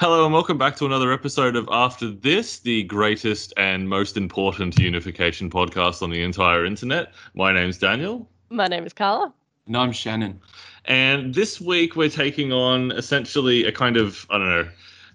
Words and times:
Hello 0.00 0.24
and 0.24 0.32
welcome 0.32 0.56
back 0.56 0.76
to 0.76 0.86
another 0.86 1.12
episode 1.12 1.56
of 1.56 1.68
After 1.70 2.08
This, 2.08 2.60
the 2.60 2.84
greatest 2.84 3.52
and 3.58 3.86
most 3.86 4.16
important 4.16 4.78
unification 4.78 5.50
podcast 5.50 6.00
on 6.00 6.08
the 6.08 6.22
entire 6.22 6.64
internet. 6.64 7.12
My 7.34 7.52
name's 7.52 7.76
Daniel. 7.76 8.26
My 8.48 8.66
name 8.66 8.86
is 8.86 8.94
Carla. 8.94 9.30
And 9.66 9.76
I'm 9.76 9.92
Shannon. 9.92 10.40
And 10.86 11.34
this 11.34 11.60
week 11.60 11.96
we're 11.96 12.08
taking 12.08 12.50
on 12.50 12.92
essentially 12.92 13.66
a 13.66 13.72
kind 13.72 13.98
of, 13.98 14.24
I 14.30 14.38
don't 14.38 14.48
know, 14.48 14.68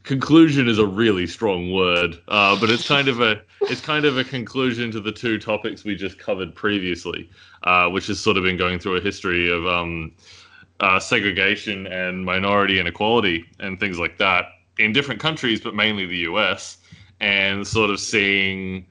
conclusion 0.03 0.69
is 0.69 0.77
a 0.77 0.85
really 0.85 1.25
strong 1.25 1.73
word, 1.73 2.21
uh, 2.27 2.55
but 2.59 2.69
it's 2.69 2.87
kind 2.87 3.07
of 3.07 3.21
a 3.21 3.41
it's 3.61 3.81
kind 3.81 4.05
of 4.05 4.19
a 4.19 4.23
conclusion 4.23 4.91
to 4.91 4.99
the 4.99 5.11
two 5.11 5.39
topics 5.39 5.83
we 5.83 5.95
just 5.95 6.19
covered 6.19 6.53
previously, 6.53 7.27
uh, 7.63 7.89
which 7.89 8.05
has 8.05 8.19
sort 8.19 8.37
of 8.37 8.43
been 8.43 8.55
going 8.55 8.77
through 8.77 8.97
a 8.97 9.01
history 9.01 9.51
of 9.51 9.65
um, 9.65 10.11
uh, 10.79 10.99
segregation 10.99 11.87
and 11.87 12.23
minority 12.23 12.79
inequality 12.79 13.45
and 13.59 13.79
things 13.79 13.97
like 13.97 14.19
that 14.19 14.45
in 14.79 14.93
different 14.93 15.19
countries, 15.19 15.61
but 15.61 15.75
mainly 15.75 16.05
the 16.05 16.17
US, 16.29 16.77
and 17.19 17.65
sort 17.65 17.89
of 17.89 17.99
seeing, 17.99 18.85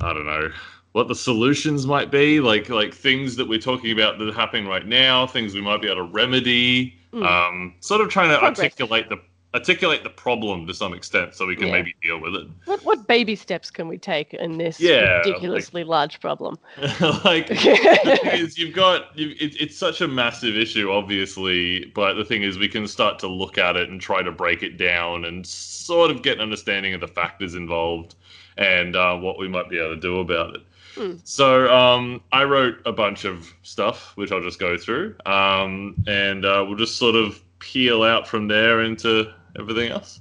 I 0.00 0.12
don't 0.12 0.26
know, 0.26 0.50
what 0.92 1.08
the 1.08 1.14
solutions 1.14 1.86
might 1.86 2.10
be, 2.10 2.40
like 2.40 2.68
like 2.68 2.94
things 2.94 3.36
that 3.36 3.48
we're 3.48 3.58
talking 3.58 3.90
about 3.90 4.18
that 4.18 4.28
are 4.28 4.32
happening 4.32 4.66
right 4.66 4.86
now, 4.86 5.26
things 5.26 5.54
we 5.54 5.60
might 5.60 5.82
be 5.82 5.88
able 5.88 6.06
to 6.06 6.12
remedy. 6.12 6.94
Mm. 7.12 7.26
Um, 7.26 7.74
sort 7.80 8.00
of 8.00 8.08
trying 8.08 8.30
to 8.30 8.38
Progress. 8.38 8.58
articulate 8.58 9.08
the 9.08 9.20
articulate 9.54 10.02
the 10.02 10.10
problem 10.10 10.66
to 10.66 10.74
some 10.74 10.92
extent 10.92 11.34
so 11.34 11.46
we 11.46 11.54
can 11.54 11.68
yeah. 11.68 11.72
maybe 11.72 11.94
deal 12.02 12.20
with 12.20 12.34
it. 12.34 12.48
What 12.64 12.84
what 12.84 13.06
baby 13.06 13.36
steps 13.36 13.70
can 13.70 13.86
we 13.86 13.96
take 13.96 14.34
in 14.34 14.58
this 14.58 14.80
yeah, 14.80 15.18
ridiculously 15.18 15.84
like, 15.84 15.88
large 15.88 16.20
problem? 16.20 16.58
like 17.24 17.46
is 17.50 18.58
you've 18.58 18.74
got 18.74 19.16
you, 19.16 19.30
it, 19.30 19.60
it's 19.60 19.76
such 19.76 20.00
a 20.00 20.08
massive 20.08 20.56
issue, 20.56 20.90
obviously, 20.90 21.86
but 21.94 22.14
the 22.14 22.24
thing 22.24 22.42
is 22.42 22.58
we 22.58 22.68
can 22.68 22.86
start 22.88 23.18
to 23.20 23.28
look 23.28 23.56
at 23.56 23.76
it 23.76 23.88
and 23.88 24.00
try 24.00 24.22
to 24.22 24.32
break 24.32 24.62
it 24.62 24.76
down 24.76 25.24
and 25.24 25.46
sort 25.46 26.10
of 26.10 26.22
get 26.22 26.34
an 26.38 26.40
understanding 26.40 26.92
of 26.92 27.00
the 27.00 27.08
factors 27.08 27.54
involved 27.54 28.16
and 28.56 28.96
uh, 28.96 29.16
what 29.16 29.38
we 29.38 29.48
might 29.48 29.68
be 29.70 29.78
able 29.78 29.94
to 29.94 30.00
do 30.00 30.18
about 30.18 30.56
it. 30.56 30.62
Hmm. 30.96 31.14
So 31.24 31.72
um, 31.74 32.20
I 32.32 32.44
wrote 32.44 32.76
a 32.86 32.92
bunch 32.92 33.24
of 33.24 33.52
stuff, 33.62 34.12
which 34.16 34.30
I'll 34.30 34.42
just 34.42 34.60
go 34.60 34.76
through, 34.76 35.16
um, 35.26 35.96
and 36.06 36.44
uh, 36.44 36.64
we'll 36.66 36.76
just 36.76 36.96
sort 36.96 37.16
of 37.16 37.40
peel 37.58 38.02
out 38.02 38.28
from 38.28 38.46
there 38.48 38.82
into 38.82 39.32
everything 39.58 39.90
else. 39.90 40.20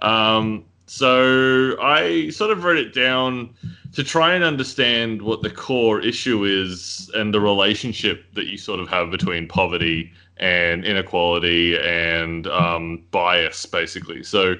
Um, 0.00 0.64
so 0.86 1.80
I 1.80 2.28
sort 2.30 2.50
of 2.50 2.64
wrote 2.64 2.76
it 2.76 2.92
down 2.92 3.54
to 3.92 4.04
try 4.04 4.34
and 4.34 4.44
understand 4.44 5.22
what 5.22 5.42
the 5.42 5.50
core 5.50 6.00
issue 6.00 6.44
is 6.44 7.10
and 7.14 7.32
the 7.32 7.40
relationship 7.40 8.24
that 8.34 8.46
you 8.46 8.58
sort 8.58 8.80
of 8.80 8.88
have 8.88 9.10
between 9.10 9.48
poverty 9.48 10.12
and 10.36 10.84
inequality 10.84 11.78
and 11.78 12.46
um, 12.48 13.02
bias, 13.12 13.64
basically. 13.66 14.22
So, 14.22 14.56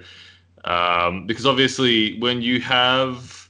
um, 0.65 1.27
because 1.27 1.47
obviously, 1.47 2.19
when 2.21 2.41
you 2.41 2.61
have 2.61 3.49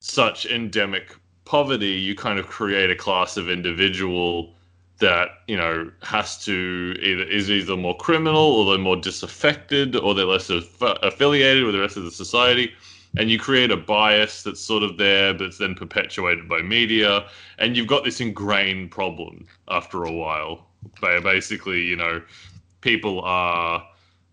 such 0.00 0.46
endemic 0.46 1.14
poverty, 1.44 1.92
you 1.92 2.16
kind 2.16 2.38
of 2.38 2.46
create 2.48 2.90
a 2.90 2.96
class 2.96 3.36
of 3.36 3.48
individual 3.48 4.54
that 5.00 5.28
you 5.48 5.56
know 5.56 5.90
has 6.02 6.42
to 6.44 6.96
either 7.02 7.24
is 7.24 7.50
either 7.50 7.76
more 7.76 7.96
criminal 7.96 8.40
or 8.40 8.70
they're 8.70 8.82
more 8.82 8.96
disaffected 8.96 9.96
or 9.96 10.14
they're 10.14 10.24
less 10.24 10.50
aff- 10.50 10.98
affiliated 11.02 11.64
with 11.64 11.74
the 11.74 11.80
rest 11.80 11.96
of 11.96 12.04
the 12.04 12.10
society. 12.10 12.72
And 13.16 13.28
you 13.28 13.40
create 13.40 13.72
a 13.72 13.76
bias 13.76 14.44
that's 14.44 14.60
sort 14.60 14.84
of 14.84 14.96
there 14.96 15.34
but 15.34 15.46
it's 15.48 15.58
then 15.58 15.74
perpetuated 15.74 16.48
by 16.48 16.62
media. 16.62 17.26
And 17.58 17.76
you've 17.76 17.88
got 17.88 18.04
this 18.04 18.20
ingrained 18.20 18.92
problem 18.92 19.46
after 19.68 20.04
a 20.04 20.12
while 20.12 20.66
basically 21.00 21.82
you 21.82 21.96
know 21.96 22.22
people 22.80 23.20
are 23.22 23.86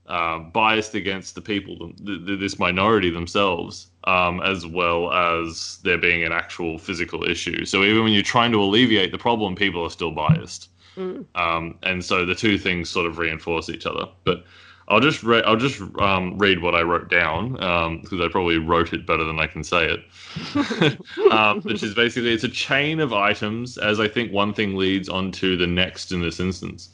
uh, 0.08 0.40
biased 0.40 0.96
against 0.96 1.36
the 1.36 1.42
people 1.42 1.92
the, 2.02 2.18
the, 2.18 2.36
this 2.36 2.58
minority 2.58 3.10
themselves 3.10 3.88
um, 4.06 4.42
as 4.42 4.66
well 4.66 5.12
as 5.12 5.80
there 5.84 5.98
being 5.98 6.24
an 6.24 6.32
actual 6.32 6.78
physical 6.78 7.30
issue. 7.30 7.66
So 7.66 7.84
even 7.84 8.04
when 8.04 8.14
you're 8.14 8.24
trying 8.24 8.52
to 8.54 8.62
alleviate 8.62 9.12
the 9.12 9.18
problem, 9.18 9.54
people 9.54 9.84
are 9.84 9.90
still 9.90 10.12
biased, 10.12 10.70
mm. 10.96 11.26
um, 11.36 11.78
and 11.84 12.04
so 12.04 12.26
the 12.26 12.36
two 12.36 12.58
things 12.58 12.90
sort 12.90 13.06
of 13.06 13.18
reinforce 13.18 13.70
each 13.70 13.86
other. 13.86 14.06
But 14.24 14.46
I'll 14.88 15.02
just 15.02 15.24
re- 15.24 15.44
I'll 15.44 15.58
just 15.58 15.82
um, 16.00 16.38
read 16.38 16.62
what 16.62 16.74
I 16.74 16.82
wrote 16.82 17.10
down 17.10 17.54
because 17.54 18.14
um, 18.14 18.22
I 18.22 18.30
probably 18.30 18.58
wrote 18.58 18.94
it 18.94 19.06
better 19.06 19.26
than 19.26 19.40
I 19.40 19.48
can 19.48 19.64
say 19.64 19.86
it. 19.86 20.98
Um, 21.32 21.62
which 21.62 21.84
is 21.84 21.94
basically 21.94 22.34
it's 22.34 22.46
a 22.46 22.50
chain 22.50 23.00
of 23.02 23.12
items, 23.12 23.78
as 23.78 24.00
I 24.00 24.08
think 24.08 24.32
one 24.32 24.54
thing 24.54 24.76
leads 24.78 25.10
on 25.10 25.32
to 25.34 25.58
the 25.58 25.68
next 25.68 26.12
in 26.12 26.22
this 26.22 26.40
instance. 26.40 26.90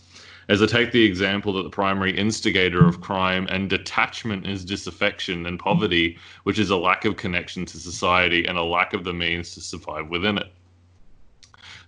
As 0.49 0.61
I 0.61 0.65
take 0.65 0.91
the 0.91 1.05
example 1.05 1.53
that 1.53 1.63
the 1.63 1.69
primary 1.69 2.15
instigator 2.17 2.85
of 2.85 3.01
crime 3.01 3.47
and 3.49 3.69
detachment 3.69 4.45
is 4.45 4.65
disaffection 4.65 5.45
and 5.45 5.57
poverty, 5.57 6.17
which 6.43 6.59
is 6.59 6.69
a 6.69 6.77
lack 6.77 7.05
of 7.05 7.15
connection 7.15 7.65
to 7.65 7.77
society 7.77 8.45
and 8.45 8.57
a 8.57 8.63
lack 8.63 8.93
of 8.93 9.03
the 9.03 9.13
means 9.13 9.53
to 9.53 9.61
survive 9.61 10.09
within 10.09 10.37
it. 10.37 10.51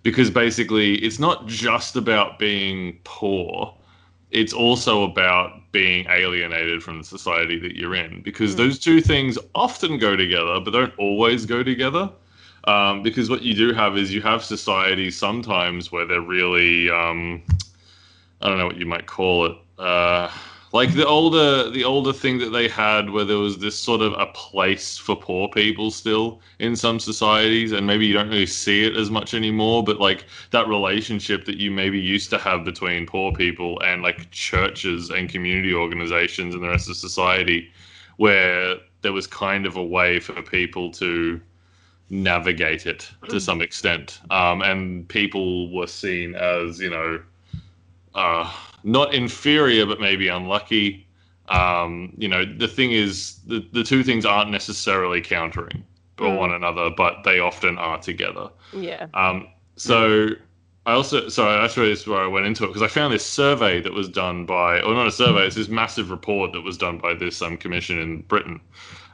Because 0.04 0.30
basically, 0.30 0.96
it's 0.96 1.20
not 1.20 1.48
just 1.48 1.96
about 1.96 2.40
being 2.40 3.00
poor, 3.04 3.74
it's 4.32 4.54
also 4.54 5.04
about 5.04 5.72
being 5.72 6.06
alienated 6.10 6.82
from 6.82 7.00
the 7.00 7.04
society 7.04 7.60
that 7.60 7.76
you're 7.76 7.96
in. 7.96 8.22
Because 8.22 8.54
mm. 8.54 8.58
those 8.58 8.80
two 8.80 9.02
things 9.02 9.38
often 9.54 9.98
go 9.98 10.16
together, 10.16 10.60
but 10.60 10.72
don't 10.72 10.98
always 10.98 11.46
go 11.46 11.64
together. 11.64 12.10
Um, 12.66 13.04
because 13.04 13.30
what 13.30 13.44
you 13.44 13.54
do 13.54 13.74
have 13.74 13.98
is 13.98 14.14
you 14.14 14.22
have 14.22 14.44
societies 14.44 15.18
sometimes 15.18 15.92
where 15.92 16.06
they're 16.06 16.22
really. 16.22 16.90
Um, 16.90 17.44
I 18.42 18.50
don't 18.50 18.58
know 18.58 18.68
what 18.68 18.78
you 18.78 18.86
might 18.86 19.06
call 19.06 19.46
it. 19.46 19.58
Uh, 19.78 20.30
like 20.76 20.94
the 20.94 21.08
older 21.08 21.70
the 21.70 21.86
older 21.86 22.12
thing 22.12 22.38
that 22.38 22.50
they 22.50 22.68
had 22.68 23.10
where 23.10 23.24
there 23.24 23.38
was 23.38 23.58
this 23.58 23.80
sort 23.80 24.02
of 24.02 24.12
a 24.20 24.26
place 24.28 24.98
for 24.98 25.16
poor 25.16 25.48
people 25.48 25.90
still 25.90 26.42
in 26.60 26.76
some 26.76 27.00
societies 27.00 27.72
and 27.72 27.88
maybe 27.88 28.06
you 28.06 28.14
don't 28.14 28.28
really 28.28 28.46
see 28.46 28.84
it 28.84 28.98
as 28.98 29.10
much 29.10 29.34
anymore 29.34 29.84
but 29.86 30.02
like 30.02 30.26
that 30.52 30.68
relationship 30.68 31.46
that 31.46 31.56
you 31.56 31.72
maybe 31.72 31.98
used 31.98 32.30
to 32.30 32.38
have 32.38 32.66
between 32.66 33.06
poor 33.06 33.32
people 33.32 33.82
and 33.84 34.02
like 34.02 34.30
churches 34.32 35.10
and 35.10 35.30
community 35.30 35.74
organizations 35.74 36.54
and 36.54 36.62
the 36.62 36.68
rest 36.68 36.90
of 36.90 36.98
society 36.98 37.70
where 38.18 38.76
there 39.02 39.14
was 39.14 39.28
kind 39.28 39.66
of 39.66 39.78
a 39.78 39.84
way 39.84 40.20
for 40.20 40.42
people 40.42 40.92
to 40.92 41.40
navigate 42.10 42.86
it 42.86 43.10
to 43.30 43.40
some 43.50 43.62
extent 43.62 44.20
um, 44.30 44.62
and 44.62 45.08
people 45.08 45.74
were 45.74 45.88
seen 45.88 46.36
as 46.36 46.82
you 46.82 46.90
know 46.90 47.18
uh, 48.16 48.52
not 48.84 49.14
inferior, 49.14 49.86
but 49.86 50.00
maybe 50.00 50.28
unlucky. 50.28 51.08
Um, 51.50 52.14
you 52.18 52.28
know, 52.28 52.44
the 52.46 52.68
thing 52.68 52.92
is, 52.92 53.40
the, 53.46 53.68
the 53.72 53.84
two 53.84 54.04
things 54.04 54.26
aren't 54.26 54.50
necessarily 54.50 55.22
countering 55.22 55.84
mm. 56.18 56.38
one 56.38 56.52
another, 56.52 56.90
but 56.90 57.24
they 57.24 57.40
often 57.40 57.78
are 57.78 58.00
together. 58.00 58.50
Yeah. 58.74 59.08
Um, 59.14 59.48
so 59.76 60.30
I 60.86 60.94
also, 60.94 61.30
sorry, 61.30 61.60
that's 61.60 61.78
really 61.78 61.96
where 62.06 62.22
I 62.22 62.28
went 62.28 62.46
into 62.46 62.64
it 62.64 62.68
because 62.68 62.82
I 62.82 62.88
found 62.88 63.14
this 63.14 63.26
survey 63.26 63.82
that 63.82 63.94
was 63.94 64.08
done 64.08 64.46
by, 64.46 64.82
or 64.82 64.94
not 64.94 65.08
a 65.08 65.12
survey, 65.12 65.46
it's 65.46 65.56
this 65.56 65.68
massive 65.68 66.12
report 66.12 66.54
that 66.54 66.62
was 66.62 66.78
done 66.78 66.98
by 66.98 67.14
this 67.14 67.42
um, 67.42 67.58
commission 67.58 68.00
in 68.00 68.22
Britain, 68.22 68.62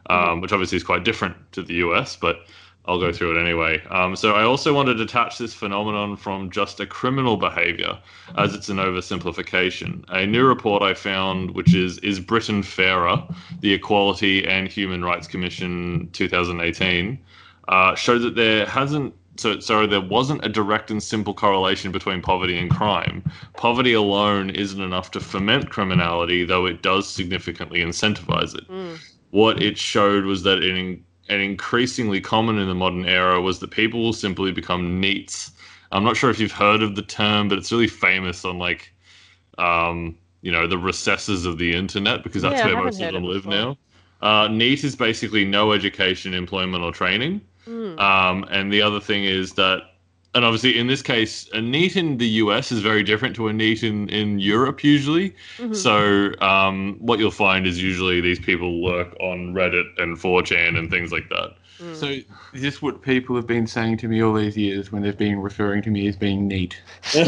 um, 0.09 0.17
mm. 0.17 0.41
which 0.41 0.51
obviously 0.51 0.77
is 0.77 0.83
quite 0.83 1.03
different 1.03 1.35
to 1.53 1.63
the 1.63 1.75
US, 1.75 2.15
but 2.15 2.45
I'll 2.85 2.99
go 2.99 3.13
through 3.13 3.37
it 3.37 3.41
anyway. 3.41 3.81
Um, 3.89 4.15
so 4.15 4.33
I 4.33 4.43
also 4.43 4.73
want 4.73 4.87
to 4.87 4.95
detach 4.95 5.37
this 5.37 5.53
phenomenon 5.53 6.17
from 6.17 6.49
just 6.49 6.79
a 6.79 6.85
criminal 6.85 7.37
behavior, 7.37 7.97
as 8.37 8.55
it's 8.55 8.69
an 8.69 8.77
oversimplification. 8.77 10.03
A 10.09 10.25
new 10.25 10.47
report 10.47 10.81
I 10.81 10.95
found, 10.95 11.51
which 11.51 11.75
is 11.75 11.99
Is 11.99 12.19
Britain 12.19 12.63
Fairer? 12.63 13.23
The 13.59 13.73
Equality 13.73 14.47
and 14.47 14.67
Human 14.67 15.05
Rights 15.05 15.27
Commission 15.27 16.09
2018, 16.13 17.19
uh, 17.67 17.95
showed 17.95 18.19
that 18.19 18.35
there 18.35 18.65
hasn't 18.65 19.13
so 19.37 19.59
sorry, 19.59 19.87
there 19.87 20.01
wasn't 20.01 20.45
a 20.45 20.49
direct 20.49 20.91
and 20.91 21.01
simple 21.01 21.33
correlation 21.33 21.91
between 21.91 22.21
poverty 22.21 22.57
and 22.57 22.69
crime. 22.69 23.23
Poverty 23.55 23.93
alone 23.93 24.49
isn't 24.49 24.81
enough 24.81 25.11
to 25.11 25.19
foment 25.19 25.69
criminality, 25.69 26.43
though 26.43 26.65
it 26.65 26.81
does 26.81 27.07
significantly 27.07 27.79
incentivize 27.79 28.55
it. 28.55 28.67
Mm. 28.69 28.99
What 29.31 29.61
it 29.61 29.77
showed 29.77 30.25
was 30.25 30.43
that 30.43 30.61
it 30.61 30.99
and 31.31 31.41
increasingly 31.41 32.19
common 32.19 32.57
in 32.57 32.67
the 32.67 32.75
modern 32.75 33.05
era 33.05 33.39
was 33.41 33.59
that 33.59 33.71
people 33.71 34.01
will 34.03 34.11
simply 34.11 34.51
become 34.51 35.01
NEETs. 35.01 35.51
I'm 35.93 36.03
not 36.03 36.17
sure 36.17 36.29
if 36.29 36.39
you've 36.39 36.51
heard 36.51 36.83
of 36.83 36.95
the 36.95 37.01
term, 37.01 37.47
but 37.47 37.57
it's 37.57 37.71
really 37.71 37.87
famous 37.87 38.43
on 38.43 38.59
like, 38.59 38.93
um, 39.57 40.17
you 40.41 40.51
know, 40.51 40.67
the 40.67 40.77
recesses 40.77 41.45
of 41.45 41.57
the 41.57 41.73
internet 41.73 42.23
because 42.23 42.41
that's 42.41 42.59
yeah, 42.59 42.65
where 42.65 42.83
most 42.83 42.99
of 42.99 43.13
them 43.13 43.23
live 43.23 43.45
now. 43.45 43.77
Uh, 44.21 44.49
NEET 44.49 44.83
is 44.83 44.93
basically 44.93 45.45
no 45.45 45.71
education, 45.71 46.33
employment, 46.33 46.83
or 46.83 46.91
training. 46.91 47.39
Mm. 47.65 47.97
Um, 47.97 48.45
and 48.51 48.71
the 48.71 48.81
other 48.81 48.99
thing 48.99 49.23
is 49.23 49.53
that 49.53 49.83
and 50.33 50.45
obviously, 50.45 50.79
in 50.79 50.87
this 50.87 51.01
case, 51.01 51.49
a 51.53 51.61
NEET 51.61 51.97
in 51.97 52.17
the 52.17 52.27
US 52.27 52.71
is 52.71 52.79
very 52.79 53.03
different 53.03 53.35
to 53.35 53.49
a 53.49 53.53
NEET 53.53 53.83
in, 53.83 54.07
in 54.09 54.39
Europe 54.39 54.81
usually. 54.81 55.31
Mm-hmm. 55.57 55.73
So, 55.73 56.31
um, 56.39 56.95
what 56.99 57.19
you'll 57.19 57.31
find 57.31 57.67
is 57.67 57.81
usually 57.81 58.21
these 58.21 58.39
people 58.39 58.81
work 58.81 59.13
on 59.19 59.53
Reddit 59.53 59.87
and 59.97 60.17
4chan 60.17 60.77
and 60.77 60.89
things 60.89 61.11
like 61.11 61.27
that. 61.29 61.55
Mm. 61.79 61.95
So, 61.95 62.05
is 62.53 62.61
this 62.61 62.81
what 62.81 63.01
people 63.01 63.35
have 63.35 63.45
been 63.45 63.67
saying 63.67 63.97
to 63.97 64.07
me 64.07 64.23
all 64.23 64.33
these 64.33 64.55
years 64.55 64.89
when 64.89 65.01
they've 65.01 65.17
been 65.17 65.41
referring 65.41 65.81
to 65.81 65.89
me 65.89 66.07
as 66.07 66.15
being 66.15 66.47
neat? 66.47 66.81
Sorry, 67.11 67.25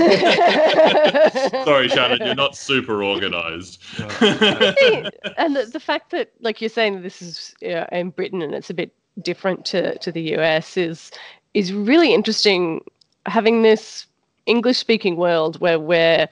Shannon, 1.90 2.26
you're 2.26 2.36
not 2.36 2.56
super 2.56 3.04
organized. 3.04 3.82
and 4.00 5.56
the, 5.58 5.70
the, 5.72 5.80
fact 5.80 6.12
that, 6.12 6.32
like 6.40 6.62
you're 6.62 6.70
saying, 6.70 7.02
this 7.02 7.22
is 7.22 7.54
in 7.62 8.12
Britain 8.12 8.42
and 8.42 8.54
it's 8.54 8.70
a 8.70 8.74
bit 8.74 8.94
different 9.22 9.66
to, 9.66 9.98
to 10.00 10.10
the 10.12 10.36
US 10.38 10.78
is 10.78 11.12
is 11.54 11.72
really 11.72 12.14
interesting 12.14 12.82
having 13.25 13.62
this 13.62 14.06
English 14.46 14.78
speaking 14.78 15.16
world 15.16 15.60
where 15.60 15.80
we're, 15.80 16.28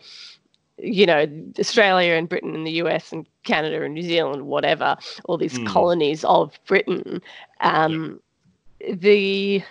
you 0.77 1.05
know, 1.05 1.27
Australia 1.59 2.13
and 2.13 2.27
Britain 2.27 2.55
and 2.55 2.65
the 2.65 2.71
US 2.83 3.11
and 3.11 3.25
Canada 3.43 3.83
and 3.83 3.93
New 3.93 4.03
Zealand, 4.03 4.47
whatever, 4.47 4.97
all 5.25 5.37
these 5.37 5.57
mm. 5.57 5.67
colonies 5.67 6.23
of 6.25 6.57
Britain. 6.67 7.21
Um, 7.61 8.19
yeah. 8.79 8.95
The 8.95 9.63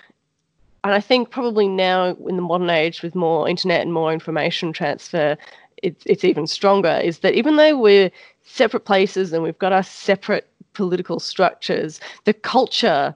and 0.82 0.94
I 0.94 1.00
think 1.00 1.30
probably 1.30 1.68
now 1.68 2.16
in 2.28 2.36
the 2.36 2.42
modern 2.42 2.70
age 2.70 3.02
with 3.02 3.14
more 3.14 3.48
internet 3.48 3.82
and 3.82 3.92
more 3.92 4.12
information 4.12 4.72
transfer, 4.72 5.36
it's 5.82 6.02
it's 6.06 6.24
even 6.24 6.46
stronger. 6.46 7.00
Is 7.02 7.18
that 7.18 7.34
even 7.34 7.56
though 7.56 7.76
we're 7.76 8.10
separate 8.44 8.84
places 8.84 9.32
and 9.32 9.42
we've 9.42 9.58
got 9.58 9.72
our 9.72 9.82
separate 9.82 10.48
political 10.72 11.20
structures, 11.20 12.00
the 12.24 12.32
culture 12.32 13.14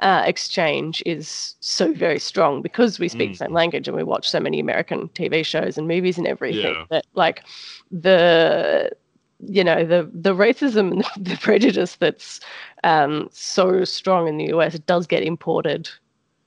uh, 0.00 0.22
exchange 0.26 1.02
is 1.06 1.54
so 1.60 1.92
very 1.92 2.18
strong 2.18 2.62
because 2.62 2.98
we 2.98 3.08
speak 3.08 3.30
mm. 3.30 3.32
the 3.32 3.44
same 3.44 3.52
language 3.52 3.86
and 3.86 3.96
we 3.96 4.02
watch 4.02 4.28
so 4.28 4.40
many 4.40 4.58
American 4.58 5.08
TV 5.10 5.44
shows 5.44 5.76
and 5.76 5.86
movies 5.86 6.18
and 6.18 6.26
everything. 6.26 6.74
Yeah. 6.74 6.84
That 6.90 7.06
like 7.14 7.44
the 7.90 8.90
you 9.46 9.62
know 9.62 9.84
the 9.84 10.10
the 10.12 10.34
racism 10.34 10.92
and 10.92 11.04
the 11.26 11.36
prejudice 11.36 11.96
that's 11.96 12.40
um, 12.84 13.28
so 13.30 13.84
strong 13.84 14.26
in 14.26 14.38
the 14.38 14.48
US 14.54 14.78
does 14.80 15.06
get 15.06 15.22
imported. 15.22 15.88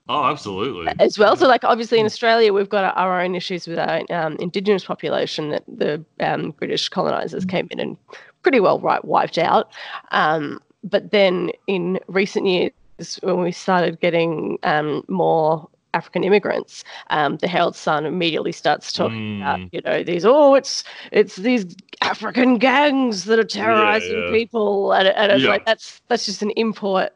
Oh, 0.10 0.26
absolutely. 0.26 0.92
As 1.00 1.18
well, 1.18 1.38
so 1.38 1.48
like 1.48 1.64
obviously 1.64 2.00
in 2.00 2.06
Australia 2.06 2.52
we've 2.52 2.70
got 2.70 2.96
our 2.98 3.22
own 3.22 3.36
issues 3.36 3.68
with 3.68 3.80
our 3.80 4.02
um, 4.10 4.36
indigenous 4.40 4.84
population 4.84 5.50
that 5.52 5.64
the 5.68 6.04
um, 6.20 6.52
British 6.52 6.90
colonizers 6.90 7.46
came 7.46 7.68
in 7.72 7.80
and 7.80 7.98
pretty 8.42 8.60
well 8.60 8.80
right, 8.80 9.04
wiped 9.06 9.38
out. 9.38 9.72
Um, 10.12 10.60
but 10.84 11.12
then 11.12 11.52
in 11.68 12.00
recent 12.08 12.46
years 12.46 12.72
when 13.22 13.42
we 13.42 13.52
started 13.52 14.00
getting 14.00 14.58
um, 14.64 15.04
more 15.08 15.70
African 15.94 16.24
immigrants, 16.24 16.84
um, 17.10 17.38
the 17.38 17.48
Herald 17.48 17.76
Sun 17.76 18.06
immediately 18.06 18.52
starts 18.52 18.92
talking 18.92 19.40
mm. 19.40 19.42
about, 19.42 19.74
you 19.74 19.82
know, 19.82 20.04
these 20.04 20.26
oh, 20.26 20.56
it's 20.56 20.84
it's 21.12 21.36
these 21.38 21.76
African 22.02 22.58
gangs 22.58 23.26
that 23.26 23.40
are 23.40 23.44
terrorizing 23.44 24.18
yeah, 24.18 24.26
yeah. 24.26 24.32
people, 24.32 24.94
and, 24.94 25.08
and 25.10 25.32
it's 25.32 25.44
yeah. 25.44 25.50
like 25.50 25.66
that's 25.66 26.02
that's 26.08 26.26
just 26.26 26.42
an 26.42 26.52
import 26.52 27.14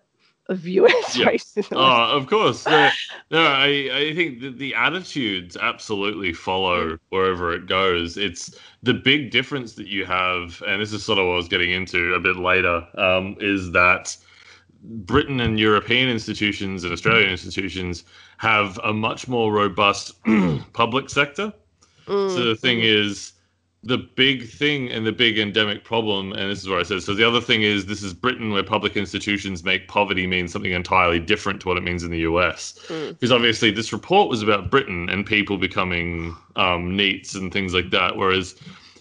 of 0.49 0.65
US 0.67 1.17
racism. 1.17 1.75
Oh, 1.75 2.15
of 2.15 2.27
course. 2.27 2.65
no, 2.65 2.89
I 3.31 3.89
I 3.91 4.13
think 4.15 4.41
the, 4.41 4.51
the 4.51 4.75
attitudes 4.75 5.57
absolutely 5.57 6.33
follow 6.33 6.91
mm. 6.91 6.99
wherever 7.09 7.53
it 7.53 7.65
goes. 7.65 8.17
It's 8.17 8.57
the 8.83 8.93
big 8.93 9.31
difference 9.31 9.73
that 9.73 9.87
you 9.87 10.05
have, 10.05 10.61
and 10.67 10.81
this 10.81 10.93
is 10.93 11.03
sort 11.03 11.19
of 11.19 11.25
what 11.25 11.33
I 11.33 11.37
was 11.37 11.47
getting 11.47 11.71
into 11.71 12.13
a 12.13 12.19
bit 12.19 12.37
later, 12.37 12.87
um, 12.97 13.35
is 13.39 13.71
that 13.71 14.15
Britain 14.87 15.39
and 15.39 15.59
European 15.59 16.09
institutions 16.09 16.83
and 16.83 16.93
Australian 16.93 17.29
institutions 17.29 18.03
have 18.37 18.79
a 18.83 18.93
much 18.93 19.27
more 19.27 19.51
robust 19.51 20.13
public 20.73 21.09
sector. 21.09 21.53
Mm. 22.05 22.29
So 22.29 22.45
the 22.45 22.55
thing 22.55 22.79
is, 22.79 23.33
the 23.83 23.97
big 23.97 24.49
thing 24.49 24.89
and 24.89 25.05
the 25.05 25.11
big 25.11 25.37
endemic 25.37 25.83
problem, 25.83 26.33
and 26.33 26.51
this 26.51 26.61
is 26.61 26.67
where 26.67 26.79
I 26.79 26.83
said 26.83 27.03
so. 27.03 27.13
The 27.13 27.27
other 27.27 27.39
thing 27.39 27.61
is, 27.61 27.85
this 27.85 28.01
is 28.01 28.13
Britain, 28.13 28.51
where 28.51 28.63
public 28.63 28.97
institutions 28.97 29.63
make 29.63 29.87
poverty 29.87 30.25
mean 30.25 30.47
something 30.47 30.71
entirely 30.71 31.19
different 31.19 31.61
to 31.61 31.67
what 31.67 31.77
it 31.77 31.83
means 31.83 32.03
in 32.03 32.11
the 32.11 32.19
US. 32.19 32.79
Mm. 32.87 33.09
Because 33.09 33.31
obviously, 33.31 33.71
this 33.71 33.93
report 33.93 34.29
was 34.29 34.41
about 34.41 34.71
Britain 34.71 35.09
and 35.09 35.25
people 35.25 35.57
becoming 35.57 36.35
um, 36.55 36.97
NEETs 36.97 37.35
and 37.35 37.51
things 37.51 37.73
like 37.73 37.91
that, 37.91 38.17
whereas 38.17 38.55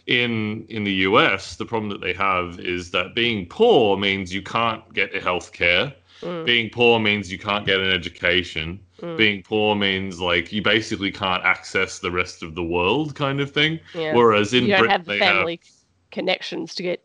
in 0.07 0.65
in 0.69 0.85
the 0.85 0.93
US, 0.93 1.57
the 1.57 1.67
problem 1.67 1.91
that 1.91 2.01
they 2.01 2.13
have 2.13 2.61
is 2.61 2.91
that 2.93 3.15
being 3.15 3.47
poor 3.47 3.97
means 3.97 4.33
you 4.33 4.43
can't 4.43 4.93
get 4.95 5.15
health 5.15 5.53
care. 5.53 5.93
Mm. 6.23 6.47
Being 6.47 6.71
poor 6.71 6.99
means 6.99 7.31
you 7.31 7.39
can't 7.39 7.67
get 7.67 7.81
an 7.81 7.91
education. 7.91 8.81
Mm. 9.03 9.17
Being 9.17 9.43
poor 9.43 9.75
means 9.75 10.21
like 10.21 10.53
you 10.53 10.63
basically 10.63 11.13
can't 11.13 11.45
access 11.45 11.99
the 11.99 12.11
rest 12.11 12.43
of 12.43 12.55
the 12.55 12.63
world, 12.63 13.15
kind 13.15 13.41
of 13.41 13.51
thing. 13.51 13.81
Yeah. 13.95 14.15
Whereas 14.15 14.55
in 14.55 14.65
you 14.65 14.71
don't 14.71 14.81
Britain, 14.81 14.93
have 14.93 15.05
the 15.05 15.19
family 15.19 15.61
have... 15.63 15.75
connections 16.11 16.75
to 16.77 16.83
get 16.83 17.03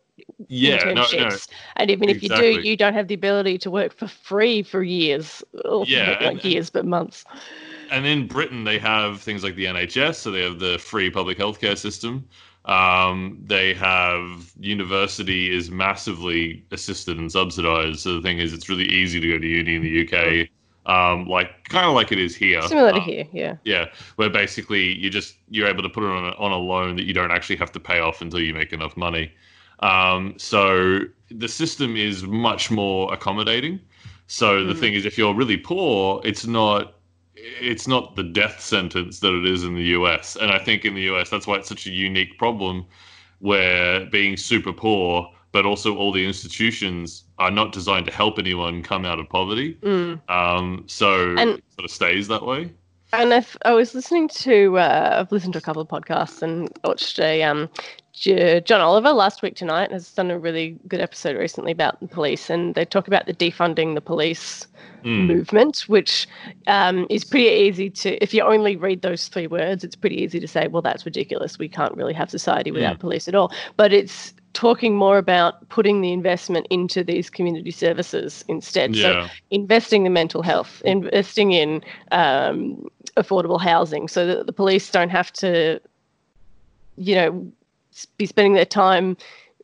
yeah, 0.48 0.78
internships. 0.78 1.12
No, 1.14 1.28
no. 1.28 1.36
And 1.76 1.90
even 1.90 2.08
if 2.08 2.22
exactly. 2.22 2.52
you 2.52 2.62
do, 2.62 2.68
you 2.68 2.76
don't 2.76 2.94
have 2.94 3.08
the 3.08 3.14
ability 3.14 3.58
to 3.58 3.70
work 3.70 3.92
for 3.92 4.06
free 4.06 4.62
for 4.62 4.82
years. 4.82 5.42
Oh, 5.64 5.84
yeah, 5.84 6.18
like 6.20 6.44
years, 6.44 6.70
but 6.70 6.84
months. 6.84 7.24
And 7.90 8.06
in 8.06 8.26
Britain, 8.26 8.64
they 8.64 8.78
have 8.78 9.20
things 9.20 9.44
like 9.44 9.54
the 9.54 9.66
NHS, 9.66 10.14
so 10.14 10.30
they 10.30 10.42
have 10.42 10.58
the 10.58 10.78
free 10.78 11.10
public 11.10 11.38
healthcare 11.38 11.76
system. 11.76 12.26
Um, 12.64 13.38
they 13.44 13.74
have 13.74 14.52
university 14.58 15.54
is 15.54 15.70
massively 15.70 16.64
assisted 16.70 17.18
and 17.18 17.30
subsidized. 17.30 18.00
So 18.00 18.14
the 18.14 18.22
thing 18.22 18.38
is, 18.38 18.52
it's 18.52 18.68
really 18.68 18.86
easy 18.86 19.20
to 19.20 19.28
go 19.28 19.38
to 19.38 19.46
uni 19.46 19.74
in 19.74 19.82
the 19.82 20.06
UK. 20.06 20.48
Um, 20.84 21.28
like 21.28 21.68
kind 21.68 21.86
of 21.86 21.94
like 21.94 22.10
it 22.10 22.18
is 22.18 22.34
here. 22.34 22.60
Similar 22.62 22.92
to 22.92 22.98
um, 22.98 23.02
here, 23.02 23.28
yeah. 23.32 23.56
Yeah, 23.64 23.86
where 24.16 24.30
basically 24.30 24.98
you 24.98 25.10
just 25.10 25.36
you're 25.48 25.68
able 25.68 25.82
to 25.82 25.88
put 25.88 26.02
it 26.02 26.10
on 26.10 26.24
a, 26.24 26.36
on 26.36 26.50
a 26.50 26.56
loan 26.56 26.96
that 26.96 27.04
you 27.04 27.14
don't 27.14 27.30
actually 27.30 27.56
have 27.56 27.70
to 27.72 27.80
pay 27.80 28.00
off 28.00 28.20
until 28.20 28.40
you 28.40 28.52
make 28.52 28.72
enough 28.72 28.96
money. 28.96 29.32
Um, 29.78 30.34
so 30.38 31.00
the 31.30 31.48
system 31.48 31.96
is 31.96 32.24
much 32.24 32.70
more 32.70 33.12
accommodating. 33.12 33.80
So 34.26 34.64
the 34.64 34.74
mm. 34.74 34.80
thing 34.80 34.94
is, 34.94 35.04
if 35.04 35.18
you're 35.18 35.34
really 35.34 35.56
poor, 35.56 36.20
it's 36.24 36.46
not 36.46 36.94
it's 37.42 37.88
not 37.88 38.16
the 38.16 38.22
death 38.22 38.60
sentence 38.60 39.20
that 39.20 39.32
it 39.34 39.46
is 39.46 39.64
in 39.64 39.74
the 39.74 39.84
US. 39.98 40.36
And 40.36 40.50
I 40.50 40.58
think 40.58 40.84
in 40.84 40.94
the 40.94 41.02
US, 41.14 41.30
that's 41.30 41.46
why 41.46 41.56
it's 41.56 41.68
such 41.68 41.86
a 41.86 41.90
unique 41.90 42.38
problem 42.38 42.86
where 43.40 44.06
being 44.06 44.36
super 44.36 44.72
poor, 44.72 45.28
but 45.50 45.66
also 45.66 45.96
all 45.96 46.12
the 46.12 46.24
institutions 46.24 47.24
are 47.38 47.50
not 47.50 47.72
designed 47.72 48.06
to 48.06 48.12
help 48.12 48.38
anyone 48.38 48.82
come 48.82 49.04
out 49.04 49.18
of 49.18 49.28
poverty. 49.28 49.74
Mm. 49.82 50.20
Um, 50.30 50.84
so 50.86 51.36
and, 51.36 51.50
it 51.50 51.64
sort 51.74 51.84
of 51.84 51.90
stays 51.90 52.28
that 52.28 52.46
way. 52.46 52.72
And 53.12 53.32
if 53.32 53.56
I 53.64 53.72
was 53.72 53.94
listening 53.94 54.28
to, 54.28 54.78
uh, 54.78 55.18
I've 55.20 55.32
listened 55.32 55.52
to 55.54 55.58
a 55.58 55.62
couple 55.62 55.82
of 55.82 55.88
podcasts 55.88 56.40
and 56.40 56.70
watched 56.82 57.18
a 57.18 57.42
um, 57.42 57.68
John 58.12 58.80
Oliver 58.80 59.12
last 59.12 59.42
week 59.42 59.56
tonight 59.56 59.90
has 59.90 60.12
done 60.12 60.30
a 60.30 60.38
really 60.38 60.76
good 60.86 61.00
episode 61.00 61.36
recently 61.36 61.72
about 61.72 61.98
the 62.00 62.08
police, 62.08 62.50
and 62.50 62.74
they 62.74 62.84
talk 62.84 63.06
about 63.08 63.26
the 63.26 63.32
defunding 63.32 63.94
the 63.94 64.00
police 64.00 64.66
mm. 65.02 65.26
movement, 65.26 65.84
which 65.88 66.28
um, 66.66 67.06
is 67.08 67.24
pretty 67.24 67.46
easy 67.46 67.88
to, 67.90 68.22
if 68.22 68.34
you 68.34 68.42
only 68.42 68.76
read 68.76 69.02
those 69.02 69.28
three 69.28 69.46
words, 69.46 69.82
it's 69.82 69.96
pretty 69.96 70.20
easy 70.20 70.38
to 70.40 70.46
say, 70.46 70.68
well, 70.68 70.82
that's 70.82 71.06
ridiculous. 71.06 71.58
We 71.58 71.68
can't 71.68 71.96
really 71.96 72.12
have 72.12 72.30
society 72.30 72.70
without 72.70 72.98
mm. 72.98 73.00
police 73.00 73.28
at 73.28 73.34
all. 73.34 73.50
But 73.76 73.92
it's 73.92 74.34
talking 74.52 74.94
more 74.94 75.16
about 75.16 75.66
putting 75.70 76.02
the 76.02 76.12
investment 76.12 76.66
into 76.68 77.02
these 77.02 77.30
community 77.30 77.70
services 77.70 78.44
instead. 78.46 78.94
Yeah. 78.94 79.26
So 79.26 79.32
investing 79.50 80.04
in 80.04 80.12
mental 80.12 80.42
health, 80.42 80.82
investing 80.84 81.52
in 81.52 81.82
um, 82.10 82.86
affordable 83.16 83.60
housing, 83.60 84.06
so 84.06 84.26
that 84.26 84.46
the 84.46 84.52
police 84.52 84.90
don't 84.90 85.08
have 85.08 85.32
to, 85.34 85.80
you 86.96 87.14
know, 87.14 87.52
be 88.16 88.26
spending 88.26 88.54
their 88.54 88.64
time 88.64 89.16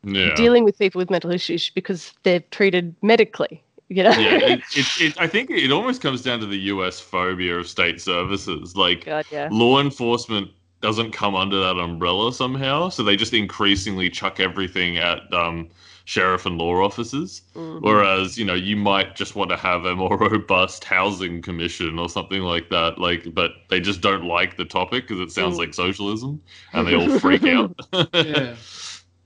yeah. 0.05 0.35
dealing 0.35 0.65
with 0.65 0.79
people 0.79 0.99
with 0.99 1.11
mental 1.11 1.31
issues 1.31 1.71
because 1.71 2.13
they're 2.23 2.41
treated 2.51 2.95
medically. 3.03 3.63
You 3.89 4.03
know? 4.03 4.11
yeah, 4.11 4.39
it, 4.43 4.61
it, 4.77 5.01
it, 5.01 5.21
I 5.21 5.27
think 5.27 5.51
it 5.51 5.73
almost 5.73 6.03
comes 6.03 6.23
down 6.23 6.41
to 6.41 6.47
the 6.47 6.59
U.S. 6.59 7.01
phobia 7.01 7.57
of 7.57 7.69
state 7.69 8.01
services. 8.01 8.77
Like 8.77 9.07
God, 9.07 9.25
yeah. 9.31 9.49
law 9.51 9.81
enforcement 9.81 10.51
doesn't 10.81 11.13
come 11.13 11.35
under 11.35 11.61
that 11.61 11.77
umbrella 11.79 12.33
somehow, 12.33 12.89
so 12.89 13.03
they 13.03 13.17
just 13.17 13.35
increasingly 13.35 14.11
chuck 14.11 14.41
everything 14.41 14.97
at 14.97 15.33
um, 15.33 15.69
sheriff 16.05 16.47
and 16.47 16.57
law 16.57 16.83
officers. 16.83 17.43
Mm-hmm. 17.55 17.85
Whereas 17.85 18.39
you 18.39 18.45
know 18.45 18.55
you 18.55 18.77
might 18.77 19.17
just 19.17 19.35
want 19.35 19.51
to 19.51 19.57
have 19.57 19.85
a 19.85 19.97
more 19.97 20.17
robust 20.31 20.85
housing 20.85 21.43
commission 21.43 21.99
or 21.99 22.09
something 22.09 22.43
like 22.43 22.71
that. 22.71 22.99
Like, 22.99 23.35
but 23.35 23.53
they 23.69 23.81
just 23.81 24.01
don't 24.01 24.25
like 24.25 24.57
the 24.57 24.65
topic 24.65 25.09
because 25.09 25.21
it 25.21 25.33
sounds 25.33 25.57
mm. 25.57 25.59
like 25.59 25.75
socialism, 25.75 26.41
and 26.73 26.87
they 26.87 26.95
all 26.95 27.19
freak 27.19 27.45
out. 27.45 27.75
yeah. 28.15 28.55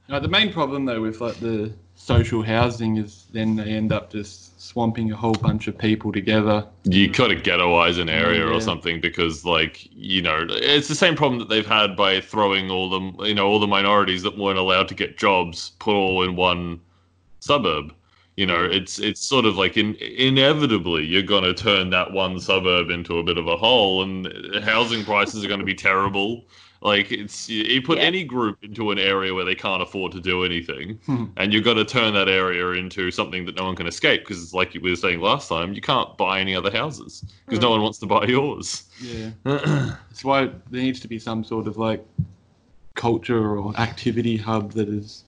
Uh, 0.09 0.19
the 0.19 0.29
main 0.29 0.53
problem 0.53 0.85
though 0.85 1.01
with 1.01 1.21
like 1.21 1.37
the 1.37 1.73
social 1.95 2.43
housing 2.43 2.97
is 2.97 3.27
then 3.33 3.57
they 3.57 3.71
end 3.71 3.93
up 3.93 4.11
just 4.11 4.52
swamping 4.63 5.11
a 5.11 5.17
whole 5.17 5.35
bunch 5.35 5.67
of 5.67 5.77
people 5.77 6.13
together. 6.13 6.65
You 6.85 7.09
got 7.09 7.29
to 7.29 7.37
ghettoize 7.37 8.01
an 8.01 8.09
area 8.09 8.47
yeah. 8.47 8.53
or 8.55 8.61
something 8.61 9.01
because, 9.01 9.45
like, 9.45 9.89
you 9.93 10.23
know, 10.23 10.47
it's 10.49 10.89
the 10.89 10.95
same 10.95 11.17
problem 11.17 11.41
that 11.41 11.49
they've 11.49 11.67
had 11.67 11.97
by 11.97 12.21
throwing 12.21 12.71
all 12.71 12.89
the, 12.89 13.27
you 13.27 13.35
know, 13.35 13.47
all 13.49 13.59
the 13.59 13.67
minorities 13.67 14.23
that 14.23 14.39
weren't 14.39 14.59
allowed 14.59 14.89
to 14.89 14.95
get 14.95 15.19
jobs 15.19 15.73
put 15.81 15.95
all 15.95 16.23
in 16.23 16.37
one 16.37 16.81
suburb. 17.41 17.93
You 18.37 18.47
know, 18.47 18.65
it's 18.65 18.99
it's 18.99 19.21
sort 19.21 19.45
of 19.45 19.57
like 19.57 19.77
in, 19.77 19.95
inevitably 19.97 21.05
you're 21.05 21.23
going 21.23 21.45
to 21.45 21.53
turn 21.53 21.91
that 21.91 22.13
one 22.13 22.41
suburb 22.41 22.89
into 22.89 23.19
a 23.19 23.23
bit 23.23 23.37
of 23.37 23.47
a 23.47 23.57
hole, 23.57 24.03
and 24.03 24.65
housing 24.65 25.05
prices 25.05 25.45
are 25.45 25.49
going 25.49 25.61
to 25.61 25.67
be 25.67 25.75
terrible. 25.75 26.47
Like 26.83 27.13
it's 27.13 27.49
you 27.49 27.81
put 27.81 27.99
Yeah. 27.99 28.05
any 28.05 28.25
group 28.25 28.59
into 28.63 28.91
an 28.91 28.99
area 28.99 29.33
where 29.33 29.45
they 29.45 29.55
can't 29.55 29.81
afford 29.81 30.11
to 30.13 30.21
do 30.21 30.45
anything, 30.45 30.99
Hmm. 31.07 31.27
and 31.37 31.53
you've 31.53 31.65
got 31.65 31.75
to 31.75 31.85
turn 31.85 32.13
that 32.15 32.29
area 32.29 32.67
into 32.73 33.11
something 33.13 33.45
that 33.47 33.55
no 33.57 33.65
one 33.65 33.77
can 33.77 33.87
escape 33.87 34.23
because 34.23 34.43
it's 34.43 34.53
like 34.53 34.75
we 34.75 34.91
were 34.91 34.97
saying 34.97 35.21
last 35.21 35.49
time, 35.49 35.75
you 35.75 35.81
can't 35.81 36.17
buy 36.19 36.41
any 36.41 36.57
other 36.57 36.73
houses 36.73 37.25
because 37.47 37.61
no 37.61 37.71
one 37.71 37.83
wants 37.83 37.99
to 38.01 38.07
buy 38.07 38.25
yours. 38.27 38.85
Yeah. 39.01 39.31
That's 39.45 40.25
why 40.25 40.47
there 40.71 40.83
needs 40.83 40.99
to 41.01 41.09
be 41.09 41.21
some 41.21 41.45
sort 41.45 41.69
of 41.69 41.77
like 41.77 42.05
culture 42.95 43.57
or 43.59 43.75
activity 43.79 44.37
hub 44.37 44.73
that 44.73 44.89
is 44.89 45.25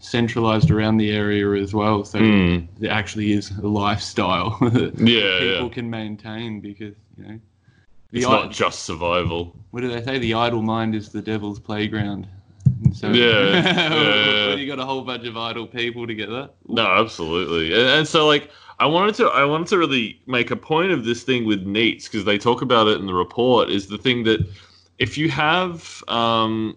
centralized 0.00 0.70
around 0.70 0.96
the 0.96 1.10
area 1.12 1.62
as 1.62 1.72
well. 1.74 2.04
So 2.04 2.18
Hmm. 2.18 2.58
there 2.78 2.90
actually 2.90 3.32
is 3.32 3.50
a 3.52 3.68
lifestyle 3.68 4.58
that 4.60 4.98
Yeah, 4.98 5.38
people 5.38 5.66
yeah. 5.66 5.68
can 5.68 5.88
maintain 5.90 6.60
because, 6.60 6.94
you 7.16 7.24
know, 7.24 7.40
the 8.12 8.18
It's 8.18 8.26
i- 8.26 8.30
not 8.30 8.50
just 8.50 8.84
survival. 8.84 9.54
what 9.70 9.80
do 9.80 9.88
they 9.88 10.02
say? 10.02 10.18
The 10.18 10.34
idle 10.34 10.62
mind 10.62 10.94
is 10.94 11.10
the 11.10 11.22
devil's 11.22 11.58
playground. 11.60 12.26
And 12.84 12.96
so 12.96 13.10
Yeah, 13.10 13.62
yeah. 13.62 14.54
you 14.54 14.66
got 14.66 14.78
a 14.78 14.84
whole 14.84 15.02
bunch 15.02 15.26
of 15.26 15.36
idle 15.36 15.66
people 15.66 16.06
together. 16.06 16.48
No, 16.68 16.86
absolutely. 16.86 17.72
And, 17.72 17.88
and 17.88 18.08
so 18.08 18.26
like 18.26 18.50
I 18.78 18.86
wanted 18.86 19.14
to 19.16 19.26
I 19.28 19.44
wanted 19.44 19.66
to 19.68 19.78
really 19.78 20.20
make 20.26 20.50
a 20.50 20.56
point 20.56 20.90
of 20.92 21.04
this 21.04 21.22
thing 21.22 21.44
with 21.44 21.64
NEETs 21.66 22.04
because 22.04 22.24
they 22.24 22.38
talk 22.38 22.62
about 22.62 22.88
it 22.88 22.98
in 22.98 23.06
the 23.06 23.14
report 23.14 23.70
is 23.70 23.86
the 23.88 23.98
thing 23.98 24.24
that 24.24 24.40
if 24.98 25.16
you 25.18 25.28
have 25.30 26.02
um 26.08 26.76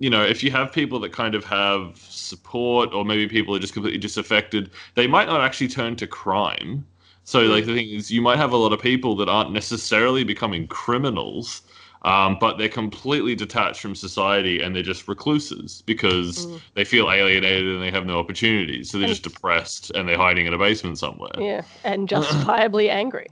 you 0.00 0.10
know, 0.10 0.22
if 0.24 0.42
you 0.42 0.50
have 0.50 0.72
people 0.72 0.98
that 1.00 1.12
kind 1.12 1.34
of 1.36 1.44
have 1.44 1.96
support 1.98 2.92
or 2.92 3.04
maybe 3.04 3.28
people 3.28 3.54
are 3.54 3.60
just 3.60 3.72
completely 3.72 3.98
disaffected, 3.98 4.70
they 4.96 5.06
might 5.06 5.28
not 5.28 5.40
actually 5.40 5.68
turn 5.68 5.94
to 5.96 6.06
crime. 6.06 6.84
So 7.24 7.40
like 7.42 7.64
the 7.66 7.74
thing 7.74 7.88
is 7.90 8.10
you 8.10 8.22
might 8.22 8.36
have 8.38 8.52
a 8.52 8.56
lot 8.56 8.72
of 8.72 8.80
people 8.80 9.16
that 9.16 9.28
aren't 9.28 9.52
necessarily 9.52 10.24
becoming 10.24 10.66
criminals. 10.68 11.62
Um, 12.02 12.36
but 12.38 12.58
they're 12.58 12.68
completely 12.68 13.34
detached 13.34 13.80
from 13.80 13.94
society 13.94 14.60
and 14.60 14.76
they're 14.76 14.82
just 14.82 15.08
recluses 15.08 15.82
because 15.86 16.44
Mm. 16.46 16.60
they 16.74 16.84
feel 16.84 17.10
alienated 17.10 17.66
and 17.66 17.82
they 17.82 17.90
have 17.90 18.04
no 18.04 18.18
opportunities. 18.18 18.90
So 18.90 18.98
they're 18.98 19.06
And- 19.06 19.12
just 19.14 19.22
depressed 19.22 19.90
and 19.94 20.06
they're 20.06 20.18
hiding 20.18 20.44
in 20.44 20.52
a 20.52 20.58
basement 20.58 20.98
somewhere. 20.98 21.30
Yeah, 21.38 21.62
and 21.82 22.06
justifiably 22.14 22.90
angry. 22.90 23.28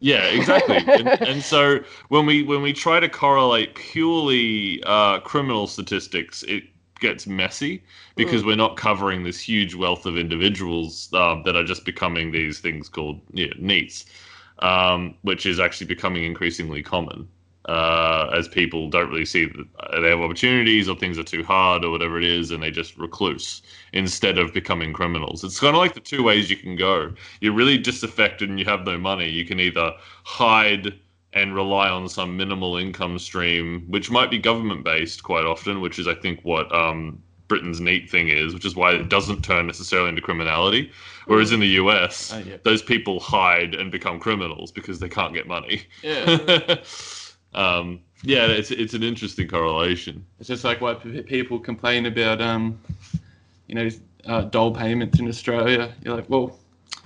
Yeah, 0.00 0.24
exactly. 0.24 0.78
and, 0.88 1.06
and 1.22 1.40
so 1.44 1.78
when 2.08 2.26
we 2.26 2.42
when 2.42 2.62
we 2.62 2.72
try 2.72 2.98
to 2.98 3.08
correlate 3.08 3.76
purely 3.76 4.82
uh, 4.84 5.20
criminal 5.20 5.68
statistics, 5.68 6.42
it 6.48 6.64
gets 7.00 7.26
messy 7.26 7.82
because 8.14 8.44
we're 8.44 8.56
not 8.56 8.76
covering 8.76 9.24
this 9.24 9.40
huge 9.40 9.74
wealth 9.74 10.06
of 10.06 10.16
individuals 10.16 11.12
um, 11.14 11.42
that 11.44 11.56
are 11.56 11.64
just 11.64 11.84
becoming 11.84 12.32
these 12.32 12.60
things 12.60 12.88
called 12.88 13.20
yeah, 13.32 13.52
NEETs, 13.60 14.04
um, 14.60 15.14
which 15.22 15.46
is 15.46 15.60
actually 15.60 15.86
becoming 15.86 16.24
increasingly 16.24 16.82
common 16.82 17.28
uh, 17.66 18.30
as 18.32 18.46
people 18.46 18.88
don't 18.88 19.08
really 19.10 19.24
see 19.24 19.46
that 19.46 19.66
uh, 19.80 20.00
they 20.00 20.10
have 20.10 20.20
opportunities 20.20 20.88
or 20.88 20.94
things 20.96 21.18
are 21.18 21.24
too 21.24 21.42
hard 21.42 21.84
or 21.84 21.90
whatever 21.90 22.16
it 22.16 22.24
is, 22.24 22.50
and 22.50 22.62
they 22.62 22.70
just 22.70 22.96
recluse 22.96 23.62
instead 23.92 24.38
of 24.38 24.54
becoming 24.54 24.92
criminals. 24.92 25.42
It's 25.42 25.58
kind 25.58 25.74
of 25.74 25.80
like 25.80 25.94
the 25.94 26.00
two 26.00 26.22
ways 26.22 26.48
you 26.48 26.56
can 26.56 26.76
go. 26.76 27.12
You're 27.40 27.52
really 27.52 27.78
disaffected 27.78 28.48
and 28.48 28.58
you 28.58 28.64
have 28.66 28.84
no 28.84 28.96
money. 28.98 29.28
You 29.28 29.44
can 29.44 29.58
either 29.58 29.92
hide 30.24 30.94
and 31.36 31.54
rely 31.54 31.90
on 31.90 32.08
some 32.08 32.34
minimal 32.34 32.78
income 32.78 33.18
stream, 33.18 33.84
which 33.88 34.10
might 34.10 34.30
be 34.30 34.38
government 34.38 34.82
based 34.84 35.22
quite 35.22 35.44
often, 35.44 35.82
which 35.82 35.98
is, 35.98 36.08
I 36.08 36.14
think, 36.14 36.40
what 36.44 36.74
um, 36.74 37.22
Britain's 37.46 37.78
NEET 37.78 38.08
thing 38.10 38.28
is, 38.28 38.54
which 38.54 38.64
is 38.64 38.74
why 38.74 38.92
it 38.92 39.10
doesn't 39.10 39.42
turn 39.44 39.66
necessarily 39.66 40.08
into 40.08 40.22
criminality. 40.22 40.90
Whereas 41.26 41.52
in 41.52 41.60
the 41.60 41.66
US, 41.82 42.32
Oh, 42.32 42.38
yeah. 42.38 42.56
those 42.62 42.80
people 42.82 43.20
hide 43.20 43.74
and 43.74 43.92
become 43.92 44.18
criminals 44.18 44.72
because 44.72 44.98
they 44.98 45.10
can't 45.10 45.34
get 45.34 45.46
money. 45.46 45.82
Yeah. 46.02 46.76
um, 47.54 48.00
yeah, 48.22 48.46
it's 48.46 48.70
it's 48.70 48.94
an 48.94 49.02
interesting 49.02 49.46
correlation. 49.46 50.24
It's 50.40 50.48
just 50.48 50.64
like 50.64 50.80
why 50.80 50.94
p- 50.94 51.20
people 51.22 51.58
complain 51.60 52.06
about, 52.06 52.40
um, 52.40 52.80
you 53.66 53.74
know, 53.74 53.90
uh, 54.24 54.40
dole 54.42 54.74
payments 54.74 55.20
in 55.20 55.28
Australia. 55.28 55.92
You're 56.02 56.16
like, 56.16 56.30
well, 56.30 56.58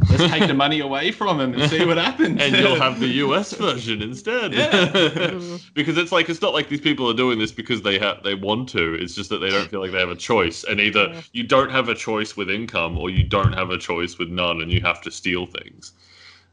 let's 0.08 0.32
take 0.32 0.46
the 0.46 0.54
money 0.54 0.80
away 0.80 1.12
from 1.12 1.38
them 1.38 1.52
and 1.54 1.70
see 1.70 1.84
what 1.84 1.98
happens. 1.98 2.40
and 2.40 2.56
you'll 2.56 2.80
have 2.80 3.00
the 3.00 3.08
US 3.24 3.52
version 3.52 4.00
instead. 4.02 4.54
Yeah. 4.54 5.30
because 5.74 5.98
it's 5.98 6.12
like 6.12 6.28
it's 6.28 6.40
not 6.40 6.54
like 6.54 6.68
these 6.68 6.80
people 6.80 7.08
are 7.10 7.14
doing 7.14 7.38
this 7.38 7.52
because 7.52 7.82
they 7.82 7.98
have 7.98 8.22
they 8.22 8.34
want 8.34 8.68
to. 8.70 8.94
It's 8.94 9.14
just 9.14 9.30
that 9.30 9.38
they 9.38 9.50
don't 9.50 9.68
feel 9.70 9.80
like 9.80 9.92
they 9.92 10.00
have 10.00 10.10
a 10.10 10.16
choice. 10.16 10.64
And 10.64 10.80
either 10.80 11.08
Yeah. 11.12 11.20
you 11.32 11.42
don't 11.42 11.70
have 11.70 11.88
a 11.88 11.94
choice 11.94 12.36
with 12.36 12.50
income 12.50 12.96
or 12.98 13.10
you 13.10 13.22
don't 13.24 13.52
have 13.52 13.70
a 13.70 13.78
choice 13.78 14.18
with 14.18 14.28
none 14.28 14.60
and 14.62 14.72
you 14.72 14.80
have 14.80 15.00
to 15.02 15.10
steal 15.10 15.46
things. 15.46 15.92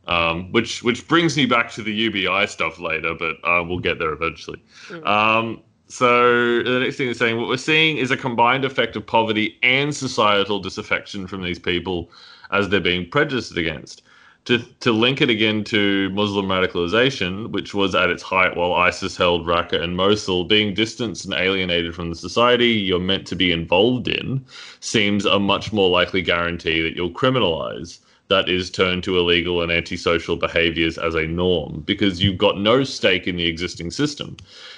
Um, 0.08 0.52
which 0.54 0.84
which 0.84 1.06
brings 1.08 1.36
me 1.36 1.46
back 1.46 1.70
to 1.74 1.82
the 1.82 1.92
UBI 1.92 2.48
stuff 2.48 2.80
later, 2.80 3.14
but 3.14 3.36
uh, 3.44 3.62
we'll 3.64 3.80
get 3.80 4.00
there 4.00 4.14
eventually. 4.14 4.62
Mm. 4.88 5.06
Um, 5.06 5.62
so 5.90 6.64
the 6.64 6.80
next 6.80 6.96
thing 6.98 7.08
is 7.10 7.18
saying 7.18 7.38
what 7.38 7.48
we're 7.48 7.58
seeing 7.58 7.98
is 7.98 8.12
a 8.12 8.18
combined 8.18 8.64
effect 8.66 8.96
of 8.96 9.06
poverty 9.06 9.58
and 9.64 9.94
societal 9.96 10.60
disaffection 10.60 11.28
from 11.28 11.42
these 11.44 11.60
people 11.60 12.10
as 12.52 12.70
they're 12.70 12.80
being 12.80 13.10
prejudiced 13.10 13.58
against. 13.58 14.04
To, 14.46 14.60
to 14.80 14.94
link 14.94 15.20
it 15.20 15.30
again 15.30 15.66
to 15.66 16.10
Muslim 16.12 16.48
radicalization, 16.48 17.52
which 17.52 17.74
was 17.74 17.94
at 17.94 18.10
its 18.10 18.24
height 18.24 18.56
while 18.56 18.74
ISIS 18.74 19.18
held 19.18 19.46
Raqqa 19.46 19.82
and 19.82 19.98
Mosul, 19.98 20.46
being 20.46 20.74
distanced 20.74 21.26
and 21.26 21.34
alienated 21.34 21.94
from 21.94 22.10
the 22.10 22.16
society 22.16 22.70
you're 22.70 22.98
meant 22.98 23.28
to 23.28 23.36
be 23.36 23.52
involved 23.52 24.08
in 24.08 24.46
seems 24.80 25.26
a 25.26 25.38
much 25.38 25.74
more 25.74 25.90
likely 25.90 26.22
guarantee 26.22 26.82
that 26.82 26.96
you'll 26.96 27.12
criminalize. 27.12 28.00
That 28.30 28.48
is, 28.48 28.70
turn 28.70 29.02
to 29.02 29.18
illegal 29.18 29.62
and 29.62 29.72
antisocial 29.72 30.38
behaviors 30.38 30.98
as 30.98 31.16
a 31.16 31.28
norm 31.28 31.84
because 31.86 32.24
you've 32.24 32.38
got 32.38 32.58
no 32.58 32.86
stake 32.86 33.28
in 33.28 33.36
the 33.36 33.48
existing 33.48 33.92
system. 33.92 34.38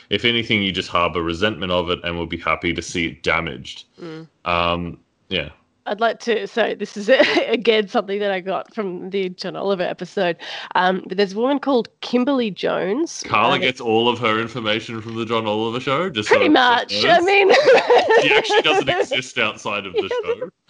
If 0.10 0.26
anything, 0.26 0.64
you 0.64 0.72
just 0.72 0.90
harbor 0.90 1.22
resentment 1.22 1.72
of 1.72 1.92
it 1.92 2.00
and 2.04 2.18
will 2.18 2.28
be 2.28 2.38
happy 2.38 2.74
to 2.74 2.82
see 2.82 3.08
it 3.08 3.22
damaged. 3.22 3.86
Mm. 4.02 4.28
Um, 4.46 5.00
yeah. 5.30 5.50
I'd 5.90 6.00
like 6.00 6.20
to. 6.22 6.46
So 6.48 6.76
this 6.76 6.96
is 6.96 7.10
again 7.48 7.88
something 7.88 8.20
that 8.20 8.32
I 8.32 8.40
got 8.40 8.74
from 8.74 9.10
the 9.10 9.30
John 9.30 9.56
Oliver 9.56 9.84
episode. 9.84 10.38
Um, 10.76 11.04
but 11.08 11.18
there's 11.18 11.34
a 11.34 11.38
woman 11.38 11.60
called 11.60 11.90
Kimberly 12.02 12.52
Jones. 12.52 13.24
Carla 13.26 13.56
uh, 13.56 13.58
gets 13.58 13.82
all 13.82 14.08
of 14.08 14.20
her 14.20 14.40
information 14.40 15.02
from 15.02 15.16
the 15.16 15.26
John 15.26 15.48
Oliver 15.48 15.80
show. 15.80 16.10
Just 16.10 16.30
pretty 16.30 16.46
so 16.46 16.52
much. 16.52 16.94
I 17.04 17.20
mean, 17.22 17.52
she 18.22 18.36
actually 18.36 18.62
doesn't 18.62 18.90
exist 18.90 19.38
outside 19.40 19.86
of 19.88 19.94
the 19.94 20.10
show. 20.10 20.50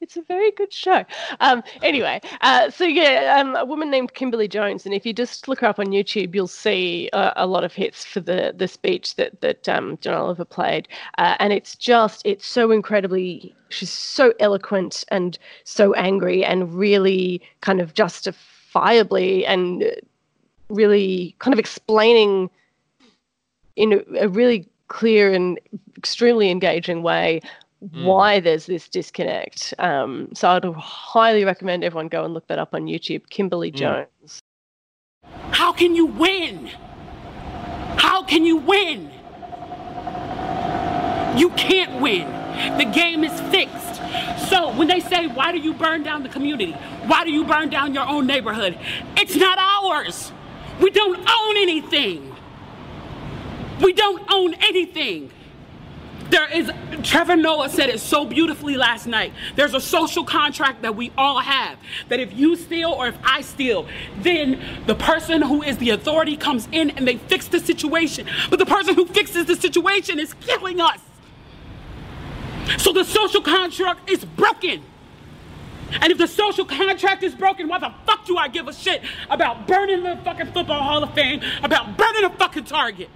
it's 0.00 0.16
a 0.18 0.22
very 0.22 0.50
good 0.52 0.72
show. 0.72 1.02
Um, 1.40 1.62
anyway, 1.82 2.20
uh, 2.42 2.70
so 2.70 2.84
yeah, 2.84 3.36
um, 3.38 3.56
a 3.56 3.64
woman 3.64 3.90
named 3.90 4.12
Kimberly 4.12 4.48
Jones, 4.48 4.84
and 4.84 4.94
if 4.94 5.06
you 5.06 5.14
just 5.14 5.48
look 5.48 5.60
her 5.60 5.66
up 5.66 5.78
on 5.78 5.86
YouTube, 5.86 6.34
you'll 6.34 6.46
see 6.46 7.08
uh, 7.14 7.32
a 7.36 7.46
lot 7.46 7.64
of 7.64 7.72
hits 7.72 8.04
for 8.04 8.20
the 8.20 8.52
the 8.54 8.68
speech 8.68 9.14
that 9.14 9.40
that 9.40 9.66
um, 9.68 9.96
John 10.02 10.14
Oliver 10.14 10.44
played, 10.44 10.88
uh, 11.16 11.36
and 11.38 11.54
it's 11.54 11.74
just 11.74 12.20
it's 12.26 12.46
so 12.46 12.70
incredibly. 12.90 13.54
She's 13.68 13.90
so 13.90 14.34
eloquent 14.40 15.04
and 15.08 15.38
so 15.62 15.94
angry, 15.94 16.44
and 16.44 16.74
really 16.74 17.40
kind 17.60 17.80
of 17.80 17.94
justifiably 17.94 19.46
and 19.46 19.84
really 20.68 21.36
kind 21.38 21.52
of 21.52 21.60
explaining 21.60 22.50
in 23.76 23.92
a, 23.92 24.24
a 24.24 24.28
really 24.28 24.68
clear 24.88 25.32
and 25.32 25.60
extremely 25.96 26.50
engaging 26.50 27.02
way 27.02 27.40
Mm. 27.82 28.04
why 28.04 28.40
there's 28.40 28.66
this 28.66 28.90
disconnect. 28.90 29.72
Um, 29.78 30.28
so 30.34 30.50
I'd 30.50 30.64
highly 30.66 31.46
recommend 31.46 31.82
everyone 31.82 32.08
go 32.08 32.26
and 32.26 32.34
look 32.34 32.46
that 32.48 32.58
up 32.58 32.74
on 32.74 32.84
YouTube. 32.84 33.30
Kimberly 33.30 33.72
Mm. 33.72 33.76
Jones. 33.76 34.38
How 35.52 35.72
can 35.72 35.94
you 35.96 36.04
win? 36.04 36.66
How 37.96 38.22
can 38.22 38.44
you 38.44 38.58
win? 38.58 39.10
You 41.38 41.48
can't 41.56 42.02
win. 42.02 42.39
The 42.78 42.84
game 42.84 43.24
is 43.24 43.40
fixed. 43.50 44.48
So 44.48 44.74
when 44.76 44.88
they 44.88 45.00
say, 45.00 45.26
why 45.26 45.52
do 45.52 45.58
you 45.58 45.72
burn 45.74 46.02
down 46.02 46.22
the 46.22 46.28
community? 46.28 46.72
Why 47.06 47.24
do 47.24 47.30
you 47.30 47.44
burn 47.44 47.70
down 47.70 47.94
your 47.94 48.06
own 48.06 48.26
neighborhood? 48.26 48.78
It's 49.16 49.36
not 49.36 49.58
ours. 49.58 50.32
We 50.80 50.90
don't 50.90 51.18
own 51.18 51.56
anything. 51.56 52.34
We 53.80 53.92
don't 53.92 54.22
own 54.30 54.54
anything. 54.54 55.30
There 56.30 56.48
is, 56.48 56.70
Trevor 57.02 57.34
Noah 57.34 57.68
said 57.68 57.88
it 57.88 57.98
so 57.98 58.24
beautifully 58.24 58.76
last 58.76 59.06
night. 59.06 59.32
There's 59.56 59.74
a 59.74 59.80
social 59.80 60.24
contract 60.24 60.82
that 60.82 60.94
we 60.94 61.10
all 61.18 61.40
have. 61.40 61.76
That 62.08 62.20
if 62.20 62.32
you 62.32 62.54
steal 62.56 62.90
or 62.90 63.08
if 63.08 63.18
I 63.24 63.40
steal, 63.40 63.88
then 64.18 64.62
the 64.86 64.94
person 64.94 65.42
who 65.42 65.62
is 65.62 65.78
the 65.78 65.90
authority 65.90 66.36
comes 66.36 66.68
in 66.70 66.90
and 66.90 67.06
they 67.06 67.16
fix 67.16 67.48
the 67.48 67.58
situation. 67.58 68.28
But 68.48 68.60
the 68.60 68.66
person 68.66 68.94
who 68.94 69.06
fixes 69.06 69.46
the 69.46 69.56
situation 69.56 70.20
is 70.20 70.34
killing 70.34 70.80
us. 70.80 71.00
So 72.78 72.92
the 72.92 73.04
social 73.04 73.40
contract 73.40 74.10
is 74.10 74.24
broken. 74.24 74.82
And 75.92 76.12
if 76.12 76.18
the 76.18 76.28
social 76.28 76.64
contract 76.64 77.22
is 77.22 77.34
broken, 77.34 77.68
why 77.68 77.78
the 77.78 77.92
fuck 78.06 78.24
do 78.24 78.36
I 78.36 78.48
give 78.48 78.68
a 78.68 78.72
shit 78.72 79.02
about 79.28 79.66
burning 79.66 80.02
the 80.04 80.16
fucking 80.24 80.52
Football 80.52 80.82
Hall 80.82 81.02
of 81.02 81.14
Fame, 81.14 81.40
about 81.62 81.96
burning 81.98 82.24
a 82.24 82.30
fucking 82.30 82.64
Target? 82.64 83.08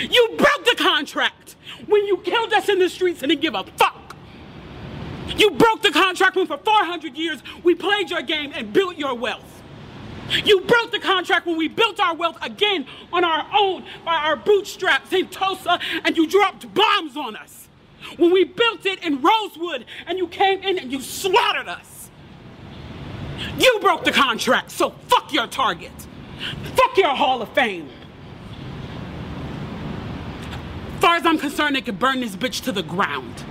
You 0.00 0.28
broke 0.36 0.64
the 0.64 0.74
contract 0.76 1.56
when 1.86 2.04
you 2.06 2.18
killed 2.18 2.52
us 2.52 2.68
in 2.68 2.78
the 2.78 2.88
streets 2.88 3.22
and 3.22 3.30
didn't 3.30 3.42
give 3.42 3.54
a 3.54 3.64
fuck. 3.76 4.16
You 5.36 5.52
broke 5.52 5.82
the 5.82 5.90
contract 5.90 6.36
when 6.36 6.46
for 6.46 6.58
400 6.58 7.16
years 7.16 7.42
we 7.62 7.74
played 7.74 8.10
your 8.10 8.22
game 8.22 8.52
and 8.54 8.72
built 8.72 8.96
your 8.96 9.14
wealth. 9.14 9.62
You 10.44 10.60
broke 10.60 10.92
the 10.92 10.98
contract 11.00 11.46
when 11.46 11.56
we 11.56 11.68
built 11.68 11.98
our 11.98 12.14
wealth 12.14 12.38
again 12.42 12.86
on 13.12 13.24
our 13.24 13.46
own 13.56 13.84
by 14.04 14.14
our 14.14 14.36
bootstraps 14.36 15.12
in 15.12 15.28
Tulsa 15.28 15.78
and 16.04 16.16
you 16.16 16.26
dropped 16.28 16.72
bombs 16.74 17.16
on 17.16 17.36
us. 17.36 17.59
When 18.16 18.32
we 18.32 18.44
built 18.44 18.86
it 18.86 19.02
in 19.04 19.20
Rosewood 19.22 19.84
and 20.06 20.18
you 20.18 20.28
came 20.28 20.62
in 20.62 20.78
and 20.78 20.90
you 20.92 21.00
slaughtered 21.00 21.68
us. 21.68 22.10
You 23.58 23.78
broke 23.80 24.04
the 24.04 24.12
contract, 24.12 24.70
so 24.70 24.90
fuck 25.08 25.32
your 25.32 25.46
target. 25.46 25.92
Fuck 26.74 26.96
your 26.96 27.14
Hall 27.14 27.42
of 27.42 27.48
Fame. 27.54 27.88
As 30.94 31.00
far 31.00 31.16
as 31.16 31.24
I'm 31.24 31.38
concerned, 31.38 31.76
they 31.76 31.80
could 31.80 31.98
burn 31.98 32.20
this 32.20 32.36
bitch 32.36 32.62
to 32.64 32.72
the 32.72 32.82
ground. 32.82 33.44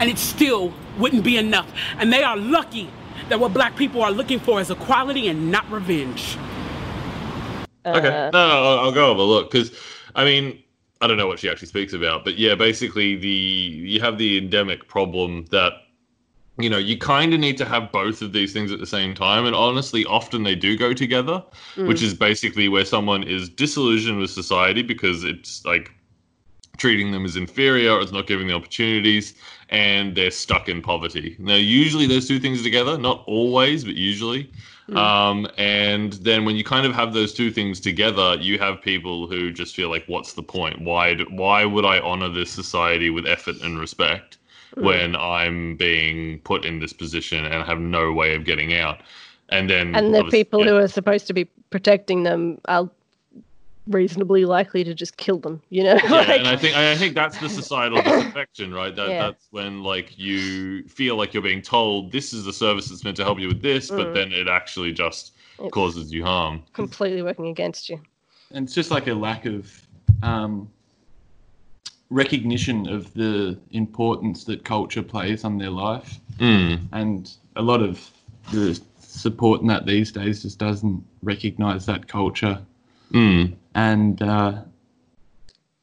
And 0.00 0.10
it 0.10 0.18
still 0.18 0.74
wouldn't 0.98 1.22
be 1.22 1.36
enough. 1.36 1.70
And 1.98 2.12
they 2.12 2.22
are 2.24 2.36
lucky 2.36 2.90
that 3.28 3.38
what 3.38 3.52
black 3.52 3.76
people 3.76 4.02
are 4.02 4.10
looking 4.10 4.40
for 4.40 4.60
is 4.60 4.70
equality 4.70 5.28
and 5.28 5.50
not 5.52 5.70
revenge. 5.70 6.36
Okay, 7.86 8.08
Uh, 8.08 8.30
no, 8.30 8.30
no, 8.32 8.38
I'll, 8.40 8.78
I'll 8.80 8.92
go 8.92 9.08
have 9.10 9.18
a 9.18 9.22
look 9.22 9.50
because, 9.50 9.72
I 10.14 10.24
mean, 10.24 10.61
I 11.02 11.08
don't 11.08 11.16
know 11.16 11.26
what 11.26 11.40
she 11.40 11.50
actually 11.50 11.68
speaks 11.68 11.92
about, 11.92 12.24
but 12.24 12.38
yeah, 12.38 12.54
basically 12.54 13.16
the 13.16 13.28
you 13.28 14.00
have 14.00 14.18
the 14.18 14.38
endemic 14.38 14.86
problem 14.86 15.46
that 15.46 15.72
you 16.58 16.70
know 16.70 16.78
you 16.78 16.96
kind 16.96 17.34
of 17.34 17.40
need 17.40 17.58
to 17.58 17.64
have 17.64 17.90
both 17.90 18.22
of 18.22 18.32
these 18.32 18.52
things 18.52 18.70
at 18.70 18.78
the 18.78 18.86
same 18.86 19.12
time, 19.12 19.44
and 19.44 19.54
honestly, 19.54 20.04
often 20.04 20.44
they 20.44 20.54
do 20.54 20.78
go 20.78 20.94
together, 20.94 21.42
mm. 21.74 21.88
which 21.88 22.02
is 22.02 22.14
basically 22.14 22.68
where 22.68 22.84
someone 22.84 23.24
is 23.24 23.48
disillusioned 23.48 24.18
with 24.20 24.30
society 24.30 24.82
because 24.82 25.24
it's 25.24 25.64
like 25.64 25.90
treating 26.78 27.10
them 27.10 27.24
as 27.24 27.36
inferior 27.36 27.92
or 27.92 28.00
it's 28.00 28.12
not 28.12 28.26
giving 28.26 28.46
them 28.46 28.56
opportunities 28.56 29.34
and 29.68 30.16
they're 30.16 30.30
stuck 30.30 30.68
in 30.68 30.80
poverty. 30.80 31.36
Now, 31.38 31.54
usually 31.54 32.06
those 32.06 32.28
two 32.28 32.38
things 32.38 32.62
together, 32.62 32.96
not 32.96 33.24
always, 33.26 33.84
but 33.84 33.94
usually. 33.94 34.50
Um, 34.90 35.48
and 35.58 36.14
then 36.14 36.44
when 36.44 36.56
you 36.56 36.64
kind 36.64 36.86
of 36.86 36.94
have 36.94 37.14
those 37.14 37.32
two 37.32 37.50
things 37.50 37.80
together, 37.80 38.36
you 38.40 38.58
have 38.58 38.82
people 38.82 39.26
who 39.26 39.52
just 39.52 39.74
feel 39.74 39.88
like, 39.88 40.04
what's 40.06 40.32
the 40.32 40.42
point? 40.42 40.80
Why, 40.80 41.14
do, 41.14 41.26
why 41.30 41.64
would 41.64 41.84
I 41.84 42.00
honor 42.00 42.28
this 42.28 42.50
society 42.50 43.08
with 43.10 43.26
effort 43.26 43.56
and 43.62 43.78
respect 43.78 44.38
when 44.74 45.14
I'm 45.16 45.76
being 45.76 46.40
put 46.40 46.64
in 46.64 46.80
this 46.80 46.92
position 46.92 47.44
and 47.44 47.64
have 47.64 47.78
no 47.78 48.12
way 48.12 48.34
of 48.34 48.44
getting 48.44 48.74
out? 48.74 49.00
And 49.50 49.68
then 49.68 49.94
and 49.94 50.14
the 50.14 50.24
people 50.24 50.64
yeah. 50.64 50.70
who 50.70 50.76
are 50.78 50.88
supposed 50.88 51.26
to 51.26 51.34
be 51.34 51.44
protecting 51.70 52.22
them 52.22 52.58
are 52.66 52.88
reasonably 53.88 54.44
likely 54.44 54.84
to 54.84 54.94
just 54.94 55.16
kill 55.16 55.38
them. 55.38 55.60
You 55.70 55.84
know, 55.84 55.94
yeah, 56.04 56.10
like, 56.10 56.28
and 56.38 56.48
I 56.48 56.56
think 56.56 56.76
I 56.76 56.96
think 56.96 57.14
that's 57.14 57.38
the 57.38 57.48
societal 57.48 58.00
disaffection, 58.02 58.72
right? 58.72 58.94
That 58.94 59.08
Yeah. 59.08 59.22
that's 59.30 59.48
when 59.50 59.82
like 59.82 60.18
you 60.18 60.86
feel 60.88 61.16
like 61.16 61.34
you're 61.34 61.42
being 61.42 61.62
told 61.62 62.12
this 62.12 62.32
is 62.32 62.44
the 62.44 62.52
service 62.52 62.88
that's 62.88 63.04
meant 63.04 63.16
to 63.18 63.24
help 63.24 63.38
you 63.40 63.48
with 63.48 63.62
this, 63.62 63.90
but 63.90 64.08
Mm. 64.08 64.14
then 64.14 64.32
it 64.32 64.48
actually 64.48 64.92
just 64.92 65.32
It's- 65.58 65.70
causes 65.72 66.12
you 66.12 66.24
harm. 66.24 66.62
completely 66.72 67.22
working 67.22 67.48
against 67.48 67.88
you. 67.88 68.00
and 68.54 68.66
it's 68.66 68.74
just 68.74 68.90
like 68.90 69.06
a 69.06 69.14
lack 69.14 69.46
of 69.46 69.70
um, 70.22 70.68
recognition 72.10 72.86
of 72.88 73.12
the 73.14 73.58
importance 73.70 74.44
that 74.44 74.64
culture 74.64 75.02
plays 75.02 75.44
on 75.44 75.56
their 75.58 75.70
life, 75.70 76.20
Mm. 76.38 76.80
and 76.92 77.32
a 77.56 77.62
lot 77.62 77.82
of 77.82 78.10
the 78.52 78.78
support 78.98 79.60
in 79.62 79.66
that 79.68 79.86
these 79.86 80.12
days 80.12 80.42
just 80.42 80.58
doesn't 80.58 81.02
recognize 81.22 81.86
that 81.86 82.06
culture, 82.08 82.60
Mm. 83.12 83.54
and 83.74 84.22
uh, 84.22 84.62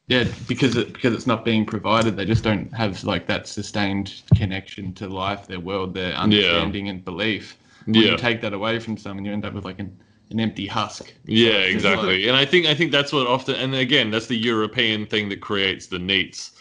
yeah, 0.07 0.25
because 0.47 0.75
it 0.75 0.91
because 0.93 1.13
it's 1.13 1.27
not 1.27 1.45
being 1.45 1.65
provided, 1.65 2.17
they 2.17 2.25
just 2.25 2.43
don't 2.43 2.73
have 2.73 3.03
like 3.03 3.27
that 3.27 3.47
sustained 3.47 4.23
connection 4.35 4.91
to 4.95 5.07
life, 5.07 5.45
their 5.45 5.59
world, 5.59 5.93
their 5.93 6.13
understanding 6.13 6.89
and 6.89 7.05
belief. 7.05 7.57
When 7.85 7.95
Yeah. 7.95 8.11
you 8.11 8.17
take 8.17 8.41
that 8.41 8.53
away 8.53 8.79
from 8.79 8.97
someone, 8.97 9.23
you 9.25 9.31
end 9.31 9.45
up 9.45 9.53
with 9.53 9.65
like 9.65 9.79
an, 9.79 9.95
an 10.31 10.39
empty 10.39 10.65
husk. 10.65 11.13
Yeah, 11.25 11.59
exactly. 11.59 12.27
And 12.27 12.35
I 12.35 12.43
think 12.45 12.65
I 12.65 12.73
think 12.73 12.91
that's 12.91 13.13
what 13.13 13.27
often 13.27 13.55
and 13.55 13.75
again, 13.75 14.09
that's 14.09 14.27
the 14.27 14.37
European 14.37 15.05
thing 15.05 15.29
that 15.29 15.41
creates 15.41 15.85
the 15.87 15.97
NEETs. 15.99 16.51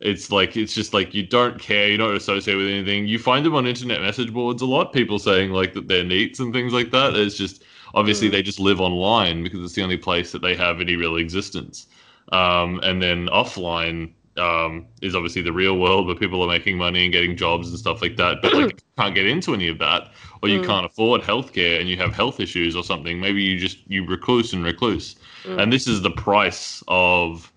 It's 0.00 0.30
like 0.30 0.56
it's 0.56 0.74
just 0.74 0.92
like 0.92 1.14
you 1.14 1.26
don't 1.26 1.58
care, 1.58 1.88
you 1.88 1.96
don't 1.96 2.14
associate 2.14 2.56
with 2.56 2.68
anything. 2.68 3.06
You 3.06 3.18
find 3.18 3.44
them 3.44 3.54
on 3.54 3.66
internet 3.66 4.02
message 4.02 4.32
boards 4.32 4.60
a 4.60 4.66
lot, 4.66 4.92
people 4.92 5.18
saying 5.18 5.50
like 5.50 5.72
that 5.72 5.88
they're 5.88 6.04
NEETs 6.04 6.40
and 6.40 6.52
things 6.52 6.74
like 6.74 6.90
that. 6.90 7.16
It's 7.16 7.36
just 7.36 7.64
obviously 7.94 8.28
they 8.28 8.42
just 8.42 8.60
live 8.60 8.80
online 8.80 9.42
because 9.42 9.60
it's 9.62 9.74
the 9.74 9.82
only 9.82 9.96
place 9.96 10.32
that 10.32 10.42
they 10.42 10.54
have 10.56 10.80
any 10.80 10.96
real 10.96 11.16
existence. 11.16 11.86
Um, 12.32 12.80
and 12.82 13.02
then 13.02 13.26
offline 13.28 14.12
um, 14.36 14.86
is 15.02 15.14
obviously 15.14 15.42
the 15.42 15.52
real 15.52 15.78
world 15.78 16.06
where 16.06 16.14
people 16.16 16.42
are 16.42 16.48
making 16.48 16.76
money 16.78 17.04
and 17.04 17.12
getting 17.12 17.36
jobs 17.36 17.68
and 17.68 17.78
stuff 17.78 18.02
like 18.02 18.16
that. 18.16 18.42
But 18.42 18.54
like, 18.54 18.70
if 18.70 18.76
you 18.98 19.02
can't 19.02 19.14
get 19.14 19.26
into 19.26 19.54
any 19.54 19.68
of 19.68 19.78
that, 19.78 20.10
or 20.42 20.48
you 20.48 20.60
Mm. 20.60 20.66
can't 20.66 20.86
afford 20.86 21.22
healthcare 21.22 21.80
and 21.80 21.88
you 21.88 21.96
have 21.96 22.12
health 22.14 22.38
issues 22.40 22.76
or 22.76 22.84
something, 22.84 23.18
maybe 23.20 23.42
you 23.42 23.58
just 23.58 23.78
you 23.88 24.06
recluse 24.06 24.52
and 24.52 24.64
recluse. 24.64 25.16
Mm. 25.44 25.62
And 25.62 25.72
this 25.72 25.86
is 25.88 26.02
the 26.02 26.10
price 26.10 26.82
of 26.88 27.52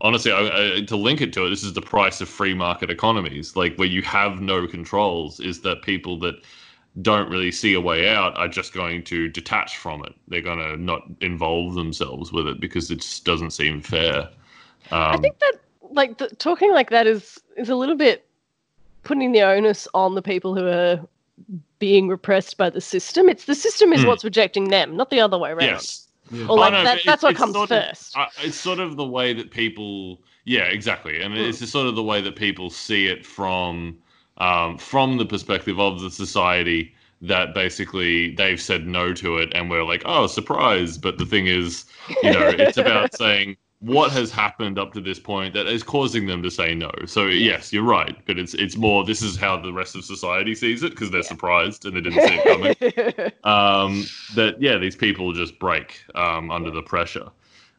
honestly 0.00 0.32
I, 0.32 0.78
I, 0.78 0.80
to 0.82 0.96
link 0.96 1.20
it 1.20 1.32
to 1.34 1.46
it. 1.46 1.50
This 1.50 1.64
is 1.64 1.74
the 1.74 1.82
price 1.82 2.20
of 2.20 2.28
free 2.28 2.54
market 2.54 2.90
economies, 2.90 3.56
like 3.56 3.76
where 3.76 3.88
you 3.88 4.02
have 4.02 4.40
no 4.40 4.66
controls. 4.66 5.40
Is 5.40 5.60
that 5.62 5.82
people 5.82 6.18
that 6.20 6.36
don't 7.00 7.30
really 7.30 7.50
see 7.50 7.72
a 7.72 7.80
way 7.80 8.08
out 8.08 8.36
are 8.36 8.48
just 8.48 8.74
going 8.74 9.02
to 9.04 9.28
detach 9.28 9.78
from 9.78 10.04
it. 10.04 10.14
They're 10.28 10.42
going 10.42 10.58
to 10.58 10.76
not 10.76 11.02
involve 11.22 11.74
themselves 11.74 12.32
with 12.32 12.46
it 12.46 12.60
because 12.60 12.90
it 12.90 12.96
just 13.00 13.24
doesn't 13.24 13.52
seem 13.52 13.80
fair. 13.80 14.28
Um, 14.90 15.12
I 15.12 15.16
think 15.16 15.38
that 15.38 15.54
like 15.90 16.18
the, 16.18 16.28
talking 16.36 16.72
like 16.72 16.90
that 16.90 17.06
is 17.06 17.40
is 17.56 17.70
a 17.70 17.76
little 17.76 17.96
bit 17.96 18.26
putting 19.04 19.32
the 19.32 19.42
onus 19.42 19.88
on 19.94 20.14
the 20.14 20.22
people 20.22 20.54
who 20.54 20.66
are 20.66 21.00
being 21.78 22.08
repressed 22.08 22.58
by 22.58 22.68
the 22.68 22.80
system. 22.80 23.28
It's 23.28 23.46
the 23.46 23.54
system 23.54 23.92
is 23.92 24.02
Hmm. 24.02 24.08
what's 24.08 24.24
rejecting 24.24 24.68
them, 24.68 24.96
not 24.96 25.08
the 25.10 25.20
other 25.20 25.38
way 25.38 25.50
around. 25.50 25.68
yes, 25.68 26.08
Yeah. 26.30 26.46
Or 26.46 26.58
like 26.58 26.72
Oh, 26.72 26.76
no, 26.78 26.84
that, 26.84 27.00
that's 27.04 27.22
it's- 27.22 27.22
what 27.22 27.36
comes 27.36 27.54
sort 27.54 27.70
of- 27.72 27.88
first. 27.88 28.16
uh, 28.16 28.26
it's 28.42 28.56
sort 28.56 28.78
of 28.80 28.96
the 28.96 29.04
way 29.06 29.32
that 29.32 29.50
people 29.50 30.20
yeah 30.44 30.64
exactly 30.64 31.20
and 31.22 31.36
it's 31.38 31.60
just 31.60 31.70
sort 31.72 31.86
of 31.86 31.94
the 31.94 32.02
way 32.02 32.20
that 32.20 32.34
people 32.36 32.68
see 32.68 33.06
it 33.06 33.24
from 33.24 33.96
um, 34.38 34.78
from 34.78 35.18
the 35.18 35.26
perspective 35.26 35.78
of 35.78 36.00
the 36.00 36.10
society 36.10 36.94
that 37.20 37.54
basically 37.54 38.34
they've 38.34 38.60
said 38.60 38.86
no 38.86 39.12
to 39.14 39.36
it 39.38 39.52
and 39.54 39.70
we're 39.70 39.84
like 39.84 40.02
oh 40.04 40.26
surprise 40.26 40.98
but 40.98 41.18
the 41.18 41.26
thing 41.26 41.46
is 41.46 41.84
you 42.22 42.32
know 42.32 42.48
it's 42.48 42.78
about 42.78 43.14
saying 43.16 43.56
what 43.78 44.10
has 44.10 44.30
happened 44.30 44.78
up 44.78 44.92
to 44.92 45.00
this 45.00 45.20
point 45.20 45.54
that 45.54 45.66
is 45.66 45.84
causing 45.84 46.26
them 46.26 46.42
to 46.42 46.50
say 46.50 46.74
no 46.74 46.90
so 47.06 47.26
yes 47.26 47.72
you're 47.72 47.84
right 47.84 48.18
but 48.26 48.38
it's 48.38 48.54
it's 48.54 48.76
more 48.76 49.04
this 49.04 49.22
is 49.22 49.36
how 49.36 49.56
the 49.56 49.72
rest 49.72 49.94
of 49.94 50.04
society 50.04 50.52
sees 50.54 50.82
it 50.82 50.90
because 50.90 51.12
they're 51.12 51.22
surprised 51.22 51.84
and 51.84 51.96
they 51.96 52.00
didn't 52.00 52.26
see 52.26 52.34
it 52.34 52.44
coming 52.44 53.32
um, 53.44 54.04
that 54.34 54.60
yeah, 54.60 54.78
these 54.78 54.96
people 54.96 55.32
just 55.32 55.58
break 55.58 56.04
um, 56.14 56.50
under 56.50 56.70
the 56.70 56.82
pressure, 56.82 57.28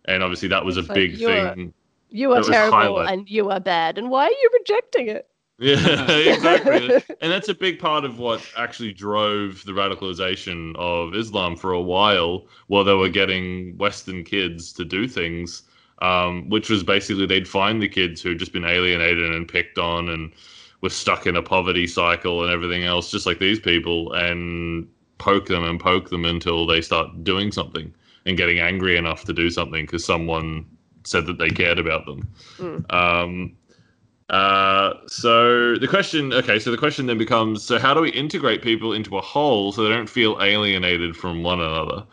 and 0.05 0.23
obviously 0.23 0.47
that 0.49 0.63
was 0.63 0.77
a 0.77 0.81
like, 0.81 0.93
big 0.93 1.17
thing. 1.17 1.73
you 2.09 2.31
are 2.33 2.43
terrible 2.43 2.77
highlight. 2.77 3.11
and 3.11 3.29
you 3.29 3.49
are 3.49 3.59
bad. 3.59 3.97
And 3.97 4.09
why 4.09 4.25
are 4.25 4.29
you 4.29 4.49
rejecting 4.59 5.07
it? 5.07 5.27
Yeah, 5.59 6.09
exactly, 6.09 6.95
and 7.21 7.31
that's 7.31 7.47
a 7.47 7.53
big 7.53 7.79
part 7.79 8.05
of 8.05 8.17
what 8.17 8.45
actually 8.57 8.91
drove 8.91 9.63
the 9.65 9.71
radicalization 9.71 10.75
of 10.77 11.13
Islam 11.13 11.55
for 11.55 11.71
a 11.71 11.81
while, 11.81 12.47
while 12.67 12.83
they 12.83 12.93
were 12.93 13.09
getting 13.09 13.77
Western 13.77 14.23
kids 14.23 14.73
to 14.73 14.85
do 14.85 15.07
things. 15.07 15.63
Um, 16.01 16.49
which 16.49 16.69
was 16.69 16.83
basically 16.83 17.27
they'd 17.27 17.47
find 17.47 17.81
the 17.81 17.87
kids 17.87 18.21
who'd 18.21 18.39
just 18.39 18.51
been 18.51 18.65
alienated 18.65 19.31
and 19.31 19.47
picked 19.47 19.77
on 19.77 20.09
and 20.09 20.33
were 20.81 20.89
stuck 20.89 21.25
in 21.25 21.37
a 21.37 21.41
poverty 21.41 21.87
cycle 21.87 22.43
and 22.43 22.51
everything 22.51 22.83
else, 22.83 23.09
just 23.09 23.25
like 23.25 23.39
these 23.39 23.59
people, 23.59 24.11
and 24.11 24.85
poke 25.17 25.47
them 25.47 25.63
and 25.63 25.79
poke 25.79 26.09
them 26.09 26.25
until 26.25 26.67
they 26.67 26.81
start 26.81 27.23
doing 27.23 27.51
something 27.51 27.93
and 28.25 28.37
getting 28.37 28.59
angry 28.59 28.97
enough 28.97 29.23
to 29.23 29.33
do 29.33 29.49
something 29.49 29.85
because 29.85 30.03
someone 30.05 30.65
said 31.05 31.25
that 31.25 31.37
they 31.37 31.49
cared 31.49 31.79
about 31.79 32.05
them. 32.05 32.27
Mm. 32.57 32.93
Um, 32.93 33.55
uh, 34.29 34.93
so 35.07 35.75
the 35.75 35.87
question, 35.87 36.33
okay, 36.33 36.59
so 36.59 36.71
the 36.71 36.77
question 36.77 37.05
then 37.07 37.17
becomes: 37.17 37.63
so 37.63 37.77
how 37.77 37.93
do 37.93 38.01
we 38.01 38.09
integrate 38.11 38.61
people 38.61 38.93
into 38.93 39.17
a 39.17 39.21
whole 39.21 39.71
so 39.71 39.83
they 39.83 39.89
don't 39.89 40.09
feel 40.09 40.37
alienated 40.41 41.15
from 41.15 41.43
one 41.43 41.59
another? 41.59 42.03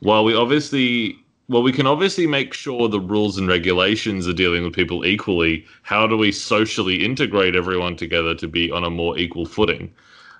While 0.00 0.24
we 0.24 0.34
obviously, 0.34 1.18
well, 1.48 1.62
we 1.62 1.72
can 1.72 1.86
obviously 1.86 2.26
make 2.26 2.52
sure 2.52 2.88
the 2.88 3.00
rules 3.00 3.38
and 3.38 3.48
regulations 3.48 4.28
are 4.28 4.34
dealing 4.34 4.64
with 4.64 4.74
people 4.74 5.06
equally. 5.06 5.64
How 5.82 6.06
do 6.06 6.16
we 6.16 6.32
socially 6.32 7.04
integrate 7.04 7.56
everyone 7.56 7.96
together 7.96 8.34
to 8.34 8.46
be 8.48 8.70
on 8.70 8.84
a 8.84 8.90
more 8.90 9.16
equal 9.18 9.46
footing? 9.46 9.92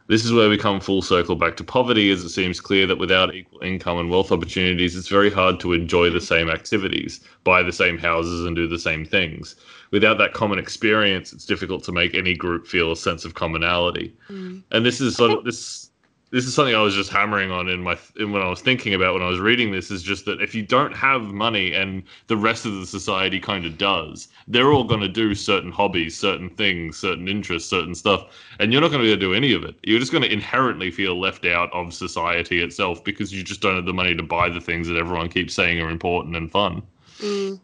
This 0.07 0.27
is 0.27 0.35
where 0.35 0.51
we 0.51 0.59
come 0.59 0.81
full 0.81 1.01
circle 1.01 1.35
back 1.35 1.57
to 1.57 1.65
poverty, 1.65 2.11
as 2.11 2.23
it 2.23 2.29
seems 2.29 2.61
clear 2.61 2.87
that 2.87 2.99
without 2.99 3.35
equal 3.35 3.61
income 3.61 3.99
and 3.99 4.11
wealth 4.11 4.31
opportunities, 4.31 4.95
it's 4.95 5.09
very 5.09 5.31
hard 5.31 5.59
to 5.61 5.73
enjoy 5.73 6.11
the 6.11 6.21
same 6.21 6.51
activities, 6.51 7.21
buy 7.43 7.63
the 7.63 7.73
same 7.73 7.97
houses, 7.97 8.45
and 8.45 8.55
do 8.55 8.69
the 8.69 8.79
same 8.79 9.07
things. 9.07 9.57
Without 9.91 10.19
that 10.19 10.33
common 10.33 10.59
experience, 10.59 11.33
it's 11.33 11.45
difficult 11.45 11.85
to 11.85 11.93
make 11.93 12.15
any 12.15 12.35
group 12.35 12.67
feel 12.67 12.93
a 12.93 12.97
sense 12.97 13.25
of 13.25 13.35
commonality. 13.35 14.15
And 14.29 14.87
this 14.87 15.01
is 15.01 15.17
sort 15.17 15.33
of 15.33 15.45
this 15.45 15.91
this 16.35 16.47
is 16.47 16.55
something 16.55 16.75
I 16.75 16.81
was 16.81 16.97
just 16.97 17.11
hammering 17.11 17.53
on 17.53 17.69
in 17.69 17.81
my 17.81 17.97
in 18.17 18.33
when 18.33 18.43
I 18.43 18.49
was 18.49 18.61
thinking 18.61 18.93
about 18.93 19.15
when 19.15 19.23
I 19.23 19.29
was 19.29 19.39
reading 19.39 19.71
this 19.71 19.93
is 19.93 20.03
just 20.03 20.25
that 20.25 20.43
if 20.43 20.53
you 20.53 20.63
don't 20.63 20.93
have 20.93 21.23
money 21.23 21.73
and 21.73 22.03
the 22.27 22.37
rest 22.37 22.67
of 22.67 22.75
the 22.75 22.87
society 22.87 23.39
kind 23.39 23.65
of 23.65 23.79
does, 23.79 24.27
they're 24.49 24.73
all 24.73 24.83
going 24.83 25.01
to 25.01 25.09
do 25.09 25.37
certain 25.37 25.71
hobbies, 25.71 26.19
certain 26.19 26.51
things, 26.51 26.99
certain 26.99 27.29
interests, 27.29 27.71
certain 27.71 27.95
stuff, 27.95 28.25
and 28.59 28.73
you're 28.73 28.83
not 28.83 28.89
going 28.89 29.01
to 29.01 29.07
be 29.07 29.13
able 29.13 29.21
to 29.21 29.27
do 29.27 29.33
any 29.33 29.53
of 29.53 29.63
it. 29.63 29.77
You're 29.85 30.01
just 30.01 30.11
going 30.11 30.25
to 30.25 30.33
inherently 30.33 30.91
feel 30.91 31.21
left 31.21 31.47
out 31.47 31.73
of 31.73 31.95
society 31.95 32.65
itself 32.65 33.05
because 33.05 33.33
you 33.33 33.45
just 33.45 33.61
don't 33.61 33.77
have 33.77 33.87
the 33.87 33.95
money 33.95 34.17
to 34.17 34.23
buy 34.25 34.49
the 34.49 34.61
things 34.61 34.89
that 34.89 34.97
everyone 34.97 35.29
keeps 35.29 35.55
saying 35.55 35.81
are 35.81 35.89
important 35.89 36.35
and 36.35 36.51
fun. 36.51 36.83
Mm. 37.21 37.61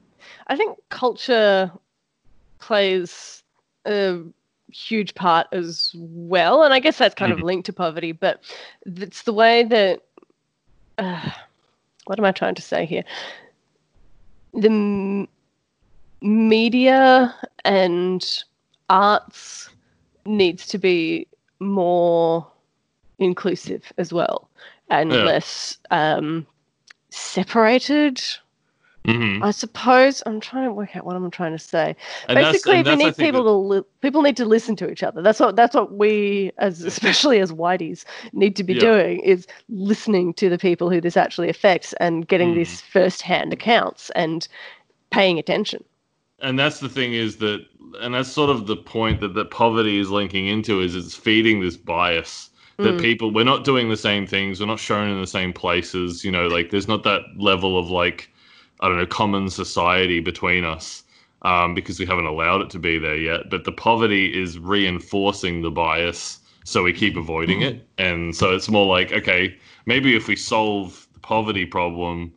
I 0.46 0.54
think 0.54 0.78
culture 0.90 1.72
plays 2.60 3.42
a 3.86 4.20
huge 4.70 5.14
part 5.14 5.46
as 5.52 5.92
well. 5.96 6.62
And 6.62 6.72
I 6.72 6.80
guess 6.80 6.98
that's 6.98 7.14
kind 7.14 7.32
mm-hmm. 7.32 7.40
of 7.40 7.46
linked 7.46 7.66
to 7.66 7.72
poverty, 7.72 8.12
but 8.12 8.42
it's 8.86 9.22
the 9.22 9.32
way 9.32 9.64
that. 9.64 10.02
Uh, 10.98 11.30
what 12.06 12.18
am 12.18 12.24
I 12.24 12.32
trying 12.32 12.56
to 12.56 12.62
say 12.62 12.84
here? 12.86 13.04
The 14.54 14.68
m- 14.68 15.28
media 16.20 17.34
and 17.64 18.44
arts 18.88 19.70
needs 20.26 20.66
to 20.68 20.78
be 20.78 21.26
more 21.60 22.46
inclusive 23.18 23.92
as 23.98 24.12
well 24.12 24.50
and 24.88 25.12
yeah. 25.12 25.22
less 25.22 25.78
um, 25.90 26.46
separated 27.10 28.20
Mm-hmm. 29.04 29.42
I 29.42 29.50
suppose 29.50 30.22
I'm 30.26 30.40
trying 30.40 30.66
to 30.66 30.72
work 30.72 30.94
out 30.94 31.06
what 31.06 31.16
I'm 31.16 31.30
trying 31.30 31.52
to 31.52 31.58
say. 31.58 31.96
And 32.28 32.36
Basically, 32.36 32.82
we 32.82 32.96
need 32.96 33.16
people 33.16 33.44
that... 33.44 33.50
to 33.50 33.54
li- 33.54 33.88
people 34.02 34.20
need 34.20 34.36
to 34.36 34.44
listen 34.44 34.76
to 34.76 34.90
each 34.90 35.02
other. 35.02 35.22
That's 35.22 35.40
what 35.40 35.56
that's 35.56 35.74
what 35.74 35.92
we, 35.94 36.52
as 36.58 36.82
especially 36.82 37.40
as 37.40 37.50
whiteys, 37.50 38.04
need 38.32 38.56
to 38.56 38.64
be 38.64 38.74
yeah. 38.74 38.80
doing 38.80 39.20
is 39.20 39.46
listening 39.70 40.34
to 40.34 40.50
the 40.50 40.58
people 40.58 40.90
who 40.90 41.00
this 41.00 41.16
actually 41.16 41.48
affects 41.48 41.94
and 41.94 42.28
getting 42.28 42.52
mm. 42.52 42.56
these 42.56 42.82
first-hand 42.82 43.54
accounts 43.54 44.10
and 44.10 44.46
paying 45.10 45.38
attention. 45.38 45.82
And 46.40 46.58
that's 46.58 46.80
the 46.80 46.88
thing 46.88 47.14
is 47.14 47.38
that, 47.38 47.64
and 48.00 48.14
that's 48.14 48.30
sort 48.30 48.50
of 48.50 48.66
the 48.66 48.76
point 48.76 49.20
that 49.20 49.34
that 49.34 49.50
poverty 49.50 49.98
is 49.98 50.10
linking 50.10 50.46
into 50.46 50.80
is 50.80 50.94
it's 50.94 51.14
feeding 51.14 51.60
this 51.60 51.76
bias 51.76 52.50
that 52.76 52.94
mm. 52.94 53.00
people 53.00 53.30
we're 53.30 53.44
not 53.44 53.64
doing 53.64 53.88
the 53.88 53.96
same 53.96 54.26
things, 54.26 54.60
we're 54.60 54.66
not 54.66 54.78
shown 54.78 55.10
in 55.10 55.20
the 55.20 55.26
same 55.26 55.52
places. 55.54 56.22
You 56.22 56.30
know, 56.30 56.48
like 56.48 56.70
there's 56.70 56.88
not 56.88 57.02
that 57.04 57.22
level 57.36 57.78
of 57.78 57.90
like 57.90 58.30
I 58.80 58.88
don't 58.88 58.96
know, 58.96 59.06
common 59.06 59.50
society 59.50 60.20
between 60.20 60.64
us 60.64 61.04
um, 61.42 61.74
because 61.74 61.98
we 61.98 62.06
haven't 62.06 62.26
allowed 62.26 62.62
it 62.62 62.70
to 62.70 62.78
be 62.78 62.98
there 62.98 63.16
yet. 63.16 63.50
But 63.50 63.64
the 63.64 63.72
poverty 63.72 64.26
is 64.26 64.58
reinforcing 64.58 65.62
the 65.62 65.70
bias, 65.70 66.40
so 66.64 66.82
we 66.82 66.92
keep 66.92 67.16
avoiding 67.16 67.62
it. 67.62 67.86
And 67.98 68.34
so 68.34 68.54
it's 68.54 68.68
more 68.68 68.86
like, 68.86 69.12
okay, 69.12 69.56
maybe 69.86 70.16
if 70.16 70.28
we 70.28 70.36
solve 70.36 71.06
the 71.14 71.20
poverty 71.20 71.66
problem, 71.66 72.32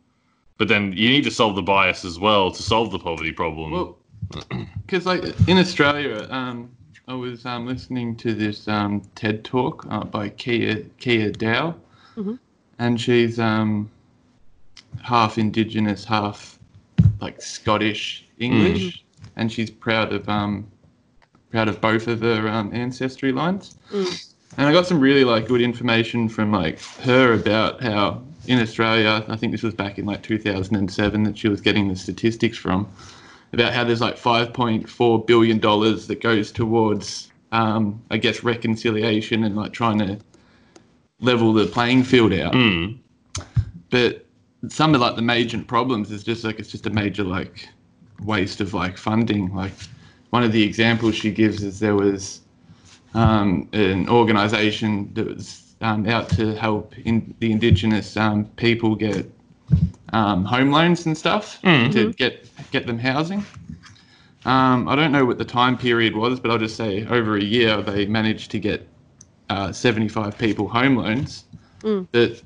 but 0.58 0.68
then 0.68 0.92
you 0.92 1.08
need 1.08 1.24
to 1.24 1.30
solve 1.30 1.56
the 1.56 1.62
bias 1.62 2.04
as 2.04 2.18
well 2.18 2.50
to 2.50 2.62
solve 2.62 2.90
the 2.90 2.98
poverty 2.98 3.32
problem. 3.32 3.72
Well, 3.72 3.98
because 4.86 5.06
like 5.06 5.22
in 5.48 5.58
Australia, 5.58 6.26
um, 6.30 6.70
I 7.08 7.14
was 7.14 7.44
um, 7.44 7.66
listening 7.66 8.16
to 8.16 8.34
this 8.34 8.66
um, 8.68 9.02
TED 9.14 9.44
talk 9.44 9.86
uh, 9.90 10.04
by 10.04 10.30
Kia 10.30 10.84
Kia 10.98 11.30
Dow, 11.30 11.74
mm-hmm. 12.16 12.36
and 12.78 13.00
she's 13.00 13.38
um, 13.38 13.90
half 15.02 15.38
Indigenous, 15.38 16.04
half 16.04 16.58
like 17.20 17.40
Scottish 17.40 18.26
English, 18.38 18.98
mm. 18.98 19.02
and 19.36 19.50
she's 19.50 19.70
proud 19.70 20.12
of 20.12 20.28
um 20.28 20.66
proud 21.50 21.68
of 21.68 21.80
both 21.80 22.08
of 22.08 22.20
her 22.20 22.48
um, 22.48 22.74
ancestry 22.74 23.30
lines. 23.30 23.76
Mm. 23.92 24.34
And 24.56 24.66
I 24.66 24.72
got 24.72 24.86
some 24.86 25.00
really 25.00 25.24
like 25.24 25.46
good 25.46 25.60
information 25.60 26.28
from 26.28 26.52
like 26.52 26.80
her 27.02 27.32
about 27.32 27.80
how 27.82 28.22
in 28.46 28.60
Australia, 28.60 29.24
I 29.28 29.36
think 29.36 29.52
this 29.52 29.62
was 29.62 29.74
back 29.74 29.98
in 29.98 30.04
like 30.04 30.22
2007 30.22 31.22
that 31.22 31.38
she 31.38 31.48
was 31.48 31.60
getting 31.60 31.88
the 31.88 31.96
statistics 31.96 32.58
from, 32.58 32.88
about 33.52 33.72
how 33.72 33.84
there's 33.84 34.00
like 34.00 34.16
5.4 34.16 35.26
billion 35.26 35.58
dollars 35.58 36.06
that 36.08 36.20
goes 36.20 36.52
towards, 36.52 37.30
um, 37.52 38.02
I 38.10 38.16
guess, 38.18 38.42
reconciliation 38.42 39.44
and 39.44 39.56
like 39.56 39.72
trying 39.72 39.98
to 39.98 40.18
level 41.20 41.52
the 41.52 41.66
playing 41.66 42.04
field 42.04 42.32
out. 42.32 42.52
Mm. 42.52 42.98
But 43.90 44.23
some 44.68 44.94
of 44.94 45.00
like 45.00 45.16
the 45.16 45.22
major 45.22 45.62
problems 45.62 46.10
is 46.10 46.24
just 46.24 46.44
like 46.44 46.58
it's 46.58 46.70
just 46.70 46.86
a 46.86 46.90
major 46.90 47.24
like 47.24 47.68
waste 48.22 48.60
of 48.60 48.74
like 48.74 48.96
funding. 48.96 49.54
Like 49.54 49.72
one 50.30 50.42
of 50.42 50.52
the 50.52 50.62
examples 50.62 51.14
she 51.14 51.30
gives 51.30 51.62
is 51.62 51.78
there 51.78 51.94
was 51.94 52.40
um, 53.14 53.68
an 53.72 54.08
organisation 54.08 55.12
that 55.14 55.26
was 55.26 55.74
um, 55.80 56.06
out 56.08 56.28
to 56.30 56.54
help 56.54 56.96
in 56.98 57.34
the 57.40 57.52
indigenous 57.52 58.16
um, 58.16 58.44
people 58.56 58.94
get 58.94 59.30
um, 60.12 60.44
home 60.44 60.70
loans 60.70 61.06
and 61.06 61.16
stuff 61.16 61.60
mm-hmm. 61.62 61.90
to 61.92 62.12
get 62.14 62.48
get 62.70 62.86
them 62.86 62.98
housing. 62.98 63.44
Um, 64.44 64.88
I 64.88 64.94
don't 64.94 65.10
know 65.10 65.24
what 65.24 65.38
the 65.38 65.44
time 65.44 65.78
period 65.78 66.14
was, 66.14 66.38
but 66.38 66.50
I'll 66.50 66.58
just 66.58 66.76
say 66.76 67.06
over 67.06 67.36
a 67.36 67.42
year 67.42 67.80
they 67.80 68.06
managed 68.06 68.50
to 68.50 68.58
get 68.58 68.86
uh, 69.48 69.72
75 69.72 70.36
people 70.36 70.68
home 70.68 70.96
loans. 70.96 71.44
Mm. 71.80 72.06
That 72.12 72.42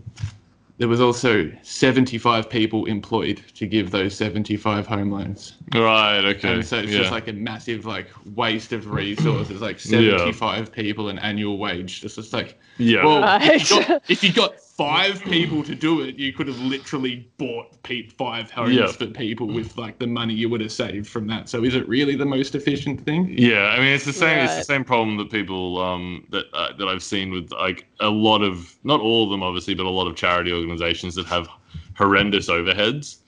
there 0.78 0.88
was 0.88 1.00
also 1.00 1.50
75 1.62 2.48
people 2.48 2.86
employed 2.86 3.42
to 3.54 3.66
give 3.66 3.90
those 3.90 4.16
75 4.16 4.86
home 4.86 5.10
loans. 5.10 5.54
Right, 5.74 6.24
okay. 6.24 6.54
And 6.54 6.64
so 6.64 6.78
it's 6.78 6.92
yeah. 6.92 6.98
just 6.98 7.10
like 7.10 7.26
a 7.26 7.32
massive 7.32 7.84
like 7.84 8.08
waste 8.36 8.72
of 8.72 8.88
resources, 8.88 9.60
like 9.60 9.80
75 9.80 10.58
yeah. 10.58 10.74
people 10.74 11.08
an 11.08 11.18
annual 11.18 11.58
wage. 11.58 12.00
Just, 12.00 12.14
just 12.14 12.32
like, 12.32 12.58
yeah. 12.78 13.04
Well, 13.04 13.22
right. 13.22 13.56
if, 13.56 13.70
you 13.70 13.84
got, 13.86 14.02
if 14.08 14.24
you 14.24 14.32
got 14.32 14.54
five 14.78 15.20
people 15.24 15.64
to 15.64 15.74
do 15.74 16.02
it, 16.02 16.16
you 16.20 16.32
could 16.32 16.46
have 16.46 16.60
literally 16.60 17.28
bought 17.36 17.76
five 18.16 18.48
homes 18.48 18.76
yeah. 18.76 18.86
for 18.86 19.06
people 19.06 19.48
with 19.48 19.76
like 19.76 19.98
the 19.98 20.06
money 20.06 20.32
you 20.32 20.48
would 20.48 20.60
have 20.60 20.70
saved 20.70 21.08
from 21.08 21.26
that. 21.26 21.48
So 21.48 21.64
is 21.64 21.74
it 21.74 21.86
really 21.88 22.14
the 22.14 22.24
most 22.24 22.54
efficient 22.54 23.04
thing? 23.04 23.34
Yeah, 23.36 23.64
I 23.64 23.80
mean 23.80 23.88
it's 23.88 24.04
the 24.04 24.12
same. 24.12 24.38
Right. 24.38 24.44
It's 24.44 24.54
the 24.54 24.72
same 24.72 24.84
problem 24.84 25.16
that 25.16 25.32
people 25.32 25.82
um, 25.82 26.24
that 26.30 26.46
uh, 26.54 26.76
that 26.76 26.86
I've 26.86 27.02
seen 27.02 27.32
with 27.32 27.50
like 27.50 27.88
a 27.98 28.08
lot 28.08 28.42
of 28.42 28.78
not 28.84 29.00
all 29.00 29.24
of 29.24 29.30
them 29.30 29.42
obviously, 29.42 29.74
but 29.74 29.84
a 29.84 29.90
lot 29.90 30.06
of 30.06 30.14
charity 30.14 30.52
organizations 30.52 31.16
that 31.16 31.26
have 31.26 31.48
horrendous 31.96 32.48
overheads. 32.48 33.18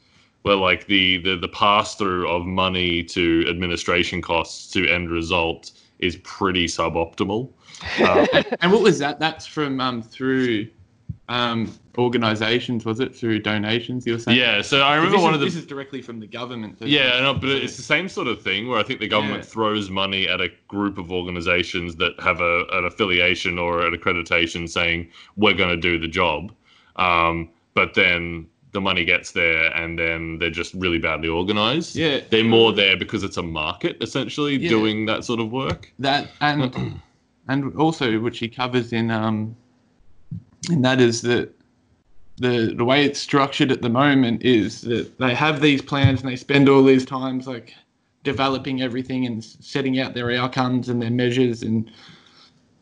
Where 0.42 0.56
like 0.56 0.86
the 0.86 1.18
the, 1.18 1.36
the 1.36 1.48
pass 1.48 1.96
through 1.96 2.28
of 2.28 2.46
money 2.46 3.02
to 3.02 3.44
administration 3.48 4.22
costs 4.22 4.70
to 4.72 4.88
end 4.88 5.10
result 5.10 5.72
is 5.98 6.16
pretty 6.22 6.66
suboptimal. 6.66 7.52
Uh, 7.98 8.42
and 8.60 8.70
what 8.70 8.82
was 8.82 8.98
that? 8.98 9.18
That's 9.18 9.46
from 9.46 9.80
um, 9.80 10.02
through 10.02 10.68
um, 11.30 11.72
organizations 11.96 12.84
was 12.84 13.00
it 13.00 13.14
through 13.14 13.38
donations 13.38 14.06
you 14.06 14.12
were 14.14 14.18
saying? 14.18 14.38
Yeah 14.38 14.62
so 14.62 14.82
i 14.82 14.94
remember 14.96 15.18
one 15.18 15.30
is, 15.30 15.34
of 15.34 15.40
the 15.40 15.46
this 15.46 15.56
is 15.56 15.66
directly 15.66 16.02
from 16.02 16.20
the 16.20 16.26
government 16.26 16.76
yeah 16.80 17.20
no, 17.20 17.34
but 17.34 17.48
it's 17.50 17.76
the 17.76 17.82
same 17.82 18.08
sort 18.08 18.26
of 18.26 18.42
thing 18.42 18.68
where 18.68 18.78
i 18.78 18.82
think 18.82 19.00
the 19.00 19.08
government 19.08 19.44
yeah. 19.44 19.50
throws 19.50 19.90
money 19.90 20.28
at 20.28 20.40
a 20.40 20.48
group 20.68 20.98
of 20.98 21.10
organizations 21.12 21.96
that 21.96 22.18
have 22.20 22.40
a, 22.40 22.64
an 22.72 22.84
affiliation 22.84 23.58
or 23.58 23.86
an 23.86 23.94
accreditation 23.94 24.68
saying 24.68 25.08
we're 25.36 25.54
going 25.54 25.70
to 25.70 25.76
do 25.76 25.98
the 25.98 26.08
job. 26.08 26.52
Um, 26.96 27.50
but 27.74 27.94
then 27.94 28.46
the 28.72 28.80
money 28.80 29.04
gets 29.04 29.32
there 29.32 29.74
and 29.74 29.98
then 29.98 30.38
they're 30.38 30.50
just 30.50 30.74
really 30.74 30.98
badly 30.98 31.28
organized. 31.28 31.96
Yeah. 31.96 32.20
They're 32.30 32.44
more 32.44 32.72
there 32.72 32.96
because 32.96 33.22
it's 33.22 33.36
a 33.36 33.42
market 33.42 33.96
essentially 34.00 34.56
yeah. 34.56 34.68
doing 34.68 35.06
that 35.06 35.24
sort 35.24 35.40
of 35.40 35.50
work. 35.50 35.92
That 35.98 36.30
and 36.40 37.00
and 37.48 37.74
also 37.76 38.18
which 38.20 38.38
he 38.38 38.48
covers 38.48 38.92
in 38.92 39.10
um 39.10 39.56
and 40.68 40.84
that 40.84 41.00
is 41.00 41.22
that 41.22 41.54
the 42.36 42.74
the 42.76 42.84
way 42.84 43.04
it's 43.04 43.20
structured 43.20 43.70
at 43.70 43.82
the 43.82 43.88
moment 43.88 44.42
is 44.42 44.82
that 44.82 45.18
they 45.18 45.34
have 45.34 45.60
these 45.60 45.82
plans 45.82 46.20
and 46.20 46.30
they 46.30 46.36
spend 46.36 46.68
all 46.68 46.82
these 46.82 47.04
times 47.04 47.46
like 47.46 47.74
developing 48.24 48.82
everything 48.82 49.26
and 49.26 49.42
setting 49.44 49.98
out 49.98 50.14
their 50.14 50.30
outcomes 50.32 50.88
and 50.88 51.00
their 51.00 51.10
measures 51.10 51.62
and 51.62 51.90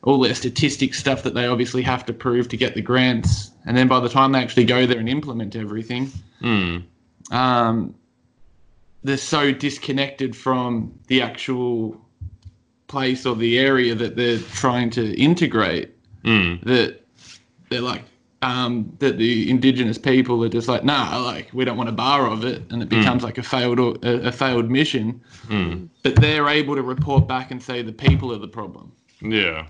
all 0.03 0.21
their 0.21 0.35
statistics 0.35 0.99
stuff 0.99 1.23
that 1.23 1.35
they 1.35 1.47
obviously 1.47 1.83
have 1.83 2.05
to 2.07 2.13
prove 2.13 2.49
to 2.49 2.57
get 2.57 2.75
the 2.75 2.83
grants. 2.83 3.51
And 3.67 3.77
then 3.77 3.89
by 3.89 4.01
the 4.01 4.09
time 4.09 4.33
they 4.33 4.39
actually 4.39 4.65
go 4.65 4.87
there 4.87 4.99
and 4.99 5.09
implement 5.09 5.57
everything, 5.57 6.11
mm. 6.41 6.83
um, 7.31 7.95
they're 9.03 9.17
so 9.17 9.53
disconnected 9.53 10.37
from 10.37 10.93
the 11.09 11.21
actual 11.21 12.01
place 12.87 13.27
or 13.27 13.37
the 13.37 13.59
area 13.59 13.95
that 13.95 14.17
they're 14.17 14.39
trying 14.39 14.91
to 14.91 15.15
integrate 15.21 15.95
mm. 16.23 16.63
that 16.65 17.05
they're 17.71 17.81
like 17.81 18.05
um, 18.43 18.97
that 19.01 19.19
the 19.19 19.51
indigenous 19.51 19.99
people 19.99 20.45
are 20.45 20.49
just 20.49 20.69
like, 20.69 20.85
nah, 20.85 21.19
like 21.19 21.51
we 21.53 21.65
don't 21.65 21.77
want 21.77 21.89
a 21.89 21.93
bar 21.93 22.27
of 22.27 22.45
it, 22.45 22.63
and 22.71 22.83
it 22.83 22.89
hmm. 22.89 22.99
becomes 22.99 23.23
mm. 23.23 23.27
like 23.27 23.39
a 23.39 23.43
failed 23.43 23.79
a, 24.05 24.29
a 24.29 24.33
failed 24.33 24.71
mission. 24.71 25.21
Mm. 25.49 25.89
But 26.03 26.17
they're 26.17 26.49
able 26.49 26.77
to 26.77 26.83
report 26.83 27.27
back 27.27 27.51
and 27.51 27.63
say 27.63 27.83
the 27.83 27.93
people 27.93 28.33
are 28.33 28.39
the 28.39 28.49
problem. 28.49 28.93
Yeah, 29.21 29.67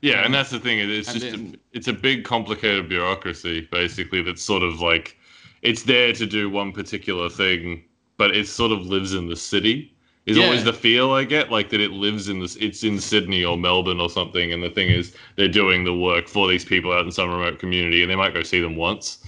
yeah, 0.00 0.24
and 0.24 0.34
that's 0.34 0.50
the 0.50 0.58
thing. 0.58 0.78
It's 0.78 1.12
just 1.12 1.30
then, 1.30 1.54
a, 1.54 1.76
it's 1.76 1.88
a 1.88 1.92
big, 1.92 2.24
complicated 2.24 2.88
bureaucracy, 2.88 3.68
basically. 3.70 4.22
That's 4.22 4.42
sort 4.42 4.62
of 4.62 4.80
like 4.80 5.16
it's 5.62 5.84
there 5.84 6.12
to 6.12 6.26
do 6.26 6.50
one 6.50 6.72
particular 6.72 7.28
thing, 7.28 7.84
but 8.16 8.36
it 8.36 8.48
sort 8.48 8.72
of 8.72 8.80
lives 8.86 9.14
in 9.14 9.28
the 9.28 9.36
city 9.36 9.95
Is 10.26 10.36
Yeah. 10.36 10.44
always 10.44 10.64
the 10.64 10.72
feel 10.72 11.12
I 11.12 11.22
get, 11.24 11.52
like 11.52 11.70
that 11.70 11.80
it 11.80 11.92
lives 11.92 12.28
in 12.28 12.40
this. 12.40 12.56
It's 12.56 12.82
in 12.82 12.98
Sydney 13.00 13.44
or 13.44 13.56
Melbourne 13.56 14.00
or 14.00 14.10
something, 14.10 14.52
and 14.52 14.62
the 14.62 14.70
thing 14.70 14.88
is, 14.90 15.14
they're 15.36 15.46
doing 15.48 15.84
the 15.84 15.94
work 15.94 16.26
for 16.28 16.48
these 16.48 16.64
people 16.64 16.92
out 16.92 17.04
in 17.04 17.12
some 17.12 17.30
remote 17.30 17.58
community, 17.60 18.02
and 18.02 18.10
they 18.10 18.16
might 18.16 18.34
go 18.34 18.42
see 18.42 18.60
them 18.60 18.74
once. 18.76 19.18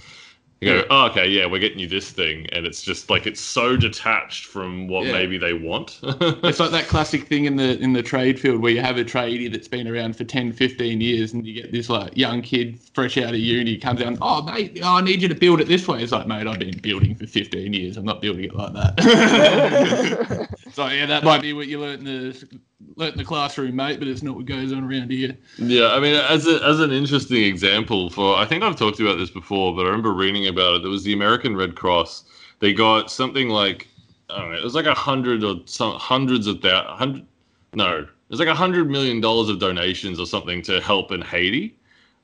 You 0.61 0.67
go, 0.67 0.75
Yeah. 0.79 0.83
oh, 0.89 1.05
okay, 1.05 1.25
yeah, 1.29 1.45
we're 1.45 1.59
getting 1.61 1.79
you 1.79 1.87
this 1.87 2.09
thing, 2.11 2.45
and 2.51 2.65
it's 2.65 2.81
just 2.81 3.09
like 3.09 3.25
it's 3.25 3.39
so 3.39 3.77
detached 3.77 4.43
from 4.47 4.89
what 4.89 5.05
Yeah. 5.05 5.13
maybe 5.13 5.37
they 5.37 5.53
want. 5.53 6.01
It's 6.43 6.59
like 6.59 6.71
that 6.71 6.87
classic 6.89 7.27
thing 7.27 7.45
in 7.45 7.55
the 7.55 7.79
in 7.79 7.93
the 7.93 8.03
trade 8.03 8.37
field 8.37 8.59
where 8.61 8.73
you 8.73 8.81
have 8.81 8.97
a 8.97 9.05
tradie 9.05 9.49
that's 9.49 9.69
been 9.69 9.87
around 9.87 10.17
for 10.17 10.25
10, 10.25 10.51
15 10.51 10.99
years 10.99 11.31
and 11.31 11.47
you 11.47 11.53
get 11.53 11.71
this 11.71 11.87
like 11.89 12.11
young 12.17 12.41
kid 12.41 12.77
fresh 12.93 13.17
out 13.17 13.29
of 13.33 13.39
uni 13.39 13.77
comes 13.77 14.01
down, 14.01 14.17
oh 14.21 14.41
mate, 14.41 14.77
oh, 14.83 14.97
I 14.97 15.01
need 15.01 15.21
you 15.21 15.29
to 15.29 15.35
build 15.35 15.61
it 15.61 15.69
this 15.69 15.87
way. 15.87 16.03
It's 16.03 16.11
like, 16.11 16.27
mate, 16.27 16.45
I've 16.45 16.59
been 16.59 16.77
building 16.79 17.15
for 17.15 17.25
15 17.25 17.71
years. 17.71 17.95
I'm 17.95 18.03
not 18.03 18.21
building 18.21 18.43
it 18.43 18.53
like 18.53 18.73
that. 18.73 20.49
so 20.79 20.87
yeah, 20.87 21.05
that 21.07 21.25
might 21.25 21.41
be 21.41 21.51
what 21.51 21.67
you 21.67 21.77
learnt 21.77 21.99
in 21.99 22.05
the 22.05 22.59
learnt 22.95 23.11
in 23.11 23.17
the 23.17 23.25
classroom, 23.25 23.75
mate, 23.75 23.99
but 23.99 24.07
it's 24.07 24.23
not 24.23 24.37
what 24.37 24.45
goes 24.45 24.71
on 24.71 24.85
around 24.85 25.11
here. 25.11 25.37
Yeah, 25.57 25.89
I 25.89 25.99
mean, 25.99 26.15
as 26.15 26.47
a, 26.47 26.63
as 26.65 26.79
an 26.79 26.93
interesting 26.93 27.43
example 27.43 28.09
for, 28.09 28.37
I 28.37 28.45
think 28.45 28.63
I've 28.63 28.77
talked 28.77 29.01
about 29.01 29.17
this 29.17 29.29
before, 29.29 29.75
but 29.75 29.81
I 29.81 29.89
remember 29.89 30.13
reading 30.13 30.47
about 30.47 30.75
it. 30.75 30.81
There 30.83 30.89
was 30.89 31.03
the 31.03 31.11
American 31.11 31.53
Red 31.57 31.75
Cross. 31.75 32.23
They 32.59 32.73
got 32.73 33.11
something 33.11 33.49
like, 33.49 33.89
I 34.29 34.39
don't 34.39 34.51
know, 34.53 34.57
it 34.57 34.63
was 34.63 34.73
like 34.73 34.85
a 34.85 34.93
hundred 34.93 35.43
or 35.43 35.55
some 35.65 35.95
hundreds 35.95 36.47
of 36.47 36.61
that 36.61 36.85
hundred, 36.85 37.25
no, 37.73 37.97
it 37.97 38.07
was 38.29 38.39
like 38.39 38.47
a 38.47 38.55
hundred 38.55 38.89
million 38.89 39.19
dollars 39.19 39.49
of 39.49 39.59
donations 39.59 40.17
or 40.17 40.25
something 40.25 40.61
to 40.61 40.79
help 40.79 41.11
in 41.11 41.21
Haiti. 41.21 41.75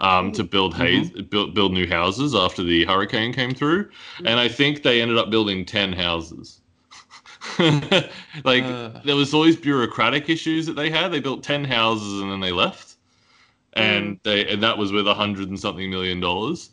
Um, 0.01 0.33
to 0.33 0.43
build 0.43 0.75
haze, 0.75 1.09
build 1.09 1.55
build 1.55 1.71
new 1.71 1.87
houses 1.87 2.35
after 2.35 2.63
the 2.63 2.83
hurricane 2.83 3.31
came 3.31 3.53
through, 3.53 3.89
and 4.25 4.41
I 4.41 4.49
think 4.49 4.83
they 4.83 5.01
ended 5.01 5.17
up 5.17 5.29
building 5.29 5.63
ten 5.65 5.93
houses. 5.93 6.59
like 8.43 8.63
Uh. 8.63 8.89
there 9.03 9.15
was 9.15 9.33
always 9.33 9.55
bureaucratic 9.55 10.29
issues 10.29 10.65
that 10.65 10.73
they 10.73 10.89
had. 10.89 11.09
They 11.11 11.19
built 11.19 11.43
ten 11.43 11.63
houses 11.63 12.21
and 12.21 12.31
then 12.31 12.39
they 12.39 12.51
left, 12.51 12.95
and 13.73 14.19
they 14.23 14.47
and 14.47 14.61
that 14.63 14.77
was 14.77 14.91
with 14.91 15.07
a 15.07 15.13
hundred 15.13 15.49
and 15.49 15.59
something 15.59 15.89
million 15.89 16.19
dollars. 16.19 16.71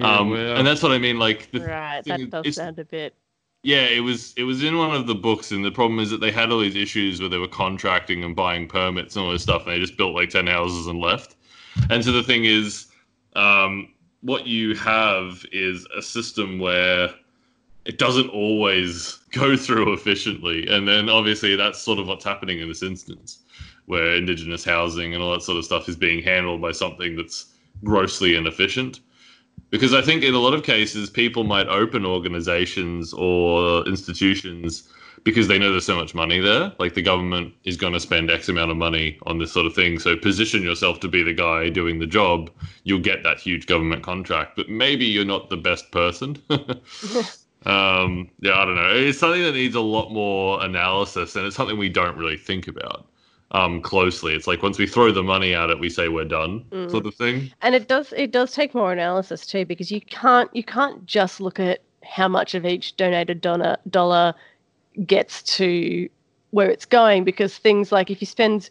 um, 0.00 0.30
well, 0.30 0.56
and 0.56 0.66
that's 0.66 0.82
what 0.82 0.92
I 0.92 0.98
mean. 0.98 1.18
Like 1.18 1.50
the 1.52 1.60
right, 1.60 2.04
thing 2.04 2.30
that 2.30 2.46
is- 2.46 2.56
does 2.56 2.64
sound 2.64 2.78
a 2.78 2.84
bit. 2.84 3.14
yeah, 3.62 3.86
it 3.86 4.00
was 4.00 4.34
it 4.36 4.44
was 4.44 4.62
in 4.62 4.76
one 4.78 4.94
of 4.94 5.06
the 5.06 5.14
books, 5.14 5.50
and 5.50 5.64
the 5.64 5.70
problem 5.72 5.98
is 6.00 6.10
that 6.10 6.20
they 6.20 6.30
had 6.30 6.50
all 6.52 6.60
these 6.60 6.76
issues 6.76 7.20
where 7.20 7.28
they 7.28 7.38
were 7.38 7.48
contracting 7.48 8.22
and 8.24 8.36
buying 8.36 8.68
permits 8.68 9.16
and 9.16 9.24
all 9.24 9.32
this 9.32 9.42
stuff, 9.42 9.62
and 9.64 9.72
they 9.72 9.80
just 9.80 9.96
built 9.96 10.14
like 10.14 10.30
ten 10.30 10.46
houses 10.46 10.86
and 10.86 11.00
left. 11.00 11.36
And 11.90 12.04
so 12.04 12.12
the 12.12 12.22
thing 12.22 12.44
is, 12.44 12.86
um, 13.34 13.94
what 14.22 14.46
you 14.46 14.74
have 14.76 15.44
is 15.52 15.86
a 15.96 16.02
system 16.02 16.58
where 16.58 17.10
it 17.88 17.98
doesn't 17.98 18.28
always 18.28 19.18
go 19.32 19.56
through 19.56 19.92
efficiently, 19.92 20.68
and 20.68 20.86
then 20.86 21.08
obviously 21.08 21.56
that's 21.56 21.80
sort 21.80 21.98
of 21.98 22.06
what's 22.06 22.24
happening 22.24 22.60
in 22.60 22.68
this 22.68 22.82
instance, 22.82 23.40
where 23.86 24.14
indigenous 24.14 24.64
housing 24.64 25.14
and 25.14 25.22
all 25.22 25.32
that 25.32 25.42
sort 25.42 25.58
of 25.58 25.64
stuff 25.64 25.88
is 25.88 25.96
being 25.96 26.22
handled 26.22 26.60
by 26.60 26.70
something 26.70 27.16
that's 27.16 27.46
grossly 27.82 28.36
inefficient 28.36 29.00
because 29.70 29.92
I 29.92 30.02
think 30.02 30.22
in 30.22 30.34
a 30.34 30.38
lot 30.38 30.54
of 30.54 30.62
cases 30.62 31.10
people 31.10 31.44
might 31.44 31.68
open 31.68 32.04
organizations 32.06 33.12
or 33.12 33.86
institutions 33.86 34.88
because 35.24 35.48
they 35.48 35.58
know 35.58 35.70
there's 35.70 35.84
so 35.84 35.96
much 35.96 36.14
money 36.14 36.40
there. 36.40 36.72
Like 36.78 36.94
the 36.94 37.02
government 37.02 37.52
is 37.64 37.76
going 37.76 37.92
to 37.92 38.00
spend 38.00 38.30
X 38.30 38.48
amount 38.48 38.70
of 38.70 38.76
money 38.76 39.18
on 39.26 39.38
this 39.38 39.52
sort 39.52 39.66
of 39.66 39.74
thing. 39.74 39.98
So 39.98 40.16
position 40.16 40.62
yourself 40.62 41.00
to 41.00 41.08
be 41.08 41.22
the 41.22 41.34
guy 41.34 41.68
doing 41.68 41.98
the 41.98 42.06
job. 42.06 42.50
You'll 42.84 43.00
get 43.00 43.24
that 43.24 43.38
huge 43.38 43.66
government 43.66 44.02
contract, 44.02 44.56
but 44.56 44.68
maybe 44.70 45.04
you're 45.04 45.24
not 45.24 45.50
the 45.50 45.56
best 45.56 45.90
person. 45.90 46.40
um, 47.66 48.30
yeah, 48.40 48.54
I 48.54 48.64
don't 48.64 48.76
know. 48.76 48.90
It's 48.94 49.18
something 49.18 49.42
that 49.42 49.52
needs 49.52 49.74
a 49.74 49.80
lot 49.80 50.10
more 50.12 50.62
analysis, 50.64 51.36
and 51.36 51.46
it's 51.46 51.56
something 51.56 51.76
we 51.78 51.88
don't 51.88 52.16
really 52.16 52.36
think 52.36 52.68
about 52.68 53.06
um, 53.52 53.80
closely. 53.82 54.34
It's 54.34 54.46
like 54.46 54.62
once 54.62 54.78
we 54.78 54.86
throw 54.86 55.10
the 55.12 55.22
money 55.22 55.54
at 55.54 55.70
it, 55.70 55.78
we 55.80 55.88
say 55.90 56.08
we're 56.08 56.24
done, 56.24 56.64
Mm. 56.70 56.90
sort 56.90 57.06
of 57.06 57.14
thing. 57.14 57.50
and 57.62 57.74
it 57.74 57.88
does 57.88 58.12
it 58.16 58.30
does 58.30 58.52
take 58.52 58.74
more 58.74 58.92
analysis 58.92 59.44
too 59.46 59.64
because 59.64 59.90
you 59.90 60.00
can't 60.00 60.48
you 60.54 60.62
can't 60.62 61.04
just 61.06 61.40
look 61.40 61.58
at 61.58 61.80
how 62.04 62.28
much 62.28 62.54
of 62.54 62.64
each 62.64 62.96
donated 62.96 63.40
dollar 63.40 63.76
dollar 63.90 64.34
gets 65.06 65.42
to 65.42 66.08
where 66.50 66.70
it's 66.70 66.86
going 66.86 67.24
because 67.24 67.58
things 67.58 67.92
like 67.92 68.10
if 68.10 68.20
you 68.22 68.26
spend 68.26 68.70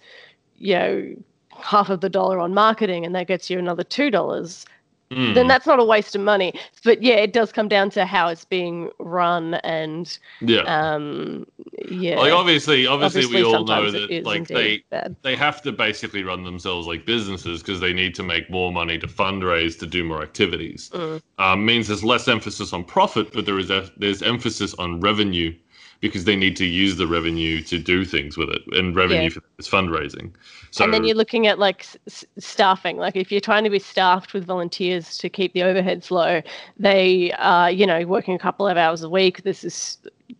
you 0.57 0.73
know 0.73 1.15
half 1.55 1.89
of 1.89 2.01
the 2.01 2.09
dollar 2.09 2.39
on 2.39 2.53
marketing 2.53 3.05
and 3.05 3.13
that 3.15 3.27
gets 3.27 3.49
you 3.49 3.59
another 3.59 3.83
two 3.83 4.09
dollars 4.11 4.65
Mm. 5.11 5.35
then 5.35 5.47
that's 5.47 5.65
not 5.65 5.79
a 5.79 5.83
waste 5.85 6.15
of 6.15 6.21
money 6.21 6.53
but 6.83 7.01
yeah 7.01 7.15
it 7.15 7.31
does 7.31 7.51
come 7.51 7.67
down 7.67 7.89
to 7.91 8.05
how 8.05 8.27
it's 8.27 8.43
being 8.45 8.89
run 8.99 9.55
and 9.63 10.19
yeah. 10.41 10.61
um 10.63 11.45
yeah 11.89 12.17
Like 12.17 12.33
obviously, 12.33 12.87
obviously, 12.87 13.25
we 13.27 13.43
all 13.43 13.63
know 13.63 13.91
that 13.91 14.23
like 14.23 14.47
they 14.47 14.83
bad. 14.89 15.15
they 15.21 15.35
have 15.35 15.61
to 15.61 15.71
basically 15.71 16.23
run 16.23 16.43
themselves 16.43 16.87
like 16.87 17.05
businesses 17.05 17.61
because 17.61 17.79
they 17.79 17.93
need 17.93 18.15
to 18.15 18.23
make 18.23 18.49
more 18.49 18.71
money 18.71 18.97
to 18.97 19.07
fundraise 19.07 19.77
to 19.79 19.85
do 19.85 20.03
more 20.03 20.21
activities. 20.21 20.89
Mm. 20.93 21.21
Um, 21.37 21.65
means 21.65 21.87
there's 21.87 22.03
less 22.03 22.27
emphasis 22.27 22.73
on 22.73 22.83
profit, 22.83 23.31
but 23.33 23.45
there 23.45 23.59
is 23.59 23.69
a, 23.69 23.89
there's 23.97 24.21
emphasis 24.21 24.73
on 24.75 24.99
revenue 24.99 25.53
because 26.01 26.25
they 26.25 26.35
need 26.35 26.55
to 26.57 26.65
use 26.65 26.97
the 26.97 27.07
revenue 27.07 27.61
to 27.63 27.77
do 27.79 28.05
things 28.05 28.37
with 28.37 28.49
it, 28.49 28.61
and 28.73 28.95
revenue 28.95 29.23
Yeah. 29.23 29.29
for 29.29 29.41
is 29.57 29.67
fundraising. 29.67 30.31
So 30.71 30.83
and 30.83 30.93
then 30.93 31.03
you're 31.03 31.15
looking 31.15 31.47
at 31.47 31.57
like 31.59 31.85
s- 32.07 32.25
staffing 32.37 32.97
like 32.97 33.15
if 33.15 33.31
you're 33.31 33.41
trying 33.41 33.63
to 33.63 33.69
be 33.69 33.79
staffed 33.79 34.33
with 34.33 34.45
volunteers 34.45 35.17
to 35.17 35.29
keep 35.29 35.53
the 35.53 35.61
overheads 35.61 36.11
low 36.11 36.41
they 36.77 37.31
are 37.39 37.71
you 37.71 37.87
know 37.87 38.05
working 38.05 38.35
a 38.35 38.39
couple 38.39 38.67
of 38.67 38.77
hours 38.77 39.01
a 39.01 39.09
week 39.09 39.41
this 39.43 39.63
is 39.63 39.97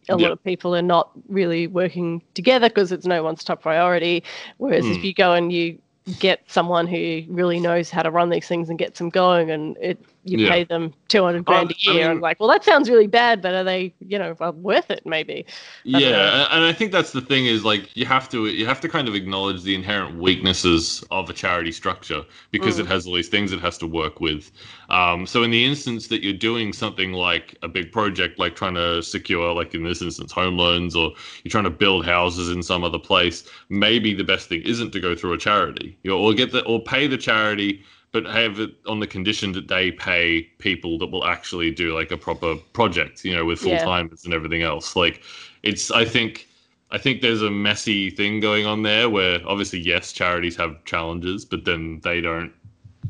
a 0.10 0.18
lot 0.18 0.32
of 0.32 0.44
people 0.44 0.76
are 0.76 0.82
not 0.84 1.10
really 1.30 1.66
working 1.66 2.22
together 2.36 2.68
because 2.70 2.92
it's 2.92 3.06
no 3.08 3.24
one's 3.24 3.44
top 3.44 3.62
priority 3.62 4.24
whereas 4.58 4.86
if 4.86 4.98
Mm. 4.98 5.04
you 5.04 5.14
go 5.14 5.34
and 5.34 5.52
you 5.54 5.78
get 6.20 6.42
someone 6.48 6.88
who 6.88 7.24
really 7.28 7.60
knows 7.60 7.90
how 7.90 8.02
to 8.04 8.12
run 8.12 8.30
these 8.30 8.48
things 8.48 8.70
and 8.70 8.78
gets 8.78 9.00
them 9.00 9.10
going 9.10 9.50
and 9.50 9.76
it 9.82 9.98
you 10.28 10.38
Yeah. 10.40 10.50
pay 10.50 10.64
them 10.66 10.94
200 11.08 11.46
grand 11.46 11.72
a 11.72 11.74
I 11.90 11.94
year 11.94 12.04
mean- 12.04 12.12
and 12.12 12.22
like 12.22 12.40
well 12.40 12.50
that 12.50 12.64
sounds 12.64 12.90
really 12.90 13.08
bad 13.08 13.42
but 13.42 13.54
are 13.54 13.64
they 13.64 13.94
you 14.00 14.20
know 14.20 14.36
well, 14.40 14.54
worth 14.54 14.90
it 14.92 15.02
maybe 15.06 15.46
I 15.86 15.90
know. 15.92 16.00
yeah 16.00 16.44
and- 16.44 16.54
and 16.54 16.64
i 16.66 16.74
think 16.74 16.92
that's 16.92 17.12
the 17.12 17.22
thing 17.22 17.46
is 17.46 17.64
like 17.64 17.96
you 17.96 18.06
have 18.06 18.28
to 18.30 18.48
you 18.48 18.66
have 18.66 18.82
to 18.82 18.90
kind 18.90 19.08
of 19.08 19.16
acknowledge 19.16 19.64
the 19.64 19.74
inherent 19.76 20.18
weaknesses 20.20 21.04
of 21.12 21.30
a 21.30 21.34
charity 21.34 21.72
structure 21.72 22.24
because 22.52 22.78
Mm. 22.78 22.82
it 22.82 22.88
has 22.88 23.08
all 23.08 23.14
these 23.14 23.30
things 23.30 23.52
it 23.52 23.60
has 23.62 23.78
to 23.80 23.88
work 23.88 24.20
with 24.20 24.52
um, 24.90 25.26
so 25.26 25.44
in 25.44 25.52
the 25.52 25.66
instance 25.66 26.08
that 26.08 26.24
you're 26.24 26.34
doing 26.34 26.72
something 26.74 27.12
like 27.14 27.58
a 27.64 27.68
big 27.68 27.92
project 27.92 28.40
like 28.40 28.56
trying 28.56 28.76
to 28.76 29.02
secure 29.02 29.54
like 29.54 29.74
in 29.74 29.84
this 29.84 30.02
instance 30.02 30.32
home 30.32 30.58
loans 30.58 30.96
or 30.96 31.12
you're 31.44 31.50
trying 31.52 31.64
to 31.64 31.70
build 31.70 32.06
houses 32.06 32.50
in 32.50 32.62
some 32.64 32.84
other 32.84 33.00
place 33.00 33.44
maybe 33.70 34.14
the 34.14 34.24
best 34.24 34.50
thing 34.50 34.62
isn't 34.64 34.92
to 34.92 35.00
go 35.00 35.16
through 35.16 35.34
a 35.34 35.38
charity 35.38 35.98
you 36.04 36.12
know, 36.12 36.18
or 36.18 36.34
get 36.34 36.52
the 36.52 36.64
or 36.66 36.82
pay 36.82 37.08
the 37.08 37.18
charity 37.18 37.84
but 38.12 38.26
have 38.26 38.60
it 38.60 38.72
on 38.88 39.00
the 39.00 39.08
condition 39.08 39.52
that 39.52 39.68
they 39.68 39.92
pay 39.92 40.44
people 40.60 40.98
that 41.00 41.08
will 41.08 41.26
actually 41.26 41.72
do 41.72 41.94
like 41.94 42.12
a 42.12 42.18
proper 42.18 42.56
project, 42.74 43.24
you 43.26 43.36
know, 43.36 43.46
with 43.46 43.60
full 43.60 43.72
Yeah. 43.72 43.84
timers 43.84 44.26
and 44.26 44.34
everything 44.34 44.62
else. 44.64 44.96
Like, 44.96 45.24
it's 45.64 45.92
I 45.92 46.06
think 46.06 46.48
I 46.90 46.98
think 46.98 47.22
there's 47.22 47.42
a 47.42 47.52
messy 47.52 48.10
thing 48.10 48.40
going 48.40 48.66
on 48.66 48.82
there 48.84 49.10
where 49.10 49.42
obviously 49.46 49.80
yes, 49.80 50.14
charities 50.14 50.56
have 50.56 50.84
challenges, 50.86 51.44
but 51.44 51.66
then 51.66 52.00
they 52.04 52.22
don't. 52.22 52.52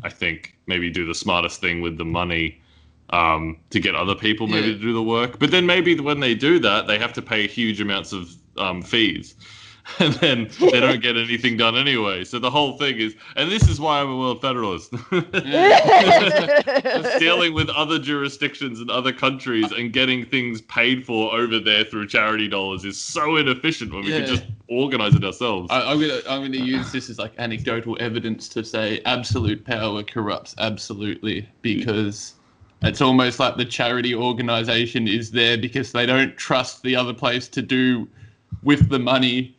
I 0.03 0.10
think 0.10 0.55
maybe 0.67 0.89
do 0.89 1.05
the 1.05 1.15
smartest 1.15 1.62
thing 1.62 1.81
with 1.81 1.97
the 1.97 2.05
money 2.05 2.60
um, 3.12 3.57
to 3.69 3.79
get 3.79 3.95
other 3.95 4.15
people 4.15 4.47
maybe 4.47 4.67
Yeah. 4.67 4.73
to 4.73 4.79
do 4.79 4.93
the 4.93 5.03
work. 5.03 5.39
But 5.39 5.51
then 5.51 5.65
maybe 5.65 5.99
when 5.99 6.19
they 6.19 6.36
do 6.36 6.60
that, 6.60 6.88
they 6.88 6.99
have 6.99 7.13
to 7.13 7.21
pay 7.21 7.47
huge 7.47 7.79
amounts 7.79 8.13
of 8.13 8.29
um, 8.57 8.81
fees. 8.81 9.36
And 10.00 10.13
then 10.15 10.50
they 10.60 10.80
don't 10.80 11.02
get 11.02 11.17
anything 11.17 11.58
done 11.58 11.76
anyway. 11.76 12.23
So 12.23 12.39
the 12.39 12.52
whole 12.52 12.78
thing 12.78 12.97
is, 12.97 13.15
and 13.36 13.50
this 13.50 13.67
is 13.67 13.80
why 13.80 14.02
I'm 14.02 14.10
a 14.10 14.17
world 14.17 14.41
federalist. 14.41 14.93
dealing 17.19 17.54
with 17.54 17.69
other 17.69 18.00
jurisdictions 18.00 18.80
and 18.80 18.89
other 18.91 19.12
countries 19.12 19.71
and 19.71 19.91
getting 19.93 20.26
things 20.26 20.62
paid 20.62 21.06
for 21.06 21.34
over 21.34 21.60
there 21.60 21.84
through 21.84 22.08
charity 22.08 22.47
dollars 22.47 22.86
is 22.86 23.00
so 23.00 23.38
inefficient 23.38 23.93
when 23.93 24.04
we 24.04 24.12
Yeah. 24.12 24.19
could 24.19 24.28
just 24.28 24.43
organize 24.67 25.15
it 25.15 25.23
ourselves. 25.23 25.67
I, 25.71 25.91
I'm 25.91 26.00
gonna 26.00 26.19
I'm 26.30 26.41
gonna 26.41 26.63
use 26.63 26.91
this 26.91 27.10
as 27.10 27.17
like 27.17 27.34
anecdotal 27.38 27.97
evidence 28.00 28.50
to 28.50 28.63
say 28.63 29.02
absolute 29.06 29.65
power 29.65 30.04
corrupts 30.04 30.56
absolutely 30.58 31.47
because 31.62 32.34
it's 32.84 33.02
almost 33.02 33.39
like 33.39 33.58
the 33.58 33.65
charity 33.65 34.13
organization 34.13 35.08
is 35.08 35.32
there 35.32 35.58
because 35.58 35.91
they 35.91 36.06
don't 36.06 36.36
trust 36.38 36.84
the 36.84 36.95
other 36.95 37.13
place 37.13 37.47
to 37.50 37.62
do 37.62 38.08
with 38.63 38.89
the 38.89 39.00
money 39.00 39.57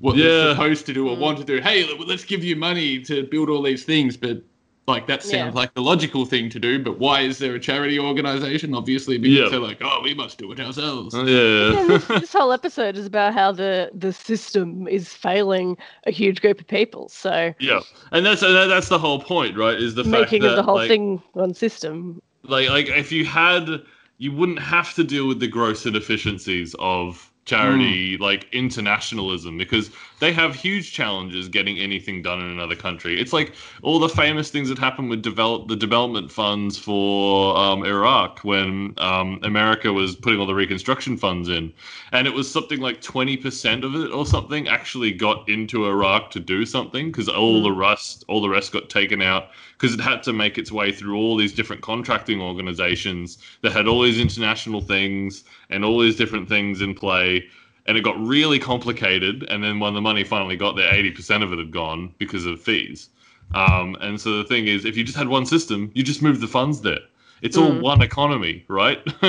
what 0.00 0.16
Yeah. 0.16 0.24
they're 0.24 0.50
supposed 0.54 0.86
to 0.86 0.92
do 0.92 1.08
or 1.08 1.16
want 1.16 1.38
to 1.38 1.44
do. 1.44 1.60
Mm. 1.60 1.64
Hey, 1.64 1.84
let- 1.86 2.06
let's 2.06 2.24
give 2.24 2.44
you 2.44 2.56
money 2.56 3.00
to 3.00 3.24
build 3.24 3.48
all 3.48 3.62
these 3.62 3.84
things, 3.84 4.16
but 4.16 4.42
like 4.86 5.06
that 5.06 5.22
sounds 5.22 5.52
Yeah. 5.54 5.60
like 5.60 5.74
the 5.74 5.82
logical 5.82 6.24
thing 6.24 6.48
to 6.48 6.58
do. 6.58 6.78
But 6.78 6.98
why 6.98 7.20
is 7.20 7.36
there 7.36 7.54
a 7.54 7.60
charity 7.60 7.98
organization? 7.98 8.74
Obviously, 8.74 9.18
because 9.18 9.36
Yeah. 9.36 9.48
they're 9.50 9.60
like, 9.60 9.78
oh, 9.82 10.00
we 10.02 10.14
must 10.14 10.38
do 10.38 10.50
it 10.50 10.58
ourselves. 10.60 11.14
Oh, 11.14 11.26
yeah. 11.26 11.72
Yeah, 11.74 11.86
this, 11.86 12.04
this 12.22 12.32
whole 12.32 12.52
episode 12.52 12.96
is 12.96 13.04
about 13.04 13.34
how 13.34 13.52
the 13.52 13.90
the 13.92 14.14
system 14.14 14.88
is 14.88 15.12
failing 15.12 15.76
a 16.06 16.10
huge 16.10 16.40
group 16.40 16.58
of 16.60 16.66
people. 16.66 17.10
So 17.10 17.52
yeah. 17.60 17.80
And 18.12 18.24
that's 18.24 18.40
and 18.42 18.54
that's 18.70 18.88
the 18.88 18.98
whole 18.98 19.20
point, 19.20 19.58
right? 19.58 19.76
Is 19.78 19.94
the 19.94 20.04
fact 20.04 20.12
making 20.32 20.42
that 20.42 20.50
of 20.52 20.56
the 20.56 20.62
whole 20.62 20.76
like, 20.76 20.88
thing 20.88 21.20
one 21.34 21.52
system. 21.52 22.22
like 22.44 22.70
like 22.70 22.88
if 22.88 23.12
you 23.12 23.26
had 23.26 23.82
you 24.16 24.32
wouldn't 24.32 24.58
have 24.58 24.94
to 24.94 25.04
deal 25.04 25.28
with 25.28 25.38
the 25.38 25.48
gross 25.48 25.84
inefficiencies 25.84 26.74
of 26.78 27.27
charity 27.48 28.16
hmm. 28.16 28.22
like 28.22 28.46
internationalism 28.52 29.56
because 29.56 29.90
they 30.20 30.32
have 30.32 30.54
huge 30.54 30.92
challenges 30.92 31.48
getting 31.48 31.78
anything 31.78 32.22
done 32.22 32.40
in 32.40 32.46
another 32.46 32.74
country. 32.74 33.20
It's 33.20 33.32
like 33.32 33.54
all 33.82 33.98
the 33.98 34.08
famous 34.08 34.50
things 34.50 34.68
that 34.68 34.78
happened 34.78 35.10
with 35.10 35.22
develop 35.22 35.68
the 35.68 35.76
development 35.76 36.30
funds 36.30 36.78
for 36.78 37.56
um, 37.56 37.84
Iraq 37.84 38.40
when 38.40 38.94
um, 38.98 39.38
America 39.42 39.92
was 39.92 40.16
putting 40.16 40.40
all 40.40 40.46
the 40.46 40.54
reconstruction 40.54 41.16
funds 41.16 41.48
in, 41.48 41.72
and 42.12 42.26
it 42.26 42.34
was 42.34 42.50
something 42.50 42.80
like 42.80 43.00
twenty 43.00 43.36
percent 43.36 43.84
of 43.84 43.94
it 43.94 44.10
or 44.10 44.26
something 44.26 44.68
actually 44.68 45.12
got 45.12 45.48
into 45.48 45.86
Iraq 45.86 46.30
to 46.32 46.40
do 46.40 46.66
something 46.66 47.10
because 47.10 47.28
all 47.28 47.62
the 47.62 47.72
rest 47.72 48.24
all 48.28 48.40
the 48.40 48.48
rest 48.48 48.72
got 48.72 48.88
taken 48.88 49.22
out 49.22 49.48
because 49.76 49.94
it 49.94 50.00
had 50.00 50.22
to 50.24 50.32
make 50.32 50.58
its 50.58 50.72
way 50.72 50.90
through 50.90 51.16
all 51.16 51.36
these 51.36 51.52
different 51.52 51.82
contracting 51.82 52.40
organizations 52.40 53.38
that 53.62 53.72
had 53.72 53.86
all 53.86 54.02
these 54.02 54.18
international 54.18 54.80
things 54.80 55.44
and 55.70 55.84
all 55.84 56.00
these 56.00 56.16
different 56.16 56.48
things 56.48 56.80
in 56.80 56.94
play. 56.94 57.44
And 57.88 57.96
it 57.96 58.02
got 58.02 58.20
really 58.24 58.60
complicated. 58.60 59.44
And 59.50 59.64
then 59.64 59.80
when 59.80 59.94
the 59.94 60.00
money 60.00 60.22
finally 60.22 60.56
got 60.56 60.76
there, 60.76 60.92
80% 60.92 61.42
of 61.42 61.52
it 61.52 61.58
had 61.58 61.72
gone 61.72 62.14
because 62.18 62.46
of 62.46 62.60
fees. 62.60 63.08
Um, 63.54 63.96
and 64.00 64.20
so 64.20 64.36
the 64.38 64.44
thing 64.44 64.68
is, 64.68 64.84
if 64.84 64.96
you 64.96 65.02
just 65.02 65.18
had 65.18 65.28
one 65.28 65.46
system, 65.46 65.90
you 65.94 66.02
just 66.02 66.22
move 66.22 66.40
the 66.40 66.46
funds 66.46 66.82
there. 66.82 67.00
It's 67.42 67.56
all 67.56 67.72
one 67.80 68.02
economy, 68.02 68.64
right? 68.68 69.00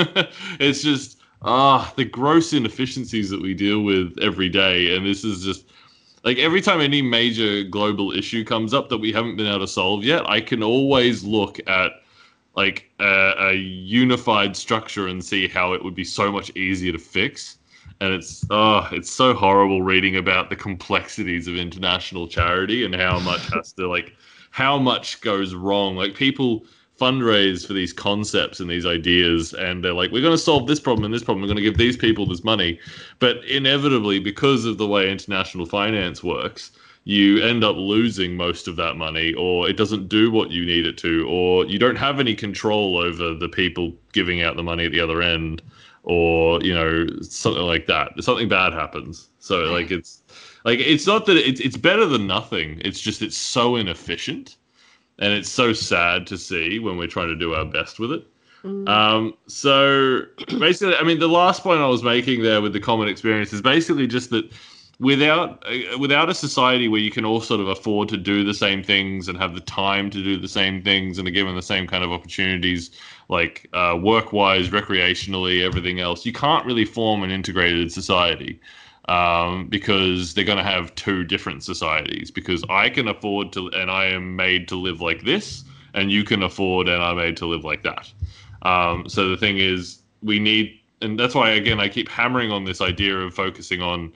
it's 0.58 0.82
just 0.82 1.18
ah 1.42 1.92
the 1.96 2.04
gross 2.04 2.52
inefficiencies 2.52 3.30
that 3.30 3.40
we 3.40 3.54
deal 3.54 3.82
with 3.82 4.18
every 4.20 4.48
day, 4.48 4.94
and 4.94 5.06
this 5.06 5.24
is 5.24 5.44
just 5.44 5.66
like 6.24 6.38
every 6.38 6.60
time 6.60 6.80
any 6.80 7.02
major 7.02 7.62
global 7.62 8.12
issue 8.12 8.44
comes 8.44 8.74
up 8.74 8.88
that 8.88 8.98
we 8.98 9.12
haven't 9.12 9.36
been 9.36 9.46
able 9.46 9.60
to 9.60 9.68
solve 9.68 10.04
yet, 10.04 10.28
I 10.28 10.40
can 10.40 10.62
always 10.62 11.24
look 11.24 11.60
at 11.68 11.92
like 12.56 12.90
a, 12.98 13.32
a 13.38 13.52
unified 13.54 14.56
structure 14.56 15.06
and 15.06 15.24
see 15.24 15.48
how 15.48 15.72
it 15.72 15.82
would 15.82 15.94
be 15.94 16.04
so 16.04 16.30
much 16.30 16.54
easier 16.56 16.92
to 16.92 16.98
fix. 16.98 17.58
And 18.00 18.14
it's 18.14 18.44
oh, 18.50 18.88
it's 18.92 19.10
so 19.10 19.34
horrible 19.34 19.82
reading 19.82 20.16
about 20.16 20.48
the 20.48 20.56
complexities 20.56 21.46
of 21.46 21.56
international 21.56 22.28
charity 22.28 22.84
and 22.84 22.94
how 22.94 23.18
much 23.20 23.52
has 23.52 23.72
to 23.74 23.88
like 23.88 24.14
how 24.50 24.78
much 24.78 25.20
goes 25.20 25.54
wrong. 25.54 25.96
Like 25.96 26.14
people 26.14 26.64
fundraise 26.98 27.66
for 27.66 27.72
these 27.72 27.92
concepts 27.92 28.60
and 28.60 28.68
these 28.68 28.84
ideas 28.84 29.54
and 29.54 29.82
they're 29.82 29.94
like 29.94 30.10
we're 30.12 30.20
going 30.20 30.34
to 30.34 30.38
solve 30.38 30.66
this 30.66 30.80
problem 30.80 31.04
and 31.04 31.14
this 31.14 31.24
problem. 31.24 31.42
We're 31.42 31.48
going 31.48 31.56
to 31.56 31.62
give 31.62 31.78
these 31.78 31.96
people 31.96 32.26
this 32.26 32.44
money. 32.44 32.78
But 33.18 33.44
inevitably 33.44 34.18
because 34.18 34.64
of 34.64 34.78
the 34.78 34.86
way 34.86 35.10
international 35.10 35.66
finance 35.66 36.22
works 36.22 36.72
you 37.04 37.42
end 37.42 37.64
up 37.64 37.76
losing 37.76 38.36
most 38.36 38.68
of 38.68 38.76
that 38.76 38.96
money 38.96 39.32
or 39.34 39.68
it 39.68 39.76
doesn't 39.76 40.08
do 40.08 40.30
what 40.30 40.50
you 40.50 40.66
need 40.66 40.86
it 40.86 40.98
to 40.98 41.26
or 41.28 41.64
you 41.64 41.78
don't 41.78 41.96
have 41.96 42.20
any 42.20 42.34
control 42.34 42.98
over 42.98 43.34
the 43.34 43.48
people 43.48 43.92
giving 44.12 44.42
out 44.42 44.56
the 44.56 44.62
money 44.62 44.84
at 44.84 44.92
the 44.92 45.00
other 45.00 45.22
end 45.22 45.62
or 46.02 46.60
you 46.62 46.74
know 46.74 47.06
something 47.22 47.62
like 47.62 47.86
that. 47.86 48.12
Something 48.22 48.48
bad 48.48 48.72
happens. 48.72 49.28
So 49.38 49.64
like 49.72 49.90
it's 49.90 50.22
like 50.64 50.78
it's 50.78 51.06
not 51.06 51.26
that 51.26 51.36
it's, 51.36 51.60
it's 51.60 51.76
better 51.76 52.06
than 52.06 52.26
nothing. 52.26 52.80
It's 52.84 53.00
just 53.00 53.22
it's 53.22 53.36
so 53.36 53.76
inefficient 53.76 54.56
and 55.18 55.32
it's 55.32 55.50
so 55.50 55.72
sad 55.72 56.26
to 56.28 56.38
see 56.38 56.78
when 56.78 56.96
we're 56.96 57.06
trying 57.06 57.28
to 57.28 57.36
do 57.36 57.54
our 57.54 57.64
best 57.64 57.98
with 57.98 58.12
it. 58.12 58.26
Um, 58.88 59.34
so 59.46 60.22
basically, 60.58 60.94
I 60.96 61.02
mean, 61.02 61.18
the 61.18 61.28
last 61.28 61.62
point 61.62 61.80
I 61.80 61.86
was 61.86 62.02
making 62.02 62.42
there 62.42 62.60
with 62.60 62.72
the 62.72 62.80
common 62.80 63.08
experience 63.08 63.52
is 63.52 63.62
basically 63.62 64.06
just 64.06 64.30
that 64.30 64.50
without 64.98 65.64
uh, 65.66 65.98
without 65.98 66.28
a 66.28 66.34
society 66.34 66.88
where 66.88 67.00
you 67.00 67.10
can 67.10 67.24
all 67.24 67.40
sort 67.40 67.60
of 67.60 67.68
afford 67.68 68.08
to 68.10 68.16
do 68.16 68.44
the 68.44 68.54
same 68.54 68.82
things 68.82 69.28
and 69.28 69.38
have 69.38 69.54
the 69.54 69.60
time 69.60 70.10
to 70.10 70.22
do 70.22 70.38
the 70.38 70.48
same 70.48 70.82
things 70.82 71.18
and 71.18 71.26
are 71.26 71.30
given 71.30 71.54
the 71.54 71.62
same 71.62 71.86
kind 71.86 72.04
of 72.04 72.12
opportunities, 72.12 72.90
like 73.30 73.66
uh, 73.72 73.96
work 74.00 74.34
wise, 74.34 74.68
recreationally, 74.68 75.64
everything 75.64 76.00
else, 76.00 76.26
you 76.26 76.32
can't 76.32 76.66
really 76.66 76.84
form 76.84 77.22
an 77.22 77.30
integrated 77.30 77.90
society. 77.90 78.60
Um, 79.08 79.66
because 79.66 80.34
they're 80.34 80.44
going 80.44 80.64
to 80.64 80.70
have 80.70 80.94
two 80.94 81.24
different 81.24 81.64
societies. 81.64 82.30
Because 82.30 82.62
I 82.68 82.90
can 82.90 83.08
afford 83.08 83.52
to, 83.54 83.68
and 83.68 83.90
I 83.90 84.04
am 84.04 84.36
made 84.36 84.68
to 84.68 84.76
live 84.76 85.00
like 85.00 85.24
this, 85.24 85.64
and 85.94 86.12
you 86.12 86.22
can 86.22 86.42
afford, 86.44 86.88
and 86.88 87.02
I'm 87.02 87.16
made 87.16 87.36
to 87.38 87.46
live 87.46 87.64
like 87.64 87.82
that. 87.82 88.12
Um, 88.62 89.08
so 89.08 89.28
the 89.28 89.36
thing 89.36 89.58
is, 89.58 90.02
we 90.22 90.38
need, 90.38 90.78
and 91.02 91.18
that's 91.18 91.34
why 91.34 91.50
again 91.50 91.80
I 91.80 91.88
keep 91.88 92.08
hammering 92.08 92.52
on 92.52 92.64
this 92.64 92.80
idea 92.80 93.16
of 93.16 93.34
focusing 93.34 93.82
on 93.82 94.12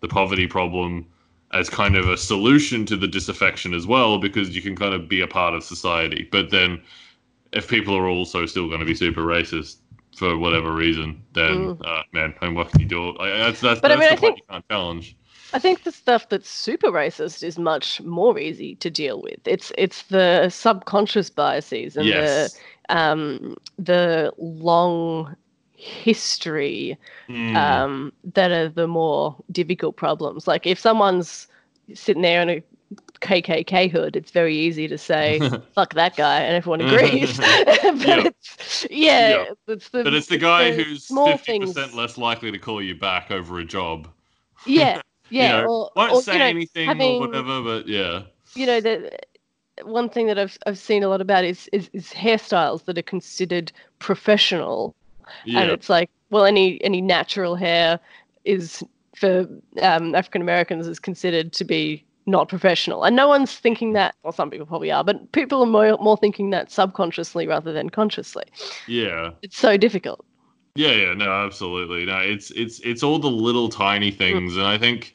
the 0.00 0.08
poverty 0.08 0.48
problem 0.48 1.06
as 1.52 1.68
kind 1.68 1.96
of 1.96 2.08
a 2.08 2.16
solution 2.16 2.86
to 2.86 2.96
the 2.96 3.06
disaffection 3.06 3.74
as 3.74 3.86
well, 3.86 4.18
because 4.18 4.56
you 4.56 4.62
can 4.62 4.74
kind 4.74 4.94
of 4.94 5.08
be 5.08 5.20
a 5.20 5.28
part 5.28 5.54
of 5.54 5.62
society. 5.62 6.26
But 6.32 6.50
then, 6.50 6.80
if 7.52 7.68
people 7.68 7.94
are 7.96 8.08
also 8.08 8.46
still 8.46 8.68
going 8.68 8.80
to 8.80 8.86
be 8.86 8.94
super 8.94 9.22
racist 9.22 9.76
for 10.16 10.36
whatever 10.38 10.72
reason, 10.72 11.22
then 11.34 11.78
uh, 11.84 12.02
man, 12.12 12.34
and 12.42 12.54
what 12.54 12.70
can 12.70 12.80
you 12.80 12.86
do? 12.86 13.16
Like, 13.18 13.32
that's 13.32 13.60
that's, 13.60 13.80
But 13.80 13.92
I 13.92 13.96
mean, 13.96 14.08
the 14.08 14.12
I 14.12 14.16
point 14.16 14.20
think- 14.20 14.38
you 14.38 14.44
can't 14.50 14.68
challenge. 14.68 15.16
I 15.54 15.58
think 15.58 15.82
the 15.84 15.92
stuff 15.92 16.30
that's 16.30 16.48
super 16.48 16.88
racist 16.90 17.42
is 17.42 17.58
much 17.58 18.00
more 18.00 18.38
easy 18.38 18.74
to 18.76 18.88
deal 18.88 19.20
with. 19.20 19.38
It's 19.44 19.70
it's 19.76 20.04
the 20.04 20.48
subconscious 20.48 21.28
biases 21.28 21.94
and 21.98 22.06
Yes. 22.06 22.54
the 22.88 22.96
um, 22.98 23.56
the 23.78 24.32
long 24.38 25.36
history 25.76 26.96
Mm. 27.28 27.56
um, 27.56 28.12
that 28.32 28.50
are 28.50 28.68
the 28.68 28.86
more 28.86 29.36
difficult 29.50 29.96
problems. 29.96 30.46
Like 30.46 30.66
if 30.66 30.78
someone's 30.78 31.48
sitting 31.92 32.22
there 32.22 32.40
in 32.40 32.48
a 32.50 32.62
KKK 33.22 33.90
hood, 33.90 34.16
it's 34.16 34.30
very 34.30 34.56
easy 34.56 34.88
to 34.88 34.98
say 34.98 35.38
"fuck 35.74 35.94
that 35.94 36.16
guy" 36.16 36.40
and 36.40 36.56
everyone 36.56 36.80
agrees. 36.86 37.36
but 37.38 37.96
Yeah. 37.96 38.26
it's 38.26 38.86
yeah, 38.90 39.28
Yeah. 39.30 39.44
it's 39.68 39.88
the 39.90 40.04
but 40.04 40.12
it's 40.14 40.26
the 40.26 40.38
guy 40.38 40.72
the 40.72 40.82
who's 40.82 41.06
fifty 41.06 41.58
percent 41.60 41.94
less 41.94 42.18
likely 42.18 42.50
to 42.50 42.58
call 42.58 42.82
you 42.82 42.94
back 42.94 43.30
over 43.30 43.58
a 43.58 43.64
job. 43.64 44.08
Yeah, 44.66 45.00
yeah, 45.30 45.58
you 45.58 45.62
know, 45.62 45.68
or, 45.70 45.90
won't 45.96 46.12
or, 46.12 46.22
say 46.22 46.32
you 46.34 46.38
know, 46.40 46.44
anything 46.46 46.86
having- 46.88 47.16
or 47.16 47.20
whatever, 47.20 47.62
but 47.62 47.88
yeah. 47.88 48.22
you 48.54 48.66
know 48.66 48.80
the 48.80 49.10
one 49.84 50.08
thing 50.08 50.26
that 50.26 50.38
I've 50.38 50.58
I've 50.66 50.78
seen 50.78 51.02
a 51.02 51.08
lot 51.08 51.20
about 51.20 51.44
is 51.44 51.68
is, 51.72 51.88
is 51.92 52.08
hairstyles 52.08 52.84
that 52.84 52.98
are 52.98 53.02
considered 53.02 53.72
professional, 54.00 54.94
and 55.46 55.70
it's 55.70 55.88
like 55.88 56.10
well 56.30 56.44
any 56.44 56.82
any 56.84 57.00
natural 57.00 57.56
hair 57.56 57.98
is 58.44 58.82
for 59.16 59.46
um, 59.80 60.14
African 60.14 60.42
Americans 60.42 60.86
is 60.86 60.98
considered 60.98 61.52
to 61.54 61.64
be 61.64 62.04
not 62.26 62.48
professional, 62.48 63.04
and 63.04 63.16
no 63.16 63.28
one's 63.28 63.54
thinking 63.54 63.88
hmm. 63.88 63.94
that. 63.94 64.14
Well, 64.22 64.32
some 64.32 64.50
people 64.50 64.66
probably 64.66 64.90
are, 64.90 65.04
but 65.04 65.32
people 65.32 65.62
are 65.62 65.66
more 65.66 65.96
more 65.98 66.16
thinking 66.16 66.50
that 66.50 66.70
subconsciously 66.70 67.46
rather 67.46 67.72
than 67.72 67.90
consciously. 67.90 68.44
Yeah. 68.86 69.30
It's 69.42 69.58
so 69.58 69.76
difficult. 69.76 70.24
Yeah, 70.74 70.92
yeah, 70.92 71.14
no, 71.14 71.30
absolutely. 71.44 72.06
No, 72.06 72.18
it's 72.18 72.50
it's 72.52 72.80
it's 72.80 73.02
all 73.02 73.18
the 73.18 73.30
little 73.30 73.68
tiny 73.68 74.10
hmm. 74.10 74.16
things, 74.16 74.56
and 74.56 74.66
I 74.66 74.78
think, 74.78 75.14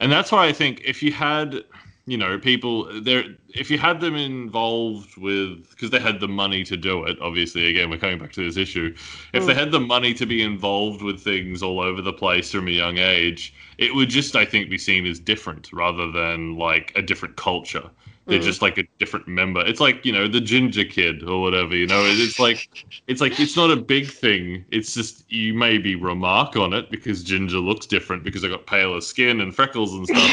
and 0.00 0.12
that's 0.12 0.30
why 0.30 0.46
I 0.46 0.52
think 0.52 0.82
if 0.84 1.02
you 1.02 1.12
had, 1.12 1.64
you 2.06 2.18
know, 2.18 2.38
people 2.38 3.00
there, 3.02 3.24
if 3.54 3.70
you 3.70 3.78
had 3.78 4.00
them 4.00 4.16
involved 4.16 5.16
with, 5.16 5.70
because 5.70 5.90
they 5.90 5.98
had 5.98 6.20
the 6.20 6.28
money 6.28 6.62
to 6.64 6.76
do 6.76 7.04
it. 7.04 7.16
Obviously, 7.22 7.68
again, 7.68 7.88
we're 7.88 7.98
coming 7.98 8.18
back 8.18 8.32
to 8.32 8.44
this 8.44 8.58
issue. 8.58 8.94
If 9.32 9.46
they 9.46 9.54
hmm. 9.54 9.58
had 9.58 9.70
the 9.70 9.80
money 9.80 10.12
to 10.14 10.26
be 10.26 10.42
involved 10.42 11.00
with 11.00 11.22
things 11.22 11.62
all 11.62 11.80
over 11.80 12.02
the 12.02 12.12
place 12.12 12.52
from 12.52 12.68
a 12.68 12.72
young 12.72 12.98
age, 12.98 13.54
it 13.78 13.94
would 13.94 14.10
just, 14.10 14.36
I 14.36 14.44
think, 14.44 14.68
be 14.68 14.78
seen 14.78 15.06
as 15.06 15.18
different 15.18 15.72
rather 15.72 16.10
than 16.10 16.56
like 16.56 16.92
a 16.96 17.02
different 17.02 17.36
culture. 17.36 17.88
They're 18.26 18.40
Mm. 18.40 18.42
just 18.42 18.60
like 18.60 18.76
a 18.76 18.84
different 18.98 19.26
member. 19.26 19.64
It's 19.66 19.80
like 19.80 20.04
you 20.04 20.12
know 20.12 20.28
the 20.28 20.40
ginger 20.42 20.84
kid 20.84 21.22
or 21.22 21.40
whatever. 21.40 21.74
You 21.74 21.86
know, 21.86 22.02
it's 22.04 22.38
like 22.38 22.68
it's 23.06 23.22
like 23.22 23.40
it's 23.40 23.56
not 23.56 23.70
a 23.70 23.76
big 23.76 24.06
thing. 24.06 24.66
It's 24.70 24.92
just 24.92 25.24
you 25.32 25.54
maybe 25.54 25.94
remark 25.94 26.54
on 26.56 26.74
it 26.74 26.90
because 26.90 27.22
ginger 27.22 27.56
looks 27.56 27.86
different 27.86 28.24
because 28.24 28.44
I 28.44 28.48
got 28.48 28.66
paler 28.66 29.00
skin 29.00 29.40
and 29.40 29.54
freckles 29.54 29.94
and 29.94 30.06
stuff. 30.06 30.20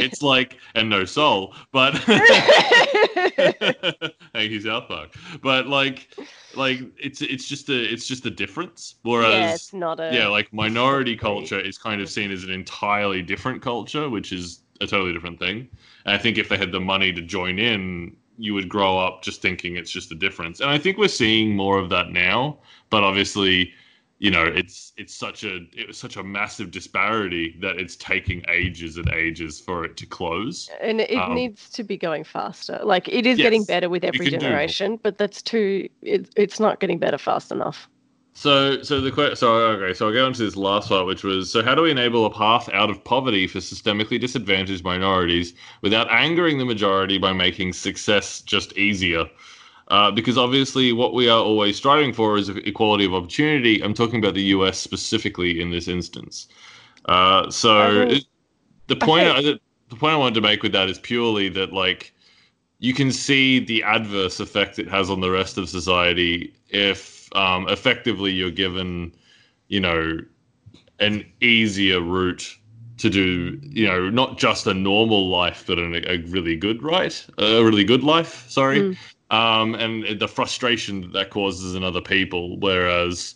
it's 0.00 0.22
like 0.22 0.56
and 0.74 0.88
no 0.88 1.04
soul, 1.04 1.54
but 1.70 1.92
thank 4.32 4.50
you 4.50 4.60
South 4.60 4.88
Park. 4.88 5.14
But 5.42 5.66
like, 5.66 6.14
like 6.54 6.80
it's 6.98 7.22
it's 7.22 7.48
just 7.48 7.68
a 7.68 7.92
it's 7.92 8.06
just 8.06 8.26
a 8.26 8.30
difference. 8.30 8.96
Whereas 9.02 9.32
yeah, 9.32 9.54
it's 9.54 9.72
not 9.72 10.00
a 10.00 10.10
yeah, 10.12 10.28
like 10.28 10.52
minority 10.52 11.16
culture 11.16 11.60
is 11.60 11.78
kind 11.78 12.00
of 12.00 12.08
seen 12.08 12.30
as 12.30 12.44
an 12.44 12.50
entirely 12.50 13.22
different 13.22 13.62
culture, 13.62 14.08
which 14.08 14.32
is 14.32 14.60
a 14.80 14.86
totally 14.86 15.12
different 15.12 15.38
thing. 15.38 15.68
And 16.04 16.14
I 16.14 16.18
think 16.18 16.38
if 16.38 16.48
they 16.48 16.56
had 16.56 16.72
the 16.72 16.80
money 16.80 17.12
to 17.12 17.22
join 17.22 17.58
in, 17.58 18.16
you 18.38 18.54
would 18.54 18.68
grow 18.68 18.98
up 18.98 19.22
just 19.22 19.42
thinking 19.42 19.76
it's 19.76 19.90
just 19.90 20.12
a 20.12 20.14
difference. 20.14 20.60
And 20.60 20.70
I 20.70 20.78
think 20.78 20.96
we're 20.96 21.08
seeing 21.08 21.56
more 21.56 21.78
of 21.78 21.90
that 21.90 22.10
now. 22.10 22.58
But 22.90 23.02
obviously, 23.02 23.72
you 24.18 24.30
know, 24.30 24.44
it's 24.44 24.92
it's 24.96 25.14
such 25.14 25.44
a 25.44 25.56
it 25.72 25.86
was 25.88 25.98
such 25.98 26.16
a 26.16 26.22
massive 26.24 26.70
disparity 26.70 27.56
that 27.60 27.76
it's 27.78 27.96
taking 27.96 28.42
ages 28.48 28.96
and 28.96 29.08
ages 29.10 29.60
for 29.60 29.84
it 29.84 29.96
to 29.98 30.06
close. 30.06 30.70
and 30.80 31.00
it 31.00 31.10
Um, 31.16 31.34
needs 31.34 31.70
to 31.70 31.84
be 31.84 31.96
going 31.96 32.24
faster. 32.24 32.80
Like 32.82 33.08
it 33.08 33.26
is 33.26 33.40
getting 33.40 33.64
better 33.64 33.88
with 33.88 34.04
every 34.04 34.26
can 34.30 34.38
do 34.38 34.56
more. 34.58 34.74
generation, 34.74 34.98
but 35.02 35.18
that's 35.18 35.42
too. 35.42 35.88
It, 36.02 36.30
it's 36.36 36.60
not 36.60 36.80
getting 36.80 36.98
better 36.98 37.18
fast 37.18 37.50
enough. 37.52 37.88
So, 38.34 38.82
so 38.82 39.00
the 39.00 39.10
que- 39.10 39.34
so 39.34 39.56
okay, 39.56 39.92
so 39.92 40.06
I'll 40.06 40.12
go 40.12 40.26
into 40.28 40.44
this 40.44 40.54
last 40.56 40.88
part, 40.88 41.06
which 41.06 41.24
was 41.24 41.50
so 41.50 41.62
how 41.62 41.74
do 41.74 41.82
we 41.82 41.90
enable 41.90 42.24
a 42.24 42.30
path 42.32 42.68
out 42.72 42.88
of 42.88 43.02
poverty 43.04 43.46
for 43.48 43.58
systemically 43.58 44.20
disadvantaged 44.20 44.84
minorities 44.84 45.54
without 45.82 46.08
angering 46.10 46.58
the 46.58 46.64
majority 46.64 47.18
by 47.18 47.32
making 47.32 47.72
success 47.72 48.40
just 48.42 48.72
easier? 48.78 49.24
Uh, 49.88 50.10
because 50.10 50.36
obviously, 50.36 50.92
what 50.92 51.14
we 51.14 51.28
are 51.28 51.40
always 51.40 51.76
striving 51.76 52.12
for 52.12 52.36
is 52.36 52.50
equality 52.50 53.06
of 53.06 53.14
opportunity. 53.14 53.82
I'm 53.82 53.94
talking 53.94 54.18
about 54.18 54.34
the 54.34 54.42
U.S. 54.56 54.78
specifically 54.78 55.60
in 55.60 55.70
this 55.70 55.88
instance. 55.88 56.48
Uh, 57.06 57.50
so 57.50 58.02
I 58.02 58.08
think- 58.08 58.24
the 58.86 58.96
point 58.96 59.26
I 59.26 59.38
I 59.38 59.40
the 59.42 59.96
point 59.96 60.12
I 60.12 60.16
wanted 60.16 60.34
to 60.34 60.40
make 60.42 60.62
with 60.62 60.72
that 60.72 60.90
is 60.90 60.98
purely 60.98 61.48
that 61.50 61.72
like 61.72 62.12
you 62.78 62.94
can 62.94 63.10
see 63.10 63.58
the 63.58 63.82
adverse 63.82 64.40
effect 64.40 64.78
it 64.78 64.88
has 64.88 65.10
on 65.10 65.20
the 65.20 65.30
rest 65.30 65.58
of 65.58 65.68
society 65.68 66.54
if 66.68 67.34
um, 67.34 67.68
effectively 67.68 68.30
you're 68.30 68.50
given, 68.50 69.12
you 69.68 69.80
know, 69.80 70.18
an 71.00 71.24
easier 71.40 72.00
route 72.00 72.56
to 72.98 73.10
do, 73.10 73.58
you 73.62 73.86
know, 73.86 74.10
not 74.10 74.38
just 74.38 74.66
a 74.66 74.74
normal 74.74 75.28
life, 75.28 75.64
but 75.66 75.78
an, 75.78 75.94
a 76.06 76.18
really 76.28 76.56
good 76.56 76.82
right, 76.82 77.26
a 77.38 77.62
really 77.62 77.84
good 77.84 78.02
life. 78.04 78.48
Sorry, 78.48 78.80
Mm. 78.80 78.96
Um, 79.30 79.74
and 79.74 80.18
the 80.18 80.28
frustration 80.28 81.00
that 81.02 81.12
that 81.12 81.30
causes 81.30 81.74
in 81.74 81.84
other 81.84 82.00
people. 82.00 82.58
Whereas 82.58 83.34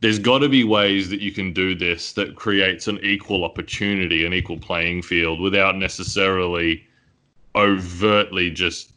there's 0.00 0.18
got 0.18 0.38
to 0.38 0.48
be 0.48 0.64
ways 0.64 1.10
that 1.10 1.20
you 1.20 1.32
can 1.32 1.52
do 1.52 1.74
this 1.74 2.12
that 2.14 2.36
creates 2.36 2.88
an 2.88 2.98
equal 3.02 3.44
opportunity, 3.44 4.24
an 4.24 4.32
equal 4.32 4.58
playing 4.58 5.02
field, 5.02 5.40
without 5.40 5.76
necessarily 5.76 6.86
overtly 7.54 8.50
just 8.50 8.92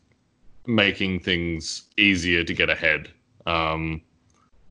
making 0.65 1.19
things 1.19 1.83
easier 1.97 2.43
to 2.43 2.53
get 2.53 2.69
ahead. 2.69 3.09
Um, 3.45 4.01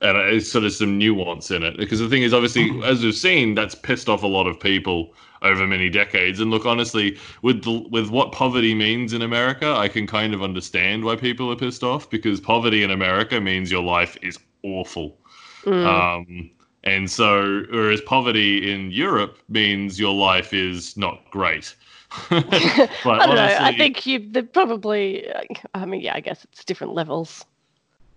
and 0.01 0.17
it's 0.17 0.51
sort 0.51 0.65
of 0.65 0.73
some 0.73 0.99
nuance 0.99 1.51
in 1.51 1.63
it 1.63 1.77
because 1.77 2.01
the 2.01 2.09
thing 2.09 2.23
is, 2.23 2.35
obviously, 2.35 2.83
as 2.85 3.05
we've 3.05 3.15
seen, 3.15 3.55
that's 3.55 3.75
pissed 3.75 4.09
off 4.09 4.23
a 4.23 4.27
lot 4.27 4.47
of 4.47 4.59
people 4.59 5.15
over 5.43 5.67
many 5.67 5.89
decades. 5.89 6.41
And 6.41 6.51
look, 6.51 6.67
honestly, 6.67 7.19
with 7.43 7.65
the, 7.65 7.87
with 7.91 8.11
what 8.11 8.33
poverty 8.33 8.75
means 8.75 9.13
in 9.13 9.23
America, 9.23 9.75
I 9.77 9.89
can 9.89 10.07
kind 10.07 10.35
of 10.35 10.43
understand 10.43 11.05
why 11.05 11.17
people 11.17 11.51
are 11.51 11.57
pissed 11.57 11.83
off 11.83 12.09
because 12.09 12.41
poverty 12.41 12.83
in 12.83 12.91
America 12.91 13.41
means 13.41 13.71
your 13.71 13.83
life 13.83 14.17
is 14.23 14.39
awful. 14.63 15.19
Mm. 15.65 15.87
Um, 15.87 16.51
and 16.85 17.11
so, 17.11 17.65
whereas 17.71 18.01
poverty 18.01 18.73
in 18.73 18.91
Europe 18.91 19.39
means 19.49 20.01
your 20.01 20.15
life 20.15 20.53
is 20.53 20.97
not 20.97 21.23
great. 21.31 21.75
but 22.31 22.45
I 22.51 23.27
don't 23.27 23.37
know. 23.37 23.57
I 23.61 23.77
think 23.77 24.05
you 24.05 24.43
probably. 24.53 25.31
I 25.75 25.87
mean, 25.87 26.01
yeah, 26.01 26.15
I 26.15 26.21
guess 26.21 26.45
it's 26.45 26.65
different 26.65 26.93
levels. 26.93 27.45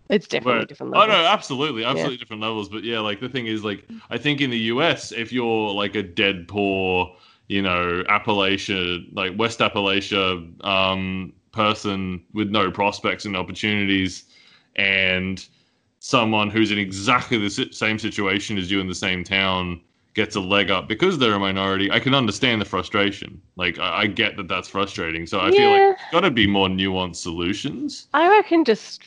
It's 0.10 0.28
definitely 0.28 0.62
But- 0.62 0.70
different 0.70 0.94
Oh 0.96 1.00
levels. 1.00 1.18
no, 1.18 1.26
absolutely, 1.26 1.84
absolutely 1.84 2.18
different 2.18 2.42
levels. 2.42 2.70
But 2.70 2.84
yeah, 2.84 3.00
like 3.00 3.20
the 3.20 3.30
thing 3.30 3.48
is, 3.48 3.64
like 3.64 3.86
I 4.10 4.18
think 4.18 4.42
in 4.42 4.50
the 4.50 4.60
US, 4.74 5.12
if 5.12 5.32
you're 5.34 5.72
like 5.72 5.96
a 5.96 6.04
dead 6.04 6.48
poor, 6.48 7.16
you 7.48 7.62
know, 7.62 8.04
Appalachia, 8.10 9.06
like 9.16 9.38
West 9.38 9.60
Appalachia 9.60 10.66
um, 10.66 11.34
person 11.52 12.24
with 12.34 12.50
no 12.50 12.70
prospects 12.72 13.26
and 13.26 13.36
opportunities, 13.36 14.26
and 14.76 15.46
someone 16.00 16.50
who's 16.50 16.72
in 16.72 16.78
exactly 16.78 17.38
the 17.38 17.50
same 17.72 17.98
situation 17.98 18.58
as 18.58 18.70
you 18.70 18.80
in 18.80 18.88
the 18.88 18.94
same 18.96 19.24
town 19.24 19.82
gets 20.14 20.36
a 20.36 20.40
leg 20.40 20.70
up 20.72 20.88
because 20.88 21.18
they're 21.18 21.34
a 21.34 21.40
minority, 21.40 21.92
I 21.92 22.00
can 22.00 22.14
understand 22.14 22.62
the 22.62 22.66
frustration. 22.66 23.42
Like 23.58 23.80
I, 23.80 24.02
I 24.02 24.08
get 24.08 24.38
that 24.38 24.48
that's 24.48 24.68
frustrating. 24.70 25.26
So 25.26 25.40
I 25.42 25.52
feel 25.52 25.72
like 25.72 25.82
Yeah. 25.82 25.94
got 26.12 26.22
to 26.22 26.32
be 26.32 26.48
more 26.48 26.68
nuanced 26.70 27.18
solutions. 27.18 28.08
I 28.14 28.30
reckon 28.30 28.64
just 28.64 29.02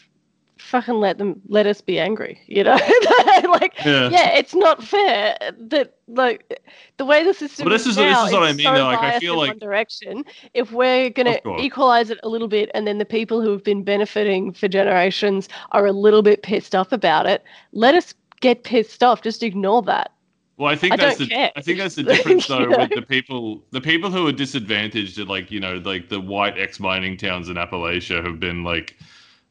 fucking 0.59 0.95
let 0.95 1.19
them 1.19 1.41
let 1.49 1.67
us 1.67 1.81
be 1.81 1.99
angry. 1.99 2.41
You 2.47 2.65
know, 2.65 2.75
like 3.45 3.75
Yeah. 3.85 4.09
yeah, 4.11 4.31
it's 4.37 4.55
not 4.55 4.83
fair 4.83 5.37
that 5.59 5.95
like 6.09 6.61
the 6.97 7.05
way 7.05 7.25
the 7.25 7.35
system. 7.35 7.65
But 7.65 7.71
this 7.71 7.87
is- 7.87 7.97
this 7.97 8.13
now, 8.13 8.27
is 8.27 8.33
what 8.33 8.43
I 8.43 8.53
mean, 8.53 8.67
so 8.67 8.75
though, 8.75 8.85
like, 8.85 8.99
I 9.01 9.19
feel 9.21 9.37
like- 9.37 9.59
direction. 9.59 10.25
If 10.55 10.73
we're 10.73 11.11
gonna 11.11 11.39
equalize 11.59 12.11
it 12.11 12.19
a 12.23 12.29
little 12.29 12.49
bit, 12.49 12.71
and 12.75 12.87
then 12.87 12.99
the 12.99 13.05
people 13.05 13.41
who 13.41 13.51
have 13.53 13.65
been 13.65 13.83
benefiting 13.85 14.53
for 14.53 14.69
generations 14.69 15.49
are 15.73 15.87
a 15.87 15.93
little 15.93 16.23
bit 16.23 16.43
pissed 16.43 16.75
off 16.75 16.93
about 16.93 17.27
it, 17.27 17.43
let 17.73 17.95
us 17.95 18.15
get 18.41 18.65
pissed 18.65 19.03
off. 19.03 19.23
Just 19.23 19.43
ignore 19.43 19.83
that. 19.83 20.13
Well, 20.57 20.69
I 20.73 20.75
think 20.75 20.95
I 20.95 20.97
that's 20.97 21.19
don't 21.19 21.29
the 21.29 21.35
care. 21.37 21.53
I 21.55 21.61
think 21.61 21.79
that's 21.79 21.95
the 21.95 22.03
difference 22.15 22.49
though 22.49 22.59
You 22.61 22.69
know? 22.71 22.79
with 22.79 22.91
the 22.91 23.03
people 23.03 23.63
the 23.71 23.81
people 23.81 24.11
who 24.11 24.27
are 24.27 24.33
disadvantaged 24.33 25.17
at 25.21 25.29
like 25.29 25.53
you 25.53 25.61
know 25.61 25.75
like 25.85 26.09
the 26.09 26.21
white 26.21 26.59
ex 26.59 26.81
mining 26.81 27.17
towns 27.17 27.49
in 27.49 27.55
Appalachia 27.55 28.25
have 28.25 28.41
been 28.41 28.65
like 28.65 28.97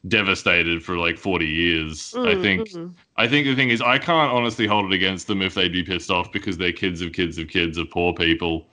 devastated 0.08 0.84
for 0.84 0.98
like 0.98 1.18
40 1.18 1.48
years. 1.48 2.20
I 2.24 2.36
Mm, 2.36 2.36
think 2.36 2.76
mm. 2.76 2.96
I 3.18 3.28
think 3.28 3.48
the 3.48 3.56
thing 3.56 3.70
is 3.70 3.82
I 3.82 3.98
can't 3.98 4.32
honestly 4.32 4.68
hold 4.68 4.86
it 4.92 4.96
against 4.96 5.28
them 5.28 5.42
if 5.42 5.54
they'd 5.56 5.72
be 5.74 5.84
pissed 5.84 6.12
off 6.12 6.32
because 6.32 6.58
their 6.58 6.72
kids 6.72 7.02
of 7.02 7.14
kids 7.14 7.38
of 7.38 7.48
kids 7.48 7.78
of 7.78 7.90
poor 7.90 8.14
people 8.14 8.68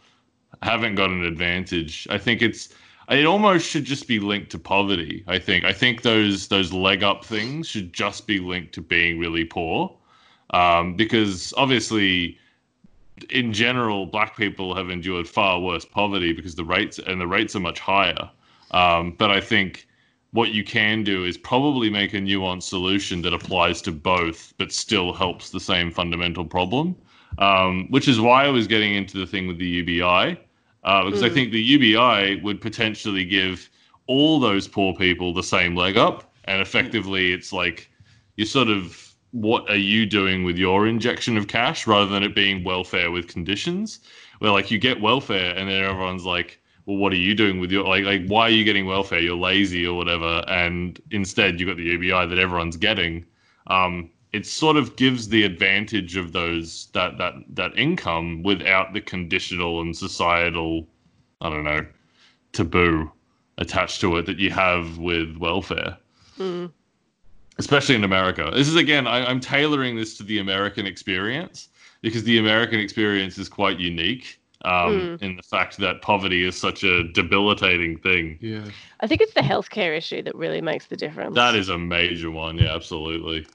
haven't 0.62 0.95
got 0.97 1.11
an 1.11 1.24
advantage. 1.24 2.07
I 2.11 2.18
think 2.18 2.43
it's 2.43 2.74
it 3.11 3.26
almost 3.26 3.68
should 3.68 3.85
just 3.85 4.09
be 4.09 4.18
linked 4.20 4.51
to 4.53 4.59
poverty. 4.59 5.24
I 5.26 5.39
think 5.39 5.64
I 5.64 5.72
think 5.72 6.03
those 6.03 6.49
those 6.49 6.72
leg 6.72 7.03
up 7.03 7.24
things 7.24 7.68
should 7.68 7.93
just 7.93 8.26
be 8.26 8.39
linked 8.39 8.74
to 8.74 8.82
being 8.82 9.18
really 9.18 9.45
poor, 9.45 9.97
um, 10.51 10.97
because 10.97 11.53
obviously, 11.57 12.39
in 13.30 13.53
general, 13.53 14.07
black 14.07 14.37
people 14.37 14.74
have 14.74 14.91
endured 14.91 15.28
far 15.28 15.61
worse 15.61 15.85
poverty 15.85 16.32
because 16.32 16.55
the 16.55 16.64
rates 16.64 16.99
and 16.99 17.20
the 17.20 17.26
rates 17.26 17.55
are 17.57 17.61
much 17.61 17.78
higher. 17.80 18.30
Um, 18.70 19.12
but 19.18 19.30
I 19.30 19.41
think 19.41 19.87
what 20.35 20.51
you 20.53 20.64
can 20.64 21.05
do 21.05 21.24
is 21.24 21.39
probably 21.39 21.89
make 21.89 22.12
a 22.12 22.16
nuanced 22.18 22.64
solution 22.64 23.22
that 23.22 23.32
applies 23.32 23.80
to 23.80 23.93
both, 23.93 24.53
but 24.59 24.72
still 24.72 25.12
helps 25.12 25.51
the 25.51 25.61
same 25.61 25.93
fundamental 25.93 26.45
problem. 26.45 26.97
Um, 27.39 27.87
which 27.91 28.09
is 28.09 28.20
why 28.20 28.45
I 28.45 28.49
was 28.49 28.66
getting 28.66 28.95
into 28.95 29.18
the 29.18 29.26
thing 29.26 29.47
with 29.49 29.59
the 29.59 29.66
UBI, 29.66 30.37
uh, 30.82 31.05
because 31.05 31.22
I 31.22 31.28
Mm. 31.28 31.35
think 31.35 31.53
the 31.53 31.61
UBI 31.61 32.41
would 32.43 32.61
potentially 32.61 33.24
give 33.24 33.68
all 34.07 34.39
those 34.41 34.68
poor 34.68 34.93
people 34.95 35.32
the 35.32 35.43
same 35.43 35.74
leg 35.76 35.97
up, 35.97 36.32
and 36.45 36.61
effectively, 36.61 37.32
it's 37.32 37.53
like 37.53 37.91
you're 38.37 38.47
sort 38.47 38.68
of 38.68 39.14
what 39.30 39.68
are 39.68 39.85
you 39.93 40.07
doing 40.07 40.45
with 40.45 40.59
your 40.59 40.87
injection 40.87 41.37
of 41.37 41.49
cash 41.49 41.87
rather 41.89 42.11
than 42.11 42.22
it 42.22 42.35
being 42.35 42.62
welfare 42.64 43.11
with 43.11 43.26
conditions, 43.28 44.01
where 44.41 44.53
like 44.53 44.70
you 44.70 44.78
get 44.78 45.01
welfare 45.01 45.57
and 45.57 45.68
then 45.68 45.82
everyone's 45.85 46.24
like, 46.24 46.61
well, 46.87 46.97
what 46.97 47.12
are 47.12 47.16
you 47.16 47.35
doing 47.35 47.59
with 47.61 47.70
your 47.72 47.85
like 47.85 48.05
like 48.05 48.26
why 48.26 48.43
are 48.43 48.51
you 48.51 48.64
getting 48.64 48.87
welfare? 48.87 49.20
You're 49.20 49.37
lazy 49.37 49.87
or 49.87 49.97
whatever, 49.97 50.45
and 50.49 51.01
instead 51.11 51.59
you've 51.59 51.68
got 51.68 51.76
the 51.76 51.85
UBI 51.85 52.26
that 52.26 52.39
everyone's 52.39 52.76
getting. 52.76 53.24
Um, 53.68 54.11
it 54.32 54.47
sort 54.47 54.76
of 54.76 54.97
gives 54.97 55.28
the 55.28 55.45
advantage 55.45 56.16
of 56.16 56.32
those 56.32 56.89
that 56.93 57.18
that 57.18 57.35
that 57.51 57.76
income 57.78 58.43
without 58.43 58.93
the 58.93 59.01
conditional 59.01 59.80
and 59.80 59.97
societal, 59.97 60.89
I 61.41 61.51
don't 61.51 61.64
know, 61.64 61.87
taboo 62.53 63.11
attached 63.59 64.01
to 64.01 64.16
it 64.16 64.26
that 64.26 64.39
you 64.39 64.51
have 64.51 64.99
with 64.99 65.37
welfare 65.37 65.97
Mm. 66.39 66.72
especially 67.59 67.95
in 67.95 68.03
America. 68.03 68.51
This 68.53 68.66
is 68.66 68.74
again, 68.74 69.07
I, 69.07 69.24
I'm 69.24 69.39
tailoring 69.39 69.95
this 69.95 70.16
to 70.16 70.24
the 70.24 70.39
American 70.41 70.85
experience 70.85 71.68
because 72.03 72.24
the 72.24 72.39
American 72.39 72.80
experience 72.80 73.39
is 73.39 73.49
quite 73.49 73.78
unique 73.78 74.41
um, 74.64 75.18
in 75.20 75.36
the 75.36 75.42
fact 75.42 75.76
that 75.78 76.02
poverty 76.02 76.44
is 76.46 76.58
such 76.58 76.82
a 76.84 77.04
debilitating 77.04 77.98
thing. 77.98 78.38
Yeah. 78.40 78.64
I 79.00 79.06
think 79.06 79.20
it's 79.20 79.34
the 79.34 79.40
healthcare 79.40 79.96
issue 79.96 80.22
that 80.22 80.34
really 80.34 80.60
makes 80.60 80.86
the 80.86 80.96
difference. 80.96 81.34
That 81.34 81.54
is 81.54 81.68
a 81.68 81.78
major 81.78 82.30
one, 82.30 82.58
yeah, 82.58 82.74
absolutely. 82.74 83.46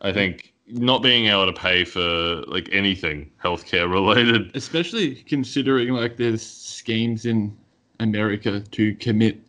I 0.00 0.12
think 0.12 0.54
not 0.66 1.02
being 1.02 1.26
able 1.26 1.46
to 1.46 1.52
pay 1.52 1.84
for 1.84 2.42
like 2.46 2.68
anything 2.72 3.30
healthcare 3.42 3.90
related. 3.90 4.50
Especially 4.54 5.16
considering 5.16 5.90
like 5.90 6.16
there's 6.16 6.42
schemes 6.42 7.24
in 7.26 7.56
America 8.00 8.60
to 8.60 8.94
commit 8.96 9.40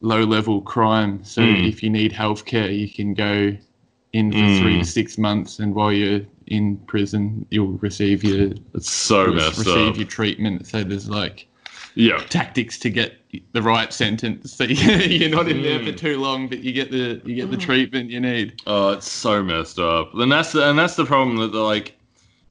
low 0.00 0.20
level 0.22 0.60
crime. 0.60 1.24
So 1.24 1.42
Mm. 1.42 1.66
if 1.68 1.82
you 1.82 1.90
need 1.90 2.12
healthcare, 2.12 2.76
you 2.76 2.88
can 2.88 3.14
go 3.14 3.56
in 4.12 4.32
for 4.32 4.38
Mm. 4.38 4.58
three 4.60 4.78
to 4.78 4.84
six 4.84 5.18
months, 5.18 5.58
and 5.58 5.74
while 5.74 5.92
you're 5.92 6.20
in 6.46 6.76
prison, 6.86 7.46
you'll 7.50 7.78
receive 7.78 8.24
your 8.24 8.50
It's 8.74 8.90
so 8.90 9.32
messed 9.32 9.58
receive 9.58 9.90
up. 9.90 9.96
your 9.96 10.06
treatment. 10.06 10.66
So 10.66 10.84
there's 10.84 11.08
like 11.08 11.48
Yeah, 11.94 12.18
tactics 12.28 12.78
to 12.80 12.90
get 12.90 13.14
the 13.52 13.62
right 13.62 13.92
sentence. 13.92 14.52
So 14.54 14.64
you're 14.64 15.30
not 15.30 15.48
in 15.48 15.62
there 15.62 15.80
for 15.80 15.92
Mm. 15.92 15.96
too 15.98 16.18
long, 16.20 16.48
but 16.48 16.60
you 16.60 16.72
get 16.72 16.90
the 16.90 17.20
you 17.24 17.34
get 17.34 17.50
the 17.50 17.56
treatment 17.56 18.10
you 18.10 18.20
need. 18.20 18.60
Oh, 18.66 18.90
it's 18.90 19.10
so 19.10 19.42
messed 19.42 19.78
up. 19.78 20.14
And 20.14 20.30
that's 20.30 20.52
the, 20.52 20.68
and 20.68 20.78
that's 20.78 20.96
the 20.96 21.04
problem 21.04 21.38
that 21.38 21.52
the, 21.52 21.60
like 21.60 21.94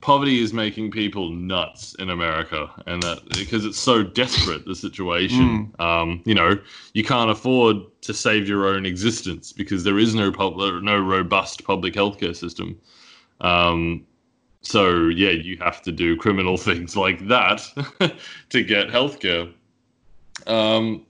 poverty 0.01 0.39
is 0.41 0.53
making 0.53 0.91
people 0.91 1.29
nuts 1.31 1.95
in 1.95 2.09
America, 2.11 2.69
and 2.85 3.01
that 3.03 3.27
because 3.29 3.65
it's 3.65 3.79
so 3.79 4.03
desperate 4.03 4.65
the 4.65 4.75
situation. 4.75 5.73
Um, 5.79 6.21
you 6.25 6.35
know, 6.35 6.59
you 6.93 7.03
can't 7.03 7.31
afford 7.31 7.77
to 8.01 8.13
save 8.13 8.47
your 8.47 8.67
own 8.67 8.85
existence 8.85 9.51
because 9.53 9.83
there 9.83 9.97
is 9.97 10.13
no 10.13 10.31
pub- 10.31 10.57
no 10.57 10.99
robust 10.99 11.63
public 11.63 11.93
healthcare 11.95 12.35
system. 12.35 12.77
Um, 13.41 14.05
so 14.61 15.07
yeah, 15.07 15.29
you 15.29 15.57
have 15.57 15.81
to 15.83 15.91
do 15.91 16.17
criminal 16.17 16.57
things 16.69 16.95
like 16.95 17.27
that 17.27 17.61
to 18.49 18.63
get 18.63 18.89
healthcare. 18.89 19.51
Um, 20.47 21.05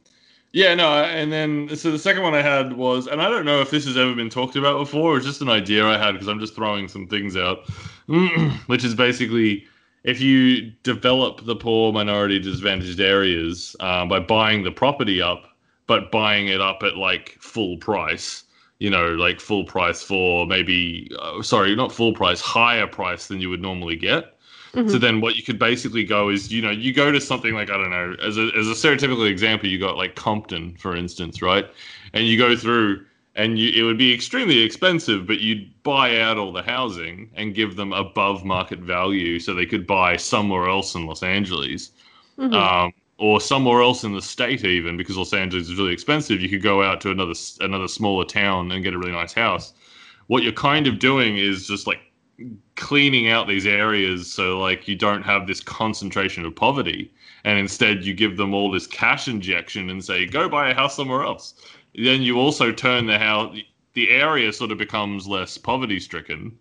yeah, 0.56 0.74
no, 0.74 1.04
and 1.04 1.34
then 1.34 1.76
so 1.76 1.92
the 1.92 2.00
second 2.00 2.24
one 2.24 2.34
I 2.34 2.42
had 2.42 2.74
was, 2.74 3.08
and 3.08 3.22
I 3.22 3.30
don't 3.30 3.44
know 3.44 3.60
if 3.60 3.72
this 3.72 3.86
has 3.86 3.98
ever 3.98 4.16
been 4.16 4.30
talked 4.30 4.56
about 4.56 4.78
before, 4.80 5.18
it's 5.18 5.26
just 5.26 5.42
an 5.42 5.50
idea 5.50 5.86
I 5.86 5.98
had 5.98 6.14
because 6.14 6.30
I'm 6.30 6.40
just 6.40 6.56
throwing 6.56 6.88
some 6.88 7.08
things 7.08 7.36
out, 7.36 7.68
which 8.68 8.86
is 8.86 8.96
basically 8.96 9.66
if 10.06 10.22
you 10.22 10.72
develop 10.84 11.44
the 11.46 11.58
poor 11.58 11.92
minority 11.92 12.40
disadvantaged 12.40 13.02
areas 13.02 13.76
uh, 13.82 14.06
by 14.06 14.20
buying 14.20 14.64
the 14.64 14.72
property 14.72 15.22
up, 15.22 15.44
but 15.88 16.10
buying 16.10 16.48
it 16.48 16.62
up 16.62 16.84
at 16.84 16.96
like 16.96 17.36
full 17.42 17.76
price, 17.76 18.45
you 18.80 18.90
know, 18.90 19.10
like 19.10 19.40
full 19.40 19.64
price 19.64 20.04
for 20.04 20.46
maybe, 20.46 21.10
uh, 21.20 21.42
sorry, 21.42 21.76
not 21.76 21.92
full 21.92 22.14
price, 22.14 22.42
higher 22.42 22.88
price 22.88 23.28
than 23.28 23.40
you 23.40 23.50
would 23.50 23.62
normally 23.62 23.96
get. 23.96 24.34
So 24.90 24.98
then 24.98 25.22
what 25.22 25.38
you 25.38 25.44
could 25.44 25.58
basically 25.58 26.04
go 26.04 26.28
is, 26.30 26.52
you 26.52 26.62
know, 26.62 26.70
you 26.72 26.94
go 26.94 27.10
to 27.10 27.22
something 27.22 27.54
like, 27.54 27.70
I 27.70 27.78
don't 27.78 27.92
know, 27.92 28.16
as 28.22 28.38
a, 28.38 28.50
as 28.58 28.68
a 28.68 28.74
stereotypical 28.74 29.26
example, 29.30 29.70
you 29.70 29.80
got 29.80 29.96
like 29.96 30.16
Compton, 30.16 30.76
for 30.78 30.98
instance, 30.98 31.42
right? 31.42 31.66
And 32.12 32.28
you 32.28 32.38
go 32.38 32.58
through 32.58 33.06
and 33.36 33.58
you, 33.58 33.72
it 33.74 33.84
would 33.84 33.98
be 33.98 34.14
extremely 34.14 34.60
expensive, 34.60 35.28
but 35.28 35.40
you'd 35.40 35.72
buy 35.84 36.20
out 36.20 36.38
all 36.38 36.52
the 36.52 36.62
housing 36.62 37.30
and 37.36 37.56
give 37.56 37.78
them 37.78 37.94
above 37.94 38.44
market 38.44 38.80
value 38.80 39.40
so 39.40 39.54
they 39.54 39.66
could 39.66 39.88
buy 39.88 40.18
somewhere 40.18 40.68
else 40.68 40.94
in 40.96 41.06
Los 41.06 41.24
Angeles. 41.24 41.92
Um, 42.56 42.94
or 43.18 43.40
somewhere 43.40 43.82
else 43.82 44.04
in 44.04 44.14
the 44.14 44.22
state 44.22 44.66
even 44.66 44.98
because 44.98 45.18
Los 45.18 45.34
Angeles 45.34 45.70
is 45.70 45.76
really 45.78 45.94
expensive 45.94 46.42
you 46.42 46.50
could 46.50 46.62
go 46.62 46.84
out 46.84 47.00
to 47.02 47.12
another 47.12 47.34
another 47.62 47.88
smaller 47.88 48.26
town 48.26 48.72
and 48.72 48.84
get 48.84 48.94
a 48.94 48.98
really 48.98 49.12
nice 49.12 49.34
house. 49.34 49.74
What 50.28 50.44
you're 50.44 50.52
kind 50.52 50.88
of 50.88 51.00
doing 51.00 51.38
is 51.38 51.68
just 51.68 51.88
like 51.88 52.00
cleaning 52.76 53.30
out 53.30 53.48
these 53.48 53.66
areas 53.66 54.30
so 54.30 54.60
like 54.60 54.88
you 54.88 54.96
don't 54.96 55.24
have 55.24 55.48
this 55.48 55.62
concentration 55.62 56.44
of 56.46 56.54
poverty 56.54 57.10
and 57.46 57.58
instead 57.58 58.04
you 58.04 58.14
give 58.14 58.36
them 58.36 58.54
all 58.54 58.70
this 58.70 58.88
cash 58.88 59.30
injection 59.30 59.90
and 59.90 60.04
say 60.04 60.26
go 60.26 60.50
buy 60.50 60.70
a 60.70 60.74
house 60.74 60.96
somewhere 60.96 61.24
else. 61.24 61.54
Then 61.96 62.22
you 62.22 62.38
also 62.38 62.72
turn 62.72 63.06
the 63.06 63.20
house 63.20 63.58
the 63.94 64.10
area 64.10 64.52
sort 64.52 64.72
of 64.72 64.78
becomes 64.78 65.26
less 65.26 65.58
poverty 65.58 66.02
stricken 66.02 66.58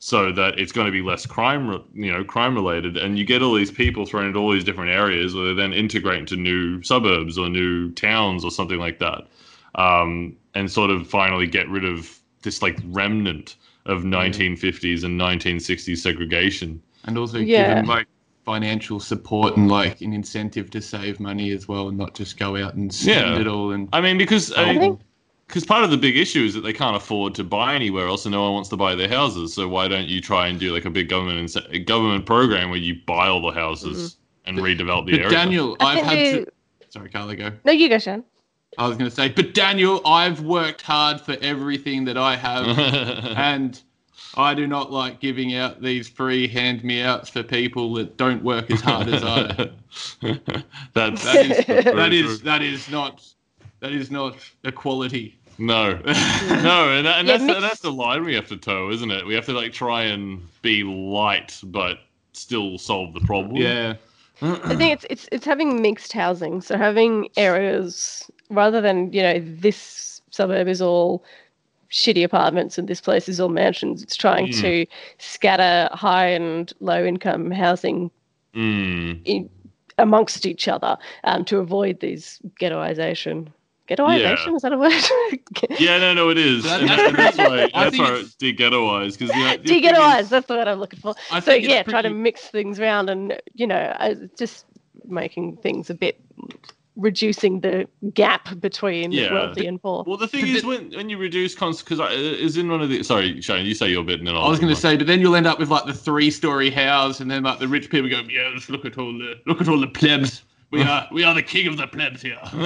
so 0.00 0.30
that 0.32 0.58
it's 0.58 0.70
going 0.72 0.86
to 0.86 0.92
be 0.92 1.02
less 1.02 1.26
crime, 1.26 1.82
you 1.92 2.12
know, 2.12 2.22
crime 2.24 2.54
related, 2.54 2.96
and 2.96 3.18
you 3.18 3.24
get 3.24 3.42
all 3.42 3.54
these 3.54 3.70
people 3.70 4.06
thrown 4.06 4.26
into 4.26 4.38
all 4.38 4.52
these 4.52 4.64
different 4.64 4.90
areas, 4.92 5.34
where 5.34 5.46
they 5.46 5.54
then 5.54 5.72
integrate 5.72 6.20
into 6.20 6.36
new 6.36 6.80
suburbs 6.82 7.36
or 7.36 7.48
new 7.48 7.90
towns 7.92 8.44
or 8.44 8.50
something 8.50 8.78
like 8.78 8.98
that, 9.00 9.26
um, 9.74 10.36
and 10.54 10.70
sort 10.70 10.90
of 10.90 11.06
finally 11.08 11.46
get 11.46 11.68
rid 11.68 11.84
of 11.84 12.18
this 12.42 12.62
like 12.62 12.78
remnant 12.86 13.56
of 13.86 14.04
1950s 14.04 15.02
and 15.04 15.18
1960s 15.18 15.98
segregation. 15.98 16.80
and 17.04 17.16
also 17.18 17.38
Yeah. 17.38 17.68
give 17.68 17.76
them 17.76 17.86
like 17.86 18.06
financial 18.44 19.00
support 19.00 19.56
and 19.56 19.68
like 19.70 20.00
an 20.00 20.12
incentive 20.12 20.70
to 20.70 20.80
save 20.80 21.20
money 21.20 21.50
as 21.50 21.66
well, 21.68 21.88
and 21.88 21.98
not 21.98 22.14
just 22.14 22.38
go 22.38 22.56
out 22.56 22.74
and 22.74 22.92
spend 22.92 23.34
Yeah. 23.34 23.40
it 23.40 23.46
all. 23.46 23.72
And 23.72 23.88
I 23.92 24.00
mean, 24.00 24.16
because 24.18 24.52
I 24.52 24.70
I 24.70 24.78
think 24.78 25.00
because 25.48 25.64
part 25.64 25.82
of 25.82 25.90
the 25.90 25.96
big 25.96 26.16
issue 26.16 26.44
is 26.44 26.54
that 26.54 26.60
they 26.60 26.74
can't 26.74 26.94
afford 26.94 27.34
to 27.34 27.42
buy 27.42 27.74
anywhere 27.74 28.06
else, 28.06 28.26
and 28.26 28.32
no 28.32 28.42
one 28.42 28.52
wants 28.52 28.68
to 28.68 28.76
buy 28.76 28.94
their 28.94 29.08
houses. 29.08 29.54
So 29.54 29.66
why 29.66 29.88
don't 29.88 30.06
you 30.06 30.20
try 30.20 30.46
and 30.46 30.60
do 30.60 30.72
like 30.72 30.84
a 30.84 30.90
big 30.90 31.08
government 31.08 31.38
ince- 31.38 31.74
a 31.74 31.78
government 31.78 32.26
program 32.26 32.68
where 32.70 32.78
you 32.78 33.00
buy 33.06 33.28
all 33.28 33.40
the 33.40 33.50
houses 33.50 34.14
mm-hmm. 34.46 34.48
and 34.50 34.58
redevelop 34.58 35.06
the 35.06 35.12
but 35.12 35.20
area? 35.20 35.30
Daniel, 35.30 35.76
I 35.80 35.98
I've 35.98 36.04
had 36.04 36.16
they- 36.16 36.44
to. 36.44 36.52
Sorry, 36.90 37.10
Carla, 37.10 37.36
go. 37.36 37.52
no, 37.64 37.72
you 37.72 37.88
go, 37.88 37.98
Sean. 37.98 38.24
I 38.78 38.86
was 38.86 38.96
going 38.96 39.10
to 39.10 39.14
say, 39.14 39.28
but 39.28 39.52
Daniel, 39.54 40.00
I've 40.06 40.40
worked 40.40 40.82
hard 40.82 41.20
for 41.20 41.36
everything 41.42 42.04
that 42.04 42.16
I 42.16 42.36
have, 42.36 42.78
and 43.36 43.80
I 44.36 44.54
do 44.54 44.66
not 44.66 44.92
like 44.92 45.20
giving 45.20 45.54
out 45.54 45.82
these 45.82 46.08
free 46.08 46.46
hand 46.46 46.84
me 46.84 47.02
outs 47.02 47.28
for 47.28 47.42
people 47.42 47.92
that 47.94 48.16
don't 48.16 48.42
work 48.42 48.70
as 48.70 48.80
hard 48.80 49.08
as 49.08 49.22
I. 49.24 49.70
That's 50.92 51.24
that 51.24 51.46
is 51.46 51.66
that 51.66 52.12
is, 52.12 52.42
that 52.42 52.62
is 52.62 52.88
not 52.90 53.26
that 53.80 53.92
is 53.92 54.10
not 54.10 54.36
equality. 54.64 55.38
no, 55.58 55.92
no, 56.62 56.90
and, 56.90 57.06
and 57.06 57.26
Yeah, 57.26 57.36
that's 57.36 57.42
mix- 57.44 57.60
that's 57.60 57.80
the 57.80 57.92
line 57.92 58.24
we 58.24 58.34
have 58.34 58.48
to 58.48 58.56
toe, 58.56 58.90
isn't 58.90 59.10
it? 59.10 59.26
We 59.26 59.34
have 59.34 59.46
to 59.46 59.52
like 59.52 59.72
try 59.72 60.02
and 60.04 60.40
be 60.62 60.84
light, 60.84 61.58
but 61.64 61.98
still 62.32 62.78
solve 62.78 63.14
the 63.14 63.20
problem. 63.20 63.56
Yeah. 63.56 63.94
I 64.40 64.76
think 64.76 64.92
it's 64.92 65.06
it's 65.10 65.28
it's 65.32 65.44
having 65.44 65.82
mixed 65.82 66.12
housing. 66.12 66.60
So 66.60 66.76
having 66.76 67.28
areas 67.36 68.30
rather 68.50 68.80
than 68.80 69.12
you 69.12 69.20
know 69.22 69.40
this 69.40 70.22
suburb 70.30 70.68
is 70.68 70.80
all 70.80 71.24
shitty 71.90 72.22
apartments 72.22 72.78
and 72.78 72.86
this 72.86 73.00
place 73.00 73.28
is 73.28 73.40
all 73.40 73.48
mansions. 73.48 74.02
It's 74.02 74.14
trying 74.14 74.48
Mm. 74.48 74.60
to 74.60 74.86
scatter 75.18 75.88
high 75.92 76.26
and 76.28 76.72
low 76.80 77.04
income 77.04 77.50
housing 77.50 78.10
Mm. 78.54 79.20
in, 79.24 79.50
amongst 79.98 80.46
each 80.46 80.68
other 80.68 80.96
um, 81.24 81.44
to 81.46 81.58
avoid 81.58 81.98
these 82.00 82.38
ghettoization. 82.60 83.48
Ghettoization 83.88 84.46
Yeah. 84.48 84.54
is 84.56 84.62
that 84.62 84.72
a 84.72 84.78
word? 84.78 84.92
Yeah, 85.80 85.98
no, 85.98 86.14
no, 86.14 86.28
it 86.30 86.38
is, 86.38 86.64
That- 86.64 86.80
and 86.80 86.88
that's, 86.90 87.16
that's 87.16 87.38
why 87.38 87.70
I 87.74 87.84
that's 87.84 87.90
think 87.96 88.04
why 88.04 88.10
it's- 88.12 88.26
it's 88.26 88.34
de-ghettoized 88.36 89.18
because 89.18 89.34
you 89.34 89.42
know, 89.44 89.56
the 89.56 89.62
thing 89.64 89.82
De-ghettoize. 89.82 90.28
That's 90.28 90.46
the 90.46 90.54
word 90.54 90.68
I'm 90.68 90.78
looking 90.78 91.00
for. 91.00 91.14
I 91.32 91.40
So 91.40 91.46
think 91.52 91.64
it's 91.64 91.72
yeah, 91.72 91.82
try 91.82 92.02
to 92.02 92.10
mix 92.10 92.42
things 92.48 92.78
around 92.78 93.08
and 93.10 93.40
you 93.54 93.66
know 93.66 93.76
uh, 93.76 94.14
just 94.38 94.66
making 95.06 95.56
things 95.58 95.88
a 95.90 95.94
bit 95.94 96.20
reducing 96.96 97.60
the 97.60 97.86
gap 98.12 98.58
between 98.60 99.12
Yeah. 99.12 99.32
wealthy 99.32 99.66
and 99.66 99.80
poor. 99.80 100.02
Well, 100.06 100.16
the 100.16 100.26
thing 100.26 100.40
But 100.42 100.50
is, 100.50 100.62
the- 100.62 100.68
when 100.68 100.90
when 100.90 101.08
you 101.08 101.16
reduce 101.16 101.54
cons, 101.54 101.80
because 101.82 102.00
is 102.12 102.56
in 102.56 102.68
one 102.68 102.82
of 102.82 102.88
the. 102.90 103.02
Sorry, 103.04 103.40
Shane, 103.40 103.64
you 103.66 103.74
say 103.74 103.88
your 103.88 104.02
bit, 104.04 104.18
and 104.18 104.26
then 104.26 104.34
I'll 104.34 104.44
I 104.44 104.48
was 104.48 104.58
going 104.58 104.74
to 104.74 104.80
say, 104.80 104.96
but 104.96 105.06
then 105.06 105.20
you'll 105.20 105.36
end 105.36 105.46
up 105.46 105.58
with 105.58 105.70
like 105.70 105.86
the 105.86 105.94
three-story 105.94 106.70
house, 106.70 107.20
and 107.20 107.30
then 107.30 107.44
like 107.44 107.58
the 107.60 107.68
rich 107.68 107.88
people 107.88 108.08
go, 108.10 108.20
"Yeah, 108.28 108.50
let's 108.52 108.68
look 108.68 108.84
at 108.84 108.98
all 108.98 109.12
the 109.16 109.34
look 109.46 109.60
at 109.60 109.68
all 109.68 109.78
the 109.80 109.86
plebs. 109.86 110.42
We 110.70 110.82
are 110.82 111.08
we 111.10 111.24
are 111.24 111.34
the 111.34 111.42
king 111.42 111.66
of 111.66 111.78
the 111.78 111.86
plebs 111.86 112.20
here." 112.20 112.38
Apparently, 112.42 112.58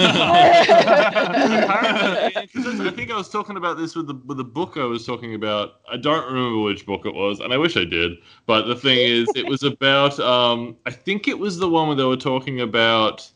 'cause 2.49 2.81
I 2.81 2.91
think 2.91 3.13
I 3.13 3.17
was 3.17 3.29
talking 3.29 3.57
about 3.57 3.79
this 3.79 3.95
with 3.95 4.09
the 4.09 4.15
with 4.27 4.39
the 4.39 4.45
book 4.45 4.77
I 4.77 4.85
was 4.85 5.07
talking 5.07 5.35
about. 5.35 5.75
I 5.91 5.97
don't 5.97 6.27
remember 6.27 6.59
which 6.63 6.85
book 6.85 7.07
it 7.07 7.15
was, 7.15 7.39
and 7.41 7.53
I 7.53 7.59
wish 7.59 7.77
I 7.77 7.85
did. 7.85 8.13
But 8.47 8.67
the 8.67 8.75
thing 8.75 8.99
is, 8.99 9.29
it 9.37 9.47
was 9.47 9.63
about. 9.63 10.19
Um, 10.19 10.77
I 10.85 10.91
think 10.91 11.29
it 11.29 11.39
was 11.39 11.59
the 11.59 11.69
one 11.69 11.87
where 11.87 11.97
they 11.97 12.05
were 12.05 12.17
talking 12.17 12.61
about 12.61 13.31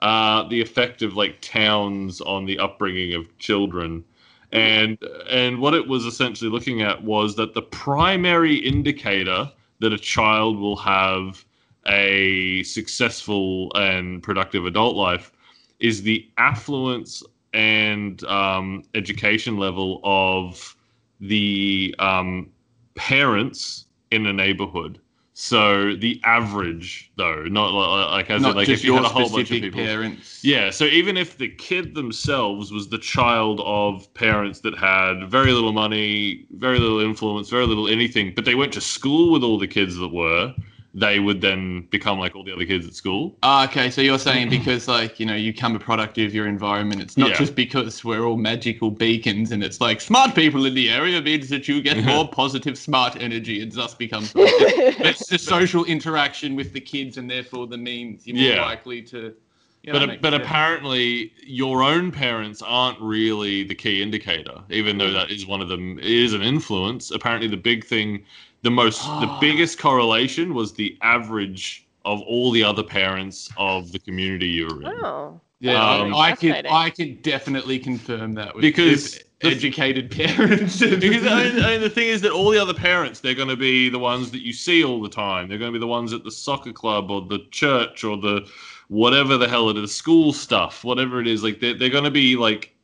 uh, 0.00 0.46
the 0.48 0.60
effect 0.60 1.00
of 1.02 1.14
like 1.14 1.40
towns 1.40 2.20
on 2.20 2.44
the 2.44 2.58
upbringing 2.58 3.14
of 3.14 3.38
children. 3.38 4.04
And 4.52 4.98
and 5.30 5.60
what 5.60 5.74
it 5.74 5.86
was 5.86 6.04
essentially 6.04 6.50
looking 6.50 6.82
at 6.82 7.04
was 7.04 7.36
that 7.36 7.54
the 7.54 7.62
primary 7.62 8.56
indicator 8.56 9.50
that 9.78 9.92
a 9.92 9.98
child 9.98 10.58
will 10.58 10.76
have 10.76 11.44
a 11.86 12.62
successful 12.62 13.72
and 13.74 14.22
productive 14.22 14.66
adult 14.66 14.96
life 14.96 15.32
is 15.78 16.02
the 16.02 16.28
affluence 16.36 17.22
and 17.52 18.22
um, 18.24 18.82
education 18.94 19.56
level 19.56 20.00
of 20.04 20.76
the 21.20 21.94
um, 21.98 22.48
parents 22.94 23.86
in 24.10 24.26
a 24.26 24.32
neighborhood. 24.32 25.00
So 25.32 25.96
the 25.96 26.20
average, 26.24 27.10
though, 27.16 27.44
not 27.44 27.68
like 27.72 28.28
as 28.28 28.44
in, 28.44 28.54
like 28.54 28.68
if 28.68 28.84
you 28.84 28.94
had 28.94 29.04
a 29.04 29.08
whole 29.08 29.30
bunch 29.30 29.50
of 29.50 29.60
people. 29.60 29.80
parents. 29.80 30.44
Yeah, 30.44 30.68
so 30.68 30.84
even 30.84 31.16
if 31.16 31.38
the 31.38 31.48
kid 31.48 31.94
themselves 31.94 32.70
was 32.70 32.88
the 32.88 32.98
child 32.98 33.62
of 33.64 34.12
parents 34.12 34.60
that 34.60 34.76
had 34.76 35.30
very 35.30 35.52
little 35.52 35.72
money, 35.72 36.44
very 36.50 36.78
little 36.78 37.00
influence, 37.00 37.48
very 37.48 37.66
little 37.66 37.88
anything, 37.88 38.34
but 38.36 38.44
they 38.44 38.54
went 38.54 38.74
to 38.74 38.82
school 38.82 39.32
with 39.32 39.42
all 39.42 39.58
the 39.58 39.66
kids 39.66 39.96
that 39.96 40.08
were, 40.08 40.54
they 40.92 41.20
would 41.20 41.40
then 41.40 41.86
become 41.90 42.18
like 42.18 42.34
all 42.34 42.42
the 42.42 42.52
other 42.52 42.64
kids 42.64 42.86
at 42.86 42.94
school. 42.94 43.36
Ah, 43.42 43.64
okay, 43.68 43.90
so 43.90 44.00
you're 44.00 44.18
saying 44.18 44.48
because 44.58 44.88
like 44.88 45.20
you 45.20 45.26
know 45.26 45.34
you 45.34 45.52
become 45.52 45.76
a 45.76 45.78
product 45.78 46.18
of 46.18 46.34
your 46.34 46.46
environment. 46.46 47.00
It's 47.00 47.16
not 47.16 47.30
Yeah. 47.30 47.36
just 47.38 47.54
because 47.54 48.04
we're 48.04 48.24
all 48.24 48.36
magical 48.36 48.90
beacons, 48.90 49.52
and 49.52 49.62
it's 49.62 49.80
like 49.80 50.00
smart 50.00 50.34
people 50.34 50.66
in 50.66 50.74
the 50.74 50.90
area 50.90 51.20
means 51.22 51.48
that 51.50 51.68
you 51.68 51.80
get 51.80 52.04
more 52.04 52.28
positive 52.42 52.76
smart 52.76 53.16
energy, 53.22 53.62
and 53.62 53.70
thus 53.72 53.94
becomes. 53.94 54.32
it's 54.36 55.26
the 55.28 55.38
social 55.38 55.84
interaction 55.84 56.56
with 56.56 56.72
the 56.72 56.80
kids, 56.80 57.18
and 57.18 57.30
therefore 57.30 57.66
the 57.66 57.78
means 57.78 58.26
you're 58.26 58.36
more 58.36 58.44
Yeah. 58.56 58.62
likely 58.62 59.02
to. 59.02 59.34
Yeah, 59.82 59.94
that 59.94 59.98
but 60.00 60.08
makes 60.08 60.22
but 60.22 60.32
sense. 60.32 60.42
apparently 60.44 61.32
your 61.42 61.82
own 61.82 62.12
parents 62.12 62.60
aren't 62.60 63.00
really 63.00 63.62
the 63.62 63.74
key 63.74 64.02
indicator, 64.02 64.60
even 64.68 64.98
though 64.98 65.10
that 65.10 65.30
is 65.30 65.46
one 65.46 65.62
of 65.62 65.68
them 65.68 65.98
it 65.98 66.04
is 66.04 66.34
an 66.34 66.42
influence. 66.42 67.10
Apparently, 67.10 67.48
the 67.48 67.56
big 67.56 67.86
thing, 67.86 68.22
the 68.62 68.70
most, 68.70 69.02
the 69.20 69.36
biggest 69.40 69.78
correlation 69.78 70.54
was 70.54 70.72
the 70.72 70.96
average 71.02 71.86
of 72.04 72.20
all 72.22 72.50
the 72.50 72.62
other 72.64 72.82
parents 72.82 73.50
of 73.56 73.92
the 73.92 73.98
community 73.98 74.46
you 74.48 74.66
were 74.66 74.82
in. 74.82 74.88
oh, 75.04 75.40
Yeah, 75.60 75.82
Um, 76.00 76.14
I, 76.14 76.18
I 76.30 76.32
can 76.36 76.66
I 76.66 76.90
can 76.90 77.18
definitely 77.22 77.78
confirm 77.78 78.32
that 78.34 78.54
with 78.54 78.62
Because 78.62 79.18
the- 79.18 79.24
educated 79.42 80.10
parents. 80.10 80.80
because 80.80 81.26
I 81.26 81.44
mean, 81.44 81.64
I 81.64 81.70
mean, 81.72 81.80
the 81.80 81.90
thing 81.90 82.08
is 82.08 82.20
that 82.22 82.32
all 82.32 82.50
the 82.50 82.58
other 82.58 82.74
parents, 82.74 83.20
they're 83.20 83.34
going 83.34 83.48
to 83.48 83.56
be 83.56 83.88
the 83.90 83.98
ones 83.98 84.30
that 84.32 84.40
you 84.42 84.52
see 84.52 84.82
all 84.84 85.00
the 85.02 85.08
time. 85.10 85.48
They're 85.48 85.58
going 85.58 85.72
to 85.72 85.78
be 85.78 85.80
the 85.80 85.86
ones 85.86 86.12
at 86.12 86.24
the 86.24 86.30
soccer 86.30 86.72
club 86.72 87.10
or 87.10 87.22
the 87.22 87.40
church 87.50 88.04
or 88.04 88.16
the 88.18 88.46
whatever 88.88 89.36
the 89.38 89.48
hell 89.48 89.68
it 89.70 89.76
is, 89.76 89.94
school 89.94 90.32
stuff, 90.32 90.84
whatever 90.84 91.20
it 91.20 91.26
is. 91.26 91.42
Like 91.44 91.60
they're, 91.60 91.74
they're 91.74 91.88
going 91.90 92.04
to 92.04 92.10
be 92.10 92.36
like 92.36 92.74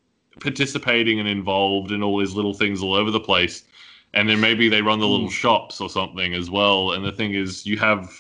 participating 0.41 1.19
and 1.21 1.29
involved 1.29 1.91
in 1.93 2.03
all 2.03 2.19
these 2.19 2.35
little 2.35 2.55
things 2.55 2.83
all 2.83 2.95
over 2.95 3.11
the 3.11 3.21
place. 3.21 3.65
And 4.17 4.29
then 4.29 4.41
maybe 4.41 4.69
they 4.69 4.81
run 4.81 4.99
the 4.99 5.07
little 5.07 5.29
shops 5.29 5.81
or 5.81 5.91
something 5.91 6.33
as 6.35 6.51
well. 6.51 6.93
And 6.93 7.05
the 7.05 7.13
thing 7.13 7.35
is, 7.35 7.67
you 7.67 7.77
have 7.77 8.11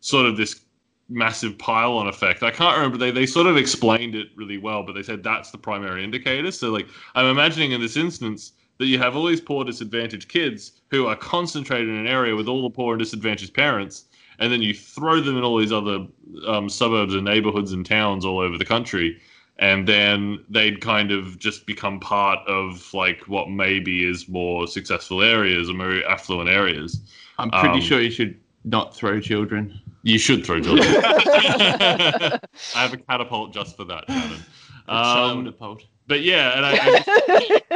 sort 0.00 0.26
of 0.26 0.36
this 0.36 0.60
massive 1.08 1.58
pile 1.58 1.94
on 1.94 2.06
effect. 2.06 2.42
I 2.42 2.50
can't 2.50 2.76
remember 2.76 2.98
they 2.98 3.10
they 3.10 3.24
sort 3.24 3.46
of 3.46 3.56
explained 3.56 4.14
it 4.14 4.28
really 4.36 4.58
well, 4.58 4.82
but 4.82 4.92
they 4.92 5.02
said 5.02 5.22
that's 5.22 5.50
the 5.50 5.58
primary 5.58 6.04
indicator. 6.04 6.50
So 6.50 6.70
like 6.70 6.86
I'm 7.14 7.26
imagining 7.26 7.72
in 7.72 7.80
this 7.80 7.96
instance 7.96 8.52
that 8.76 8.86
you 8.86 8.98
have 8.98 9.16
all 9.16 9.24
these 9.26 9.40
poor 9.40 9.64
disadvantaged 9.64 10.28
kids 10.28 10.72
who 10.90 11.06
are 11.06 11.16
concentrated 11.16 11.88
in 11.88 11.96
an 11.96 12.06
area 12.06 12.36
with 12.36 12.46
all 12.46 12.62
the 12.62 12.70
poor 12.70 12.92
and 12.92 12.98
disadvantaged 12.98 13.54
parents, 13.54 14.04
and 14.38 14.52
then 14.52 14.60
you 14.60 14.74
throw 14.74 15.20
them 15.20 15.38
in 15.38 15.44
all 15.44 15.56
these 15.56 15.72
other 15.72 16.06
um, 16.46 16.68
suburbs 16.68 17.14
and 17.14 17.24
neighborhoods 17.24 17.72
and 17.72 17.86
towns 17.86 18.24
all 18.24 18.38
over 18.38 18.58
the 18.58 18.64
country. 18.64 19.18
And 19.60 19.88
then 19.88 20.44
they'd 20.48 20.80
kind 20.80 21.10
of 21.10 21.38
just 21.38 21.66
become 21.66 21.98
part 21.98 22.38
of 22.46 22.92
like 22.94 23.22
what 23.26 23.50
maybe 23.50 24.04
is 24.08 24.28
more 24.28 24.66
successful 24.68 25.20
areas 25.22 25.68
or 25.68 25.74
more 25.74 26.00
affluent 26.08 26.48
areas. 26.48 27.00
I'm 27.38 27.50
pretty 27.50 27.74
Um, 27.76 27.80
sure 27.80 28.00
you 28.00 28.10
should 28.10 28.38
not 28.64 28.94
throw 28.94 29.20
children. 29.20 29.80
You 30.04 30.18
should 30.18 30.46
throw 30.46 30.60
children. 30.60 30.86
I 31.02 32.38
have 32.74 32.92
a 32.92 32.98
catapult 32.98 33.52
just 33.52 33.76
for 33.76 33.84
that, 33.84 34.04
Shannon. 34.08 34.40
Um, 34.88 35.44
Catapult. 35.44 35.84
but 36.06 36.22
yeah, 36.22 36.56
and 36.56 36.66
I, 36.66 37.04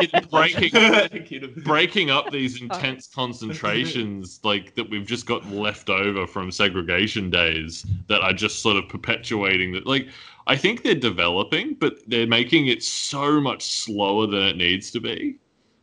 I 0.02 0.20
breaking 0.30 1.62
breaking 1.64 2.10
up 2.10 2.30
these 2.30 2.60
intense 2.60 3.06
concentrations 3.06 4.40
like 4.44 4.74
that 4.76 4.88
we've 4.88 5.06
just 5.06 5.26
got 5.26 5.46
left 5.50 5.90
over 5.90 6.26
from 6.26 6.50
segregation 6.50 7.28
days 7.28 7.84
that 8.08 8.22
are 8.22 8.32
just 8.32 8.62
sort 8.62 8.76
of 8.76 8.88
perpetuating 8.88 9.72
that 9.72 9.86
like 9.86 10.08
I 10.46 10.56
think 10.56 10.82
they're 10.82 10.94
developing, 10.94 11.74
but 11.74 11.98
they're 12.08 12.26
making 12.26 12.66
it 12.66 12.82
so 12.82 13.40
much 13.40 13.62
slower 13.62 14.26
than 14.26 14.42
it 14.42 14.56
needs 14.56 14.90
to 14.92 15.00
be. 15.00 15.36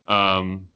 Um, 0.07 0.67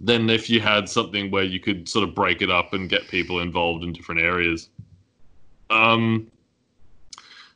than 0.00 0.28
if 0.30 0.50
you 0.50 0.60
had 0.60 0.88
something 0.88 1.30
where 1.30 1.44
you 1.44 1.60
could 1.60 1.88
sort 1.88 2.06
of 2.08 2.14
break 2.14 2.42
it 2.42 2.50
up 2.50 2.72
and 2.72 2.88
get 2.88 3.08
people 3.08 3.40
involved 3.40 3.84
in 3.84 3.92
different 3.92 4.20
areas. 4.20 4.68
Um, 5.70 6.30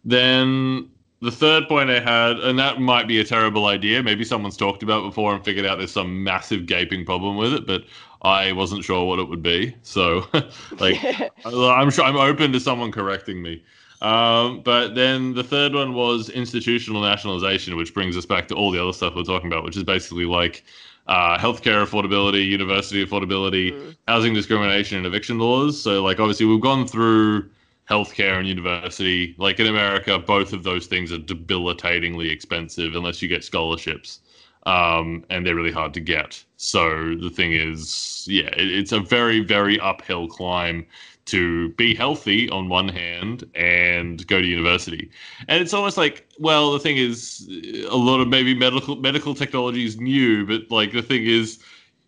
then 0.05 0.91
the 1.21 1.31
third 1.31 1.69
point 1.69 1.91
I 1.91 2.01
had, 2.01 2.39
and 2.39 2.59
that 2.59 2.81
might 2.81 3.09
be 3.09 3.21
a 3.21 3.25
terrible 3.25 3.67
idea. 3.67 4.03
Maybe 4.03 4.25
someone's 4.25 4.57
talked 4.57 4.83
about 4.83 5.03
it 5.05 5.09
before 5.09 5.35
and 5.35 5.45
figured 5.45 5.67
out 5.67 5.79
there's 5.79 5.93
some 5.93 6.23
massive 6.23 6.67
gaping 6.67 7.05
problem 7.05 7.37
with 7.37 7.53
it, 7.53 7.67
but 7.67 7.85
I 8.23 8.53
wasn't 8.53 8.85
sure 8.85 9.05
what 9.07 9.19
it 9.19 9.29
would 9.29 9.43
be. 9.43 9.75
So, 9.83 10.27
like, 10.79 10.97
I'm 11.45 11.91
sure 11.91 12.05
I'm 12.05 12.17
open 12.17 12.53
to 12.53 12.61
someone 12.61 12.93
correcting 12.93 13.43
me. 13.43 13.63
Um, 14.01 14.63
but 14.63 14.95
then 14.95 15.35
the 15.35 15.43
third 15.43 15.75
one 15.75 15.93
was 15.93 16.31
institutional 16.31 17.03
nationalization, 17.03 17.77
which 17.77 17.93
brings 17.93 18.17
us 18.17 18.25
back 18.25 18.47
to 18.49 18.55
all 18.55 18.71
the 18.71 18.81
other 18.81 18.93
stuff 18.93 19.15
we're 19.17 19.25
talking 19.25 19.49
about, 19.51 19.65
which 19.65 19.77
is 19.77 19.83
basically 19.83 20.25
like 20.25 20.65
uh, 21.09 21.37
healthcare 21.37 21.85
affordability, 21.85 22.47
university 22.47 23.05
affordability, 23.05 23.73
Mm. 23.73 23.97
housing 24.07 24.35
discrimination, 24.35 24.99
and 24.99 25.07
eviction 25.07 25.39
laws. 25.39 25.83
So, 25.83 26.03
like, 26.05 26.21
obviously, 26.21 26.47
we've 26.47 26.61
gone 26.61 26.87
through 26.87 27.51
healthcare 27.89 28.39
and 28.39 28.47
university. 28.47 29.35
Like 29.39 29.61
in 29.61 29.67
America, 29.67 30.19
both 30.19 30.53
of 30.53 30.63
those 30.63 30.87
things 30.87 31.13
are 31.13 31.19
debilitatingly 31.19 32.31
expensive 32.31 32.95
unless 32.95 33.23
you 33.23 33.29
get 33.29 33.45
scholarships, 33.45 34.21
um, 34.67 35.25
and 35.31 35.47
they're 35.47 35.55
really 35.55 35.73
hard 35.73 35.95
to 35.95 36.01
get. 36.01 36.43
So 36.57 37.15
the 37.17 37.31
thing 37.31 37.53
is, 37.53 38.27
yeah, 38.29 38.49
it, 38.49 38.71
it's 38.71 38.93
a 38.93 39.01
very, 39.01 39.41
very 39.41 39.81
uphill 39.81 40.29
climb 40.29 40.87
to 41.27 41.69
be 41.75 41.95
healthy 41.95 42.49
on 42.49 42.71
one 42.71 42.89
hand 42.89 43.45
and 43.55 44.27
go 44.29 44.41
to 44.41 44.47
university. 44.47 45.11
And 45.47 45.61
it's 45.61 45.75
almost 45.75 45.99
like, 45.99 46.27
well, 46.39 46.73
the 46.73 46.79
thing 46.79 46.97
is, 46.97 47.47
a 47.91 47.97
lot 47.97 48.21
of 48.21 48.29
maybe 48.29 48.55
medical 48.55 48.97
medical 48.97 49.35
technology 49.35 49.85
is 49.85 50.01
new, 50.01 50.47
but 50.47 50.71
like 50.71 50.93
the 50.93 51.03
thing 51.03 51.27
is, 51.27 51.59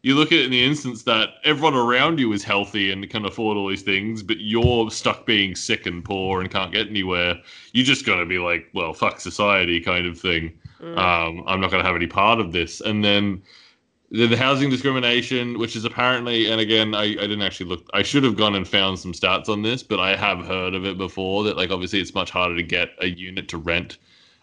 you 0.03 0.15
look 0.15 0.33
at 0.33 0.39
it 0.39 0.45
in 0.47 0.51
the 0.51 0.65
instance 0.65 1.03
that 1.03 1.35
everyone 1.45 1.75
around 1.75 2.19
you 2.19 2.33
is 2.33 2.43
healthy 2.43 2.91
and 2.91 3.09
can 3.11 3.27
afford 3.27 3.57
all 3.57 3.69
these 3.69 3.83
things, 3.83 4.23
but 4.23 4.39
you're 4.41 4.91
stuck 4.91 5.27
being 5.27 5.55
sick 5.55 5.85
and 5.87 6.05
poor 6.05 6.41
and 6.41 6.51
can't 6.51 6.73
get 6.73 6.89
anywhere. 6.89 7.37
You're 7.73 7.85
just 7.85 8.07
going 8.07 8.19
to 8.19 8.27
be 8.27 8.39
like, 8.39 8.69
well, 8.73 8.95
fuck 8.95 9.21
society 9.21 9.81
kind 9.81 10.07
of 10.07 10.19
thing. 10.19 10.59
Mm. 10.81 10.97
Um, 10.97 11.45
I'm 11.47 11.61
not 11.61 11.71
going 11.71 11.83
to 11.83 11.87
have 11.87 11.97
any 11.97 12.07
part 12.07 12.41
of 12.41 12.53
this. 12.53 12.81
And 12.81 13.05
then 13.05 13.43
the, 14.11 14.27
the 14.27 14.39
housing 14.39 14.71
discrimination, 14.71 15.59
which 15.59 15.77
is 15.77 15.85
apparently, 15.85 16.51
and 16.51 16.63
again, 16.63 16.95
I, 16.95 17.03
I 17.03 17.15
didn't 17.15 17.43
actually 17.43 17.67
look, 17.67 17.87
I 17.93 18.03
should 18.03 18.25
have 18.25 18.37
gone 18.37 18.55
and 18.55 18.67
found 18.67 18.99
some 18.99 19.13
stats 19.13 19.51
on 19.51 19.61
this, 19.61 19.83
but 19.83 20.01
I 20.01 20.17
have 20.17 20.47
heard 20.47 20.75
of 20.75 20.87
it 20.87 20.97
before 20.97 21.45
that, 21.45 21.59
like, 21.59 21.71
obviously 21.71 22.01
it's 22.01 22.15
much 22.15 22.31
harder 22.31 22.57
to 22.57 22.63
get 22.63 22.91
a 23.01 23.07
unit 23.09 23.49
to 23.49 23.59
rent 23.59 23.99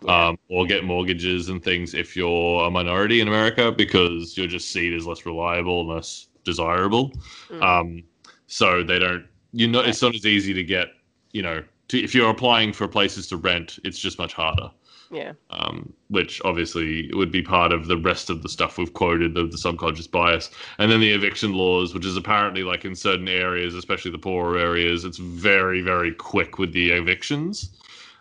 um, 0.08 0.38
or 0.50 0.66
get 0.66 0.84
mortgages 0.84 1.50
and 1.50 1.64
things 1.64 1.94
if 1.94 2.16
you're 2.16 2.66
a 2.66 2.72
minority 2.72 3.20
in 3.22 3.28
America 3.28 3.72
because 3.72 4.38
you're 4.38 4.48
just 4.48 4.72
seen 4.72 4.94
as 4.94 5.06
less 5.06 5.26
reliable 5.26 5.82
and 5.82 5.90
less 5.90 6.28
desirable. 6.44 7.12
Mm. 7.50 7.64
Um, 7.64 8.04
so 8.48 8.84
they 8.84 9.00
don't, 9.00 9.26
you 9.54 9.68
know, 9.68 9.82
it's 9.82 10.02
not 10.02 10.16
as 10.16 10.26
easy 10.26 10.54
to 10.54 10.64
get, 10.64 10.90
you 11.32 11.42
know, 11.42 11.64
to, 11.90 12.04
if 12.04 12.14
you're 12.14 12.30
applying 12.30 12.74
for 12.74 12.88
places 12.88 13.28
to 13.28 13.38
rent, 13.38 13.80
it's 13.84 14.00
just 14.00 14.20
much 14.20 14.34
harder 14.34 14.70
yeah. 15.12 15.34
um, 15.50 15.94
which 16.10 16.42
obviously 16.44 17.10
would 17.14 17.32
be 17.32 17.42
part 17.42 17.72
of 17.72 17.88
the 17.88 17.98
rest 17.98 18.30
of 18.30 18.44
the 18.44 18.50
stuff 18.50 18.78
we've 18.78 18.94
quoted 18.94 19.38
of 19.38 19.52
the 19.52 19.58
subconscious 19.58 20.08
bias. 20.08 20.52
And 20.78 20.92
then 20.92 21.00
the 21.00 21.12
eviction 21.12 21.54
laws, 21.54 21.94
which 21.94 22.06
is 22.06 22.18
apparently 22.18 22.64
like 22.64 22.86
in 22.86 22.96
certain 22.96 23.28
areas, 23.28 23.76
especially 23.76 24.12
the 24.12 24.18
poorer 24.18 24.58
areas, 24.58 25.06
it's 25.06 25.18
very, 25.18 25.82
very 25.82 26.14
quick 26.14 26.58
with 26.58 26.74
the 26.74 26.92
evictions, 26.92 27.72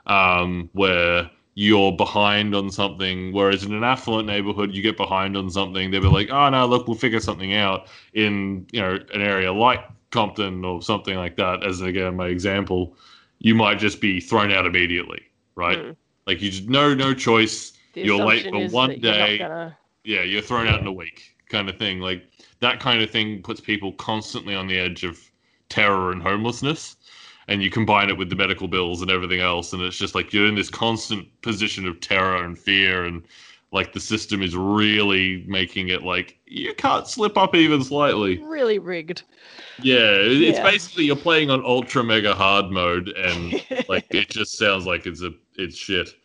um, 0.07 0.69
where 0.73 1.31
you're 1.57 1.91
behind 1.91 2.55
on 2.55 2.71
something. 2.71 3.33
Whereas 3.33 3.65
in 3.65 3.73
an 3.73 3.83
affluent 3.83 4.27
neighborhood, 4.29 4.73
you 4.75 4.83
get 4.83 4.97
behind 4.99 5.37
on 5.39 5.51
something, 5.51 5.91
they'll 5.91 6.03
be 6.03 6.09
like, 6.09 6.31
oh, 6.31 6.49
no, 6.51 6.67
look, 6.67 6.87
we'll 6.87 6.99
figure 6.99 7.19
something 7.19 7.55
out 7.55 7.89
in, 8.13 8.67
you 8.73 8.81
know, 8.81 8.99
an 9.15 9.23
area 9.23 9.51
like 9.53 9.81
Compton 10.11 10.65
or 10.67 10.83
something 10.83 11.17
like 11.17 11.35
that, 11.37 11.67
as 11.67 11.81
again, 11.81 12.15
my 12.15 12.29
example, 12.29 12.95
you 13.39 13.55
might 13.55 13.79
just 13.79 14.01
be 14.03 14.21
thrown 14.21 14.53
out 14.53 14.67
immediately, 14.67 15.23
right? 15.57 15.79
Mm. 15.79 15.97
Like 16.27 16.43
you 16.43 16.51
just 16.51 16.69
no 16.69 16.95
no 16.95 17.15
choice. 17.15 17.73
The 17.95 18.03
You're 18.03 18.25
late 18.25 18.45
for 18.51 18.69
one 18.69 18.91
that 18.91 18.99
you're 19.01 19.13
day. 19.13 19.39
gonna- 19.39 19.77
Yeah, 20.05 20.23
you're 20.23 20.43
thrown 20.43 20.69
out 20.69 20.81
in 20.81 20.87
a 20.87 20.93
week, 20.93 21.35
kind 21.49 21.69
of 21.71 21.79
thing. 21.79 22.01
Like 22.01 22.29
that 22.61 22.81
kind 22.81 23.03
of 23.03 23.11
thing 23.11 23.43
puts 23.43 23.61
people 23.61 23.93
constantly 23.95 24.55
on 24.55 24.67
the 24.67 24.79
edge 24.79 25.05
of 25.05 25.19
terror 25.69 26.13
and 26.13 26.23
homelessness. 26.23 26.96
And 27.49 27.63
you 27.63 27.71
combine 27.71 28.09
it 28.09 28.19
with 28.19 28.29
the 28.29 28.35
medical 28.37 28.67
bills 28.67 29.03
and 29.03 29.11
everything 29.11 29.41
else, 29.41 29.73
and 29.73 29.81
it's 29.83 29.97
just 29.97 30.15
like 30.17 30.33
you're 30.33 30.49
in 30.49 30.57
this 30.57 30.69
constant 30.69 31.29
position 31.43 31.87
of 31.87 32.01
terror 32.01 32.43
and 32.45 32.59
fear, 32.59 33.05
and 33.05 33.23
like 33.71 33.93
the 33.93 34.01
system 34.01 34.43
is 34.43 34.57
really 34.57 35.45
making 35.47 35.89
it 35.89 36.03
like 36.03 36.39
you 36.47 36.75
can't 36.75 37.07
slip 37.07 37.37
up 37.39 37.55
even 37.55 37.85
slightly. 37.85 38.43
Really 38.43 38.79
rigged. 38.81 39.23
Yeah, 39.81 40.13
it- 40.15 40.43
it's 40.43 40.59
Yeah. 40.59 40.69
basically 40.71 41.05
you're 41.05 41.15
playing 41.15 41.51
on 41.51 41.65
ultra 41.65 42.03
mega 42.03 42.35
hard 42.35 42.71
mode, 42.73 43.09
and 43.11 43.65
like 43.89 44.07
it 44.11 44.29
just 44.29 44.59
sounds 44.59 44.85
like 44.87 45.07
it's 45.07 45.23
a 45.23 45.33
it's 45.57 45.77
shit. 45.77 46.17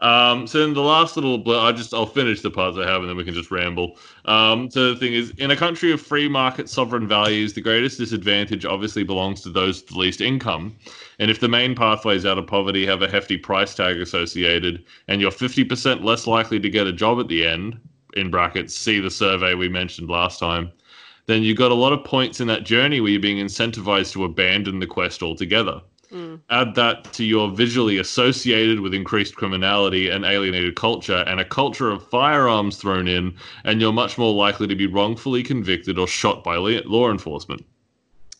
Um, 0.00 0.46
so 0.46 0.60
then 0.60 0.74
the 0.74 0.82
last 0.82 1.16
little, 1.16 1.38
bl- 1.38 1.54
I 1.54 1.72
just 1.72 1.94
I'll 1.94 2.06
finish 2.06 2.42
the 2.42 2.50
parts 2.50 2.76
I 2.76 2.86
have, 2.86 3.00
and 3.00 3.08
then 3.08 3.16
we 3.16 3.24
can 3.24 3.34
just 3.34 3.50
ramble. 3.50 3.96
Um, 4.26 4.70
so 4.70 4.92
the 4.92 5.00
thing 5.00 5.14
is, 5.14 5.30
in 5.38 5.50
a 5.50 5.56
country 5.56 5.92
of 5.92 6.00
free 6.00 6.28
market 6.28 6.68
sovereign 6.68 7.08
values, 7.08 7.54
the 7.54 7.62
greatest 7.62 7.98
disadvantage 7.98 8.64
obviously 8.64 9.04
belongs 9.04 9.40
to 9.42 9.50
those 9.50 9.80
with 9.80 9.90
the 9.90 9.98
least 9.98 10.20
income. 10.20 10.76
And 11.18 11.30
if 11.30 11.40
the 11.40 11.48
main 11.48 11.74
pathways 11.74 12.26
out 12.26 12.38
of 12.38 12.46
poverty 12.46 12.84
have 12.86 13.02
a 13.02 13.08
hefty 13.08 13.38
price 13.38 13.74
tag 13.74 13.98
associated, 14.00 14.84
and 15.08 15.20
you're 15.20 15.30
50% 15.30 16.04
less 16.04 16.26
likely 16.26 16.60
to 16.60 16.68
get 16.68 16.86
a 16.86 16.92
job 16.92 17.18
at 17.18 17.28
the 17.28 17.46
end, 17.46 17.80
in 18.16 18.30
brackets, 18.30 18.74
see 18.74 18.98
the 18.98 19.10
survey 19.10 19.54
we 19.54 19.68
mentioned 19.68 20.08
last 20.08 20.40
time, 20.40 20.72
then 21.26 21.42
you've 21.42 21.58
got 21.58 21.70
a 21.70 21.74
lot 21.74 21.92
of 21.92 22.04
points 22.04 22.40
in 22.40 22.46
that 22.48 22.64
journey 22.64 23.00
where 23.00 23.10
you're 23.10 23.20
being 23.20 23.44
incentivized 23.44 24.12
to 24.12 24.24
abandon 24.24 24.78
the 24.78 24.86
quest 24.86 25.22
altogether. 25.22 25.80
Mm. 26.12 26.40
Add 26.50 26.74
that 26.76 27.12
to 27.14 27.24
your 27.24 27.50
visually 27.50 27.98
associated 27.98 28.80
with 28.80 28.94
increased 28.94 29.34
criminality 29.36 30.08
and 30.08 30.24
alienated 30.24 30.76
culture, 30.76 31.24
and 31.26 31.40
a 31.40 31.44
culture 31.44 31.90
of 31.90 32.08
firearms 32.08 32.76
thrown 32.76 33.08
in, 33.08 33.34
and 33.64 33.80
you're 33.80 33.92
much 33.92 34.18
more 34.18 34.32
likely 34.32 34.66
to 34.66 34.76
be 34.76 34.86
wrongfully 34.86 35.42
convicted 35.42 35.98
or 35.98 36.06
shot 36.06 36.44
by 36.44 36.56
law 36.56 37.10
enforcement. 37.10 37.64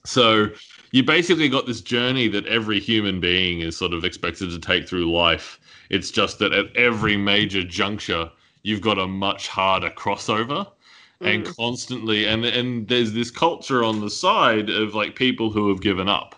So 0.05 0.49
you 0.93 1.03
basically 1.03 1.49
got 1.49 1.67
this 1.67 1.81
journey 1.81 2.29
that 2.29 2.47
every 2.47 2.79
human 2.79 3.21
being 3.21 3.61
is 3.61 3.77
sort 3.77 3.93
of 3.93 4.05
expected 4.05 4.51
to 4.51 4.59
take 4.59 4.89
through 4.89 5.12
life. 5.12 5.59
It's 5.91 6.11
just 6.11 6.39
that 6.39 6.53
at 6.53 6.75
every 6.77 7.17
major 7.17 7.64
juncture, 7.64 8.31
you've 8.62 8.81
got 8.81 8.99
a 8.99 9.07
much 9.07 9.49
harder 9.49 9.91
crossover 9.91 10.67
and 11.21 11.47
constantly 11.57 12.27
and 12.27 12.45
and 12.45 12.89
there's 12.89 13.12
this 13.12 13.31
culture 13.31 13.83
on 13.83 14.01
the 14.01 14.11
side 14.11 14.69
of 14.69 14.95
like 14.95 15.14
people 15.14 15.51
who 15.51 15.69
have 15.69 15.81
given 15.81 16.09
up 16.09 16.35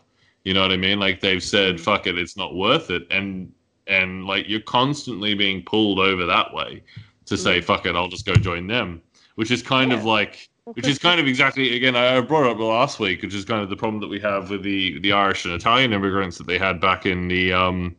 you 0.49 0.55
know 0.55 0.62
what 0.62 0.72
i 0.72 0.76
mean? 0.76 0.99
Like 0.99 1.20
they've 1.20 1.42
said 1.42 1.78
fuck 1.78 2.07
it 2.07 2.16
it's 2.16 2.36
not 2.36 2.55
worth 2.55 2.90
it. 2.90 3.07
And 3.11 3.53
and 3.86 4.24
like 4.24 4.49
you're 4.49 4.61
constantly 4.61 5.34
being 5.34 5.62
pulled 5.62 5.99
over 5.99 6.24
that 6.24 6.53
way 6.55 6.82
to 7.26 7.36
say 7.36 7.61
fuck 7.61 7.84
it 7.84 7.94
i'll 7.94 8.09
just 8.09 8.24
go 8.24 8.34
join 8.34 8.66
them 8.66 9.03
which 9.34 9.51
is 9.51 9.62
kind 9.62 9.92
of 9.92 10.05
like 10.05 10.49
which 10.64 10.86
is 10.86 10.99
kind 10.99 11.20
of 11.20 11.26
exactly 11.26 11.76
again 11.76 11.96
I 11.96 12.20
brought 12.20 12.46
it 12.46 12.53
up 12.53 12.59
last 12.59 12.99
week, 13.01 13.22
which 13.22 13.34
is 13.34 13.44
kind 13.44 13.62
of 13.62 13.70
the 13.70 13.76
problem 13.76 14.01
that 14.01 14.09
we 14.09 14.20
have 14.20 14.51
with 14.51 14.62
the 14.62 14.99
the 15.01 15.12
Irish 15.12 15.44
and 15.44 15.55
Italian 15.55 15.92
immigrants 15.92 16.38
that 16.38 16.46
they 16.46 16.59
had 16.59 16.80
back 16.80 17.07
in 17.07 17.28
the 17.28 17.53
um 17.53 17.96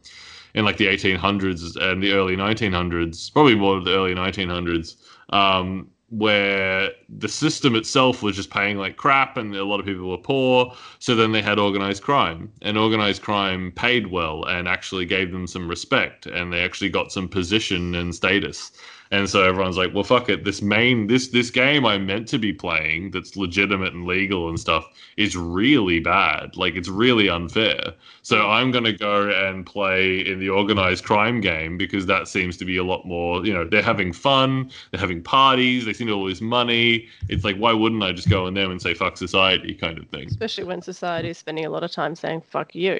in 0.53 0.65
like 0.65 0.77
the 0.77 0.87
1800s 0.87 1.75
and 1.79 2.01
the 2.01 2.11
early 2.11 2.35
1900s, 2.35 3.31
probably 3.31 3.55
more 3.55 3.79
the 3.79 3.93
early 3.93 4.15
1900s, 4.15 4.95
um, 5.31 5.87
where 6.11 6.89
the 7.07 7.27
system 7.27 7.75
itself 7.75 8.23
was 8.23 8.35
just 8.35 8.49
paying 8.49 8.77
like 8.77 8.97
crap 8.97 9.37
and 9.37 9.55
a 9.55 9.63
lot 9.63 9.79
of 9.79 9.85
people 9.85 10.09
were 10.09 10.17
poor. 10.17 10.73
So 10.99 11.15
then 11.15 11.31
they 11.31 11.41
had 11.41 11.59
organized 11.59 12.03
crime, 12.03 12.51
and 12.61 12.77
organized 12.77 13.21
crime 13.21 13.71
paid 13.75 14.07
well 14.07 14.43
and 14.45 14.67
actually 14.67 15.05
gave 15.05 15.31
them 15.31 15.47
some 15.47 15.67
respect, 15.67 16.25
and 16.25 16.51
they 16.51 16.63
actually 16.63 16.89
got 16.89 17.11
some 17.11 17.27
position 17.27 17.95
and 17.95 18.13
status. 18.13 18.71
And 19.11 19.27
so 19.27 19.41
everyone's 19.43 19.77
like, 19.77 19.93
well, 19.93 20.03
fuck 20.03 20.29
it. 20.29 20.45
This 20.45 20.61
main, 20.61 21.07
this 21.07 21.29
this 21.29 21.49
game 21.49 21.83
I'm 21.83 22.05
meant 22.05 22.27
to 22.27 22.37
be 22.37 22.53
playing, 22.53 23.09
that's 23.11 23.35
legitimate 23.35 23.93
and 23.93 24.05
legal 24.05 24.49
and 24.49 24.59
stuff, 24.59 24.85
is 25.17 25.35
really 25.35 25.99
bad. 25.99 26.55
Like 26.55 26.75
it's 26.75 26.89
really 26.89 27.27
unfair. 27.27 27.93
So 28.21 28.49
I'm 28.49 28.71
gonna 28.71 28.93
go 28.93 29.29
and 29.29 29.65
play 29.65 30.19
in 30.19 30.39
the 30.39 30.49
organized 30.49 31.05
crime 31.05 31.41
game 31.41 31.75
because 31.75 32.05
that 32.05 32.27
seems 32.27 32.55
to 32.57 32.65
be 32.65 32.77
a 32.77 32.83
lot 32.83 33.05
more. 33.05 33.43
You 33.43 33.53
know, 33.53 33.67
they're 33.67 33.81
having 33.81 34.13
fun, 34.13 34.69
they're 34.91 35.01
having 35.01 35.23
parties, 35.23 35.85
they 35.85 35.93
seem 35.93 36.05
to 36.07 36.13
have 36.13 36.19
all 36.19 36.27
this 36.27 36.41
money. 36.41 37.07
It's 37.29 37.43
like, 37.43 37.55
why 37.55 37.73
wouldn't 37.73 38.03
I 38.03 38.11
just 38.11 38.29
go 38.29 38.45
in 38.45 38.53
there 38.53 38.69
and 38.69 38.79
say 38.79 38.93
fuck 38.93 39.17
society, 39.17 39.73
kind 39.73 39.97
of 39.97 40.07
thing? 40.09 40.27
Especially 40.27 40.65
when 40.65 40.83
society 40.83 41.29
is 41.29 41.37
spending 41.39 41.65
a 41.65 41.69
lot 41.71 41.83
of 41.83 41.91
time 41.91 42.15
saying 42.15 42.41
"fuck 42.41 42.75
you." 42.75 42.99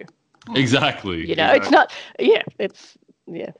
Exactly. 0.55 1.27
You 1.27 1.35
know, 1.35 1.53
it's 1.53 1.69
not. 1.69 1.93
Yeah, 2.17 2.41
it's 2.57 2.97
yeah. 3.27 3.51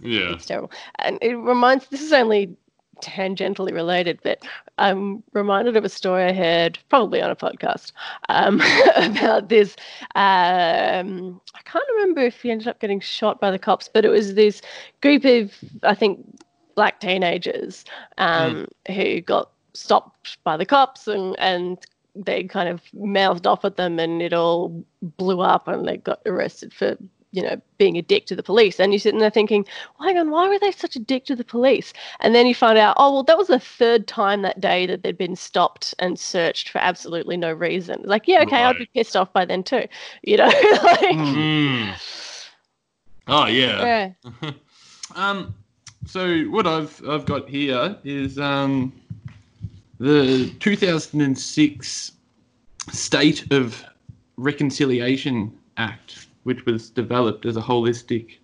Yeah. 0.00 0.32
It's 0.32 0.46
terrible. 0.46 0.70
And 0.98 1.18
it 1.22 1.34
reminds 1.34 1.86
this 1.88 2.02
is 2.02 2.12
only 2.12 2.56
tangentially 3.02 3.72
related, 3.72 4.18
but 4.22 4.42
I'm 4.78 5.22
reminded 5.32 5.76
of 5.76 5.84
a 5.84 5.88
story 5.88 6.24
I 6.24 6.32
heard 6.32 6.78
probably 6.88 7.20
on 7.22 7.30
a 7.30 7.36
podcast 7.36 7.92
um, 8.28 8.60
about 8.96 9.48
this. 9.48 9.76
Um, 10.14 11.40
I 11.54 11.62
can't 11.64 11.84
remember 11.96 12.22
if 12.22 12.42
he 12.42 12.50
ended 12.50 12.68
up 12.68 12.80
getting 12.80 13.00
shot 13.00 13.40
by 13.40 13.50
the 13.50 13.58
cops, 13.58 13.88
but 13.92 14.04
it 14.04 14.08
was 14.08 14.34
this 14.34 14.62
group 15.00 15.24
of, 15.24 15.52
I 15.82 15.94
think, 15.94 16.24
black 16.74 17.00
teenagers 17.00 17.84
um, 18.18 18.68
who 18.94 19.20
got 19.20 19.50
stopped 19.72 20.38
by 20.44 20.56
the 20.56 20.66
cops 20.66 21.06
and, 21.08 21.34
and 21.38 21.78
they 22.14 22.44
kind 22.44 22.68
of 22.68 22.82
mouthed 22.94 23.46
off 23.46 23.64
at 23.64 23.76
them 23.76 23.98
and 23.98 24.22
it 24.22 24.32
all 24.32 24.84
blew 25.02 25.40
up 25.40 25.68
and 25.68 25.86
they 25.86 25.98
got 25.98 26.20
arrested 26.26 26.72
for 26.72 26.96
you 27.36 27.42
know, 27.42 27.60
being 27.76 27.96
a 27.98 28.02
dick 28.02 28.24
to 28.26 28.34
the 28.34 28.42
police. 28.42 28.80
And 28.80 28.92
you're 28.92 28.98
sitting 28.98 29.20
there 29.20 29.30
thinking, 29.30 29.66
well, 29.98 30.08
hang 30.08 30.16
on, 30.16 30.30
why 30.30 30.48
were 30.48 30.58
they 30.58 30.72
such 30.72 30.96
a 30.96 30.98
dick 30.98 31.26
to 31.26 31.36
the 31.36 31.44
police? 31.44 31.92
And 32.20 32.34
then 32.34 32.46
you 32.46 32.54
find 32.54 32.78
out, 32.78 32.96
oh, 32.98 33.12
well, 33.12 33.22
that 33.24 33.36
was 33.36 33.48
the 33.48 33.60
third 33.60 34.06
time 34.06 34.40
that 34.42 34.60
day 34.60 34.86
that 34.86 35.02
they'd 35.02 35.18
been 35.18 35.36
stopped 35.36 35.94
and 35.98 36.18
searched 36.18 36.70
for 36.70 36.78
absolutely 36.78 37.36
no 37.36 37.52
reason. 37.52 38.00
Like, 38.04 38.26
yeah, 38.26 38.42
okay, 38.42 38.64
I'd 38.64 38.78
be 38.78 38.88
pissed 38.94 39.16
off 39.16 39.32
by 39.34 39.44
then 39.44 39.62
too. 39.62 39.84
You 40.22 40.38
know, 40.38 40.46
like, 40.82 41.16
Mm. 41.16 41.94
Oh 43.28 43.46
yeah. 43.46 44.12
yeah. 44.42 44.50
Um, 45.14 45.54
so 46.04 46.42
what 46.44 46.66
I've 46.66 47.00
I've 47.08 47.24
got 47.24 47.48
here 47.48 47.96
is 48.04 48.38
um, 48.38 48.92
the 49.98 50.52
2006 50.58 52.12
State 52.92 53.52
of 53.52 53.84
Reconciliation 54.36 55.56
Act, 55.76 56.25
which 56.46 56.64
was 56.64 56.90
developed 56.90 57.44
as 57.44 57.56
a 57.56 57.60
holistic 57.60 58.36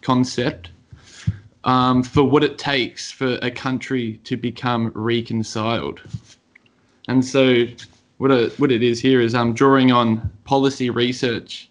concept 0.00 0.70
um, 1.64 2.02
for 2.02 2.24
what 2.24 2.42
it 2.42 2.56
takes 2.56 3.12
for 3.12 3.38
a 3.42 3.50
country 3.50 4.18
to 4.24 4.34
become 4.38 4.90
reconciled. 4.94 6.00
And 7.06 7.22
so, 7.22 7.66
what 8.16 8.30
it, 8.30 8.58
what 8.58 8.72
it 8.72 8.82
is 8.82 8.98
here 8.98 9.20
is 9.20 9.34
I'm 9.34 9.52
drawing 9.52 9.92
on 9.92 10.30
policy 10.44 10.88
research, 10.88 11.68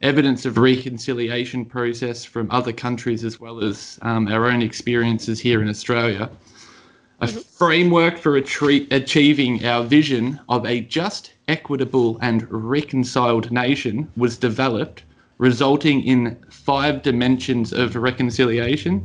evidence 0.00 0.46
of 0.46 0.58
reconciliation 0.58 1.64
process 1.64 2.24
from 2.24 2.48
other 2.52 2.72
countries 2.72 3.24
as 3.24 3.40
well 3.40 3.64
as 3.64 3.98
um, 4.02 4.28
our 4.28 4.46
own 4.46 4.62
experiences 4.62 5.40
here 5.40 5.60
in 5.60 5.68
Australia. 5.68 6.30
A 7.20 7.26
framework 7.26 8.16
for 8.16 8.40
atri- 8.40 8.92
achieving 8.92 9.64
our 9.64 9.82
vision 9.82 10.38
of 10.48 10.64
a 10.66 10.82
just, 10.82 11.32
equitable, 11.48 12.18
and 12.20 12.46
reconciled 12.50 13.50
nation 13.50 14.08
was 14.16 14.36
developed, 14.36 15.02
resulting 15.42 16.04
in 16.04 16.38
five 16.50 17.02
dimensions 17.02 17.72
of 17.72 17.96
reconciliation 17.96 19.04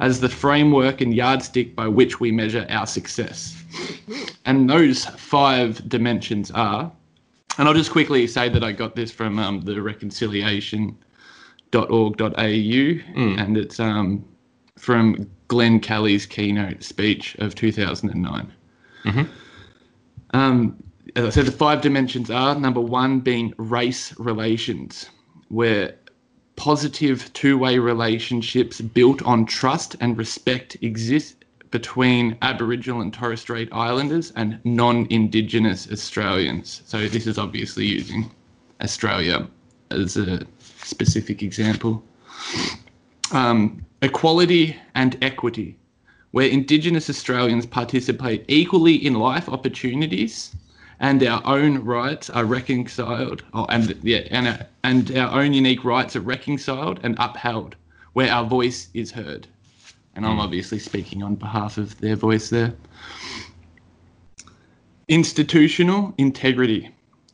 as 0.00 0.20
the 0.20 0.28
framework 0.28 1.00
and 1.00 1.14
yardstick 1.14 1.74
by 1.74 1.88
which 1.88 2.20
we 2.20 2.30
measure 2.30 2.66
our 2.68 2.86
success. 2.86 3.64
And 4.44 4.68
those 4.68 5.06
five 5.06 5.88
dimensions 5.88 6.50
are, 6.50 6.92
and 7.56 7.66
I'll 7.66 7.72
just 7.72 7.92
quickly 7.92 8.26
say 8.26 8.50
that 8.50 8.62
I 8.62 8.72
got 8.72 8.94
this 8.94 9.10
from 9.10 9.38
um, 9.38 9.62
the 9.62 9.80
reconciliation.org.au, 9.80 10.92
and 13.40 13.56
it's 13.56 13.80
um, 13.80 14.22
from 14.76 15.30
Glenn 15.48 15.80
Kelly's 15.80 16.26
keynote 16.26 16.82
speech 16.82 17.36
of 17.36 17.54
2009. 17.54 18.52
Um, 20.34 20.76
as 21.16 21.24
I 21.24 21.30
said, 21.30 21.46
the 21.46 21.52
five 21.52 21.80
dimensions 21.80 22.30
are 22.30 22.54
number 22.54 22.82
one 22.82 23.20
being 23.20 23.54
race 23.56 24.14
relations, 24.18 25.08
where 25.50 25.94
positive 26.56 27.32
two 27.32 27.58
way 27.58 27.78
relationships 27.78 28.80
built 28.80 29.22
on 29.22 29.44
trust 29.46 29.96
and 30.00 30.16
respect 30.16 30.76
exist 30.80 31.36
between 31.70 32.36
Aboriginal 32.42 33.00
and 33.00 33.12
Torres 33.12 33.40
Strait 33.40 33.68
Islanders 33.72 34.32
and 34.36 34.58
non 34.64 35.06
Indigenous 35.10 35.90
Australians. 35.90 36.82
So, 36.86 37.08
this 37.08 37.26
is 37.26 37.38
obviously 37.38 37.86
using 37.86 38.30
Australia 38.80 39.46
as 39.90 40.16
a 40.16 40.46
specific 40.82 41.42
example. 41.42 42.02
Um, 43.32 43.84
equality 44.02 44.76
and 44.94 45.16
equity, 45.22 45.76
where 46.32 46.48
Indigenous 46.48 47.08
Australians 47.10 47.66
participate 47.66 48.44
equally 48.48 48.94
in 48.94 49.14
life 49.14 49.48
opportunities 49.48 50.54
and 51.00 51.22
our 51.22 51.42
own 51.46 51.78
rights 51.78 52.28
are 52.28 52.44
reconciled, 52.44 53.42
oh, 53.54 53.64
and 53.70 53.98
yeah, 54.02 54.28
and 54.30 54.48
our, 54.48 54.66
and 54.84 55.16
our 55.16 55.40
own 55.40 55.54
unique 55.54 55.82
rights 55.82 56.14
are 56.14 56.20
reconciled 56.20 57.00
and 57.02 57.16
upheld, 57.18 57.74
where 58.12 58.30
our 58.30 58.44
voice 58.44 58.88
is 58.92 59.10
heard. 59.10 59.48
And 60.14 60.26
I'm 60.26 60.38
obviously 60.38 60.78
speaking 60.78 61.22
on 61.22 61.36
behalf 61.36 61.78
of 61.78 61.98
their 62.00 62.16
voice 62.16 62.50
there. 62.50 62.74
Institutional 65.08 66.12
integrity, 66.18 66.90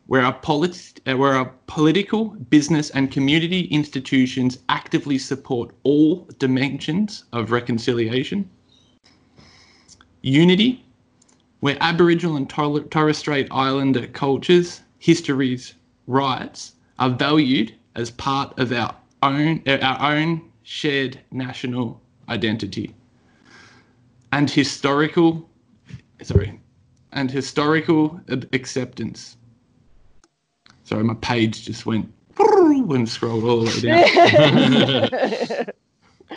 where 0.07 0.23
our, 0.23 0.35
polit- 0.35 1.01
uh, 1.07 1.17
where 1.17 1.35
our 1.35 1.53
political, 1.67 2.27
business, 2.27 2.91
and 2.91 3.11
community 3.11 3.62
institutions 3.62 4.61
actively 4.69 5.19
support 5.19 5.75
all 5.83 6.29
dimensions 6.39 7.25
of 7.33 7.51
reconciliation. 7.51 8.49
Unity, 10.23 10.86
where 11.67 11.77
Aboriginal 11.81 12.37
and 12.37 12.49
Torres 12.49 13.19
Strait 13.19 13.49
Islander 13.51 14.07
cultures, 14.07 14.83
histories, 15.01 15.75
rights 16.07 16.77
are 17.01 17.11
valued 17.11 17.75
as 17.97 18.12
part 18.12 18.57
of 18.57 18.71
our 18.71 18.95
own 19.25 19.64
our 19.67 20.14
own 20.14 20.43
shared 20.62 21.19
national 21.33 22.01
identity. 22.29 22.95
And 24.31 24.49
historical, 24.49 25.51
sorry, 26.23 26.61
and 27.11 27.33
historical 27.33 28.21
acceptance. 28.53 29.37
Sorry, 30.85 31.03
my 31.03 31.14
page 31.14 31.64
just 31.64 31.85
went 31.85 32.09
and 32.39 33.09
scrolled 33.09 33.43
all 33.43 33.62
the 33.62 33.89
way 33.89 35.64
down 35.64 35.75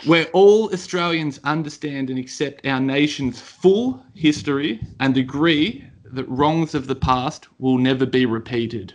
where 0.06 0.26
all 0.26 0.72
Australians 0.72 1.40
understand 1.44 2.10
and 2.10 2.18
accept 2.18 2.66
our 2.66 2.80
nation's 2.80 3.40
full 3.40 4.02
history 4.14 4.80
and 5.00 5.16
agree 5.16 5.84
that 6.04 6.24
wrongs 6.28 6.74
of 6.74 6.86
the 6.86 6.94
past 6.94 7.48
will 7.58 7.78
never 7.78 8.06
be 8.06 8.26
repeated. 8.26 8.94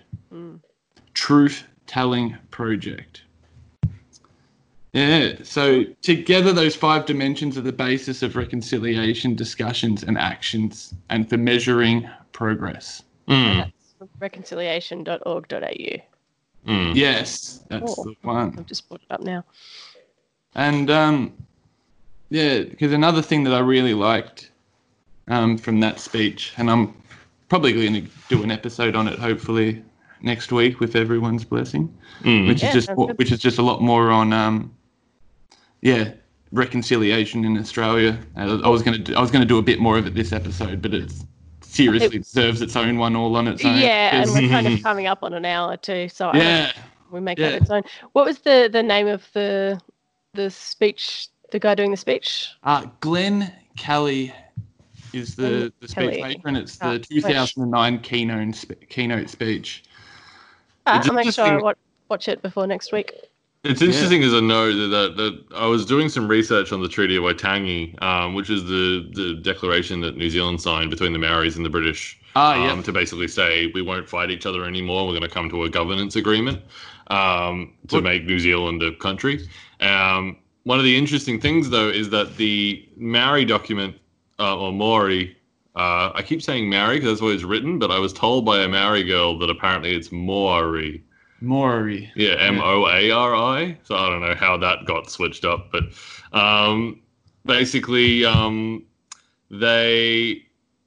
Truth 1.14 1.64
telling 1.88 2.36
project. 2.52 3.22
Yeah, 4.94 5.36
so 5.44 5.84
together, 6.02 6.54
those 6.54 6.76
five 6.76 7.06
dimensions 7.06 7.58
are 7.58 7.62
the 7.62 7.74
basis 7.74 8.24
of 8.24 8.36
reconciliation 8.38 9.36
discussions 9.36 10.04
and 10.04 10.18
actions, 10.18 10.94
and 11.10 11.30
for 11.30 11.38
measuring 11.38 12.10
progress. 12.32 13.04
Mm. 13.28 13.72
reconciliation.org.au. 14.20 16.02
Mm. 16.68 16.96
Yes, 16.96 17.64
that's 17.70 17.96
Oh. 17.98 18.04
the 18.06 18.16
one. 18.22 18.56
I've 18.58 18.66
just 18.66 18.88
put 18.90 19.02
it 19.02 19.08
up 19.10 19.22
now. 19.22 19.44
And 20.56 20.90
um, 20.90 21.34
yeah, 22.30 22.64
because 22.64 22.94
another 22.94 23.22
thing 23.22 23.44
that 23.44 23.54
I 23.54 23.60
really 23.60 23.94
liked 23.94 24.52
um, 25.28 25.58
from 25.58 25.80
that 25.82 26.00
speech, 26.00 26.54
and 26.58 26.70
I'm 26.70 26.94
probably 27.50 27.74
going 27.74 27.94
to 27.94 28.10
do 28.30 28.42
an 28.44 28.52
episode 28.52 28.96
on 28.96 29.08
it 29.08 29.20
hopefully 29.20 29.84
next 30.22 30.52
week 30.52 30.80
with 30.80 30.96
everyone's 30.96 31.44
blessing, 31.46 31.96
Mm. 32.24 32.48
which 32.48 32.64
Yeah, 32.64 32.70
is 32.70 32.74
just 32.86 32.96
good. 32.96 33.18
which 33.18 33.32
is 33.32 33.40
just 33.40 33.58
a 33.58 33.62
lot 33.62 33.82
more 33.82 34.10
on 34.10 34.32
um, 34.32 34.74
yeah 35.82 36.12
reconciliation 36.52 37.44
in 37.44 37.58
Australia. 37.58 38.18
Uh, 38.38 38.60
I 38.64 38.70
was 38.70 38.82
going 38.82 39.04
to 39.04 39.14
I 39.16 39.20
was 39.22 39.30
going 39.32 39.42
to 39.42 39.48
do 39.48 39.58
a 39.58 39.62
bit 39.62 39.80
more 39.80 39.98
of 39.98 40.08
it 40.08 40.16
this 40.16 40.32
episode, 40.32 40.82
but 40.82 40.94
it 40.94 41.12
seriously 41.62 42.20
deserves 42.20 42.62
its 42.62 42.76
own 42.78 42.98
one 42.98 43.16
all 43.18 43.36
on 43.36 43.48
its 43.50 43.66
own. 43.66 43.78
Yeah, 43.78 44.16
and 44.16 44.26
'cause- 44.30 44.36
we're 44.42 44.48
kind 44.56 44.68
of 44.68 44.82
coming 44.82 45.08
up 45.08 45.24
on 45.24 45.34
an 45.34 45.44
hour 45.46 45.76
too, 45.76 46.08
so 46.08 46.30
I 46.30 46.38
yeah. 46.38 46.72
we 47.12 47.20
make 47.20 47.38
yeah. 47.38 47.50
that 47.50 47.62
its 47.64 47.70
own. 47.70 47.84
What 48.14 48.26
was 48.26 48.40
the 48.40 48.70
the 48.72 48.82
name 48.82 49.08
of 49.08 49.28
the 49.34 49.80
the 50.36 50.50
speech? 50.52 51.28
The 51.52 51.60
guy 51.60 51.76
doing 51.76 51.92
the 51.92 51.98
speech? 51.98 52.50
Uh, 52.64 52.86
Glenn 53.00 53.52
Kelly 53.78 54.34
is 55.14 55.36
the, 55.36 55.42
Glenn 55.44 55.72
the 55.80 55.88
Kelly. 55.88 56.14
speech 56.14 56.24
maker, 56.24 56.48
and 56.50 56.58
it's 56.58 56.78
Ah, 56.82 56.94
the 56.94 57.00
2009 57.00 58.00
keynote 58.00 58.56
spe- 58.56 58.90
keynote 58.90 59.30
speech. 59.30 59.84
Uh, 60.86 61.02
I'll 61.04 61.14
make 61.14 61.32
sure 61.34 61.46
I 61.46 61.58
watch, 61.58 61.78
watch 62.10 62.28
it 62.28 62.42
before 62.42 62.68
next 62.68 62.92
week. 62.92 63.14
It's 63.64 63.82
interesting 63.82 64.22
as 64.24 64.34
a 64.34 64.42
note 64.42 64.74
that, 64.76 64.88
that, 64.90 65.18
that 65.18 65.56
I 65.58 65.66
was 65.66 65.88
doing 65.88 66.08
some 66.10 66.28
research 66.28 66.72
on 66.72 66.84
the 66.84 66.88
Treaty 66.90 67.16
of 67.16 67.24
Waitangi, 67.24 68.00
um, 68.04 68.36
which 68.36 68.52
is 68.52 68.64
the, 68.66 69.10
the 69.16 69.40
declaration 69.42 70.02
that 70.02 70.16
New 70.18 70.30
Zealand 70.30 70.62
signed 70.62 70.92
between 70.92 71.14
the 71.14 71.18
Maoris 71.20 71.56
and 71.56 71.66
the 71.66 71.70
British 71.72 72.20
Ah, 72.36 72.70
um, 72.70 72.84
to 72.84 72.92
basically 72.92 73.28
say 73.28 73.72
we 73.74 73.82
won't 73.82 74.08
fight 74.08 74.30
each 74.30 74.46
other 74.46 74.66
anymore. 74.66 75.06
We're 75.08 75.14
going 75.14 75.24
to 75.24 75.30
come 75.30 75.50
to 75.50 75.64
a 75.64 75.70
governance 75.70 76.16
agreement 76.16 76.62
um, 77.08 77.74
to 77.88 77.96
What- 77.96 78.04
make 78.04 78.26
New 78.26 78.40
Zealand 78.40 78.84
a 78.84 78.94
country. 78.98 79.48
Um, 79.80 80.38
one 80.64 80.80
of 80.80 80.86
the 80.86 80.98
interesting 80.98 81.40
things, 81.40 81.70
though, 81.70 81.90
is 81.90 82.10
that 82.10 82.38
the 82.38 82.88
Maori 82.98 83.46
document 83.46 83.96
uh, 84.40 84.58
or 84.58 84.72
Maori. 84.72 85.38
Uh, 85.76 86.12
I 86.16 86.22
keep 86.22 86.42
saying 86.42 86.70
Maori 86.70 86.98
because 86.98 87.10
that's 87.12 87.22
what 87.22 87.34
it's 87.34 87.44
written, 87.44 87.80
but 87.80 87.92
I 87.92 88.00
was 88.00 88.14
told 88.14 88.46
by 88.46 88.64
a 88.64 88.68
Maori 88.68 89.04
girl 89.04 89.38
that 89.40 89.50
apparently 89.50 89.94
it's 89.96 90.12
Maori. 90.12 91.04
Maori. 91.42 92.12
Yeah, 92.16 92.36
M 92.40 92.62
O 92.62 92.88
A 92.88 93.12
R 93.12 93.36
I. 93.36 93.78
So 93.84 93.96
I 93.96 94.10
don't 94.10 94.22
know 94.22 94.36
how 94.36 94.58
that 94.58 94.86
got 94.86 95.10
switched 95.10 95.46
up, 95.46 95.72
but 95.72 95.84
um, 96.32 97.02
basically, 97.46 98.26
um, 98.26 98.84
they 99.52 100.44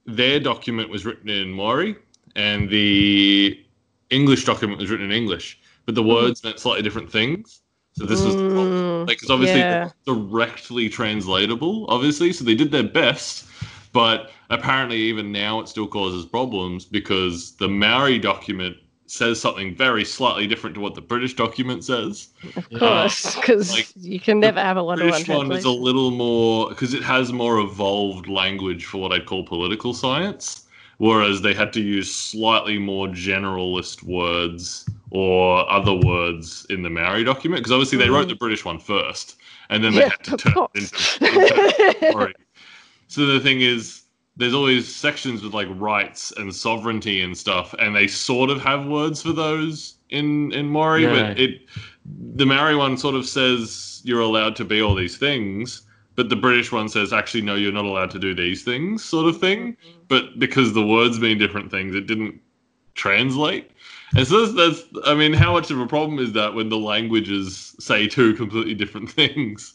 their 0.06 0.40
document 0.40 0.88
was 0.88 1.04
written 1.04 1.28
in 1.28 1.50
Maori, 1.50 1.96
and 2.34 2.68
the 2.70 3.62
English 4.10 4.44
document 4.44 4.80
was 4.80 4.90
written 4.90 5.06
in 5.06 5.12
English, 5.12 5.60
but 5.84 5.94
the 5.94 6.02
words 6.02 6.42
meant 6.42 6.58
slightly 6.58 6.82
different 6.82 7.12
things. 7.12 7.60
So 7.98 8.06
this 8.06 8.22
was 8.22 8.36
the 8.36 8.42
problem. 8.42 8.68
Mm, 8.68 9.08
like 9.08 9.16
because 9.16 9.30
obviously 9.30 9.58
yeah. 9.58 9.90
directly 10.06 10.88
translatable, 10.88 11.84
obviously. 11.88 12.32
So 12.32 12.44
they 12.44 12.54
did 12.54 12.70
their 12.70 12.84
best, 12.84 13.44
but 13.92 14.30
apparently 14.50 14.98
even 14.98 15.32
now 15.32 15.58
it 15.58 15.68
still 15.68 15.88
causes 15.88 16.24
problems 16.24 16.84
because 16.84 17.56
the 17.56 17.66
Maori 17.66 18.20
document 18.20 18.76
says 19.06 19.40
something 19.40 19.74
very 19.74 20.04
slightly 20.04 20.46
different 20.46 20.74
to 20.74 20.80
what 20.80 20.94
the 20.94 21.00
British 21.00 21.34
document 21.34 21.82
says. 21.82 22.28
Of 22.54 22.70
course, 22.78 23.34
because 23.34 23.72
like, 23.72 23.88
you 23.96 24.20
can 24.20 24.38
never 24.38 24.60
have 24.60 24.76
a 24.76 24.84
one-to-one 24.84 25.10
British 25.10 25.28
one 25.28 25.50
is 25.50 25.64
a 25.64 25.70
little 25.70 26.12
more 26.12 26.68
because 26.68 26.94
it 26.94 27.02
has 27.02 27.32
more 27.32 27.58
evolved 27.58 28.28
language 28.28 28.84
for 28.84 28.98
what 28.98 29.10
I'd 29.10 29.26
call 29.26 29.42
political 29.42 29.92
science, 29.92 30.66
whereas 30.98 31.42
they 31.42 31.52
had 31.52 31.72
to 31.72 31.80
use 31.80 32.14
slightly 32.14 32.78
more 32.78 33.08
generalist 33.08 34.04
words 34.04 34.88
or 35.10 35.70
other 35.70 35.94
words 35.94 36.66
in 36.70 36.82
the 36.82 36.90
Maori 36.90 37.24
document 37.24 37.60
because 37.60 37.72
obviously 37.72 37.98
they 37.98 38.10
wrote 38.10 38.28
the 38.28 38.34
mm-hmm. 38.34 38.38
British 38.38 38.64
one 38.64 38.78
first, 38.78 39.36
and 39.70 39.82
then 39.82 39.92
they 39.94 40.00
Yeah, 40.00 40.10
had 40.10 40.24
to 40.24 40.36
turn 40.36 40.52
course. 40.52 40.70
it 41.20 41.22
into, 41.22 42.12
Maori. 42.12 42.34
So 43.08 43.26
the 43.26 43.40
thing 43.40 43.60
is. 43.62 44.02
There's 44.36 44.54
always 44.54 44.86
sections 44.94 45.42
with 45.42 45.52
like 45.52 45.66
rights 45.72 46.32
and 46.36 46.54
sovereignty 46.54 47.22
and 47.22 47.36
stuff, 47.36 47.74
and 47.80 47.96
they 47.96 48.06
sort 48.06 48.50
of 48.50 48.62
have 48.62 48.86
words 48.86 49.20
for 49.20 49.32
those 49.32 49.96
in 50.10 50.52
in 50.52 50.68
Maori, 50.68 51.06
but 51.06 51.36
it 51.38 51.62
the 52.36 52.46
Maori 52.46 52.76
one 52.76 52.96
sort 52.96 53.16
of 53.16 53.26
says 53.26 54.00
you're 54.04 54.20
allowed 54.20 54.54
to 54.56 54.64
be 54.64 54.80
all 54.80 54.94
these 54.94 55.16
things, 55.16 55.82
but 56.14 56.28
the 56.28 56.36
British 56.36 56.70
one 56.72 56.88
says 56.88 57.12
actually 57.12 57.42
no, 57.42 57.54
you're 57.56 57.72
not 57.72 57.84
allowed 57.84 58.10
to 58.12 58.18
do 58.18 58.34
these 58.34 58.62
things, 58.62 59.04
sort 59.04 59.26
of 59.26 59.40
thing. 59.40 59.72
Mm-hmm. 59.72 59.98
But 60.08 60.38
because 60.38 60.72
the 60.72 60.86
words 60.86 61.18
mean 61.18 61.38
different 61.38 61.70
things, 61.70 61.94
it 61.94 62.06
didn't 62.06 62.40
translate. 62.94 63.70
And 64.16 64.26
so 64.26 64.46
that's, 64.46 64.82
that's 64.84 65.06
I 65.08 65.14
mean, 65.14 65.32
how 65.32 65.52
much 65.52 65.70
of 65.70 65.78
a 65.80 65.86
problem 65.86 66.18
is 66.18 66.32
that 66.32 66.54
when 66.54 66.68
the 66.68 66.78
languages 66.78 67.74
say 67.78 68.06
two 68.08 68.34
completely 68.34 68.74
different 68.74 69.10
things? 69.20 69.74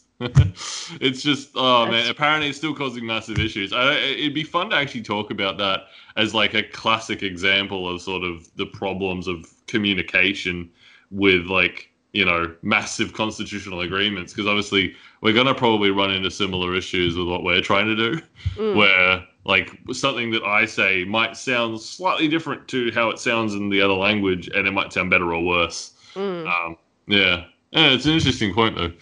it's 1.00 1.22
just 1.22 1.50
oh 1.56 1.86
man. 1.86 2.08
Apparently, 2.08 2.48
it's 2.48 2.58
still 2.58 2.74
causing 2.74 3.04
massive 3.04 3.38
issues. 3.38 3.72
I, 3.72 3.94
it'd 3.94 4.34
be 4.34 4.44
fun 4.44 4.70
to 4.70 4.76
actually 4.76 5.02
talk 5.02 5.30
about 5.30 5.58
that 5.58 5.80
as 6.16 6.32
like 6.34 6.54
a 6.54 6.62
classic 6.62 7.22
example 7.22 7.88
of 7.88 8.00
sort 8.00 8.22
of 8.22 8.48
the 8.56 8.66
problems 8.66 9.26
of 9.26 9.44
communication 9.66 10.70
with 11.10 11.46
like 11.46 11.90
you 12.12 12.24
know 12.24 12.54
massive 12.62 13.12
constitutional 13.12 13.80
agreements 13.80 14.32
because 14.32 14.46
obviously 14.46 14.94
we're 15.20 15.32
going 15.32 15.46
to 15.48 15.54
probably 15.54 15.90
run 15.90 16.12
into 16.12 16.30
similar 16.30 16.76
issues 16.76 17.16
with 17.16 17.26
what 17.26 17.42
we're 17.42 17.60
trying 17.60 17.86
to 17.86 17.96
do 17.96 18.20
Mm. 18.56 18.76
where 18.76 19.26
like 19.44 19.70
something 19.92 20.30
that 20.30 20.42
i 20.44 20.64
say 20.64 21.04
might 21.04 21.36
sound 21.36 21.80
slightly 21.80 22.28
different 22.28 22.66
to 22.68 22.90
how 22.92 23.10
it 23.10 23.18
sounds 23.18 23.54
in 23.54 23.68
the 23.68 23.80
other 23.80 23.94
language 23.94 24.48
and 24.54 24.66
it 24.66 24.72
might 24.72 24.92
sound 24.92 25.10
better 25.10 25.32
or 25.34 25.42
worse 25.44 25.92
Mm, 26.14 26.46
um, 26.46 26.76
yeah 27.08 27.44
yeah 27.72 27.90
it's 27.90 28.04
an 28.06 28.12
interesting 28.12 28.54
point 28.54 28.76
though 28.76 28.92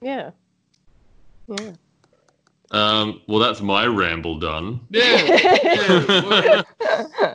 yeah. 0.00 0.30
Yeah. 1.46 1.72
um, 2.72 3.20
well 3.28 3.38
that's 3.38 3.60
my 3.60 3.86
ramble 3.86 4.38
done 4.38 4.80
Yeah. 4.90 6.62
yeah. 6.82 7.34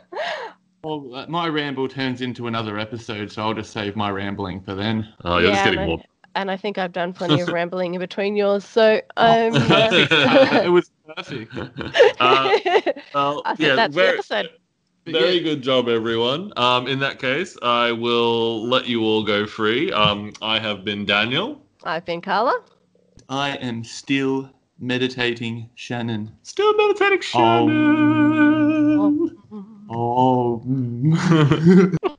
Well, 0.84 1.00
well, 1.00 1.14
uh, 1.16 1.26
my 1.26 1.48
ramble 1.48 1.88
turns 1.88 2.20
into 2.20 2.46
another 2.46 2.78
episode, 2.78 3.32
so 3.32 3.42
I'll 3.42 3.52
just 3.54 3.72
save 3.72 3.96
my 3.96 4.10
rambling 4.10 4.60
for 4.60 4.74
then. 4.76 5.12
oh 5.24 5.38
you're 5.38 5.50
just 5.50 5.64
getting 5.64 5.80
and 5.80 5.88
more 5.88 6.00
And 6.34 6.50
I 6.50 6.56
think 6.56 6.78
I've 6.78 6.92
done 6.92 7.12
plenty 7.12 7.40
of 7.40 7.48
rambling 7.52 7.94
in 7.94 8.00
between 8.00 8.36
yours, 8.36 8.64
so 8.64 9.00
um, 9.16 9.52
it 9.54 10.70
was 10.70 10.90
perfect. 11.16 11.54
uh, 12.20 12.58
well, 13.14 13.42
I 13.44 13.54
think 13.54 13.68
yeah, 13.68 13.74
that's 13.74 13.94
the 13.94 14.00
very, 14.00 14.18
episode. 14.18 14.48
Very 15.06 15.36
yeah, 15.36 15.42
good 15.42 15.62
job, 15.62 15.88
everyone. 15.88 16.52
Um, 16.56 16.86
in 16.86 16.98
that 17.00 17.18
case, 17.18 17.56
I 17.62 17.92
will 17.92 18.66
let 18.68 18.86
you 18.86 19.02
all 19.02 19.24
go 19.24 19.46
free. 19.46 19.90
Um, 19.90 20.32
I 20.42 20.58
have 20.58 20.84
been 20.84 21.04
Daniel. 21.06 21.62
I've 21.84 22.04
been 22.04 22.20
Carla. 22.20 22.60
I 23.28 23.56
am 23.56 23.84
still 23.84 24.50
meditating, 24.78 25.68
Shannon. 25.74 26.30
Still 26.42 26.74
meditating, 26.76 27.20
Oh. 27.34 27.66
Shannon. 27.68 29.36
Oh. 29.90 30.62
mm. 30.66 32.16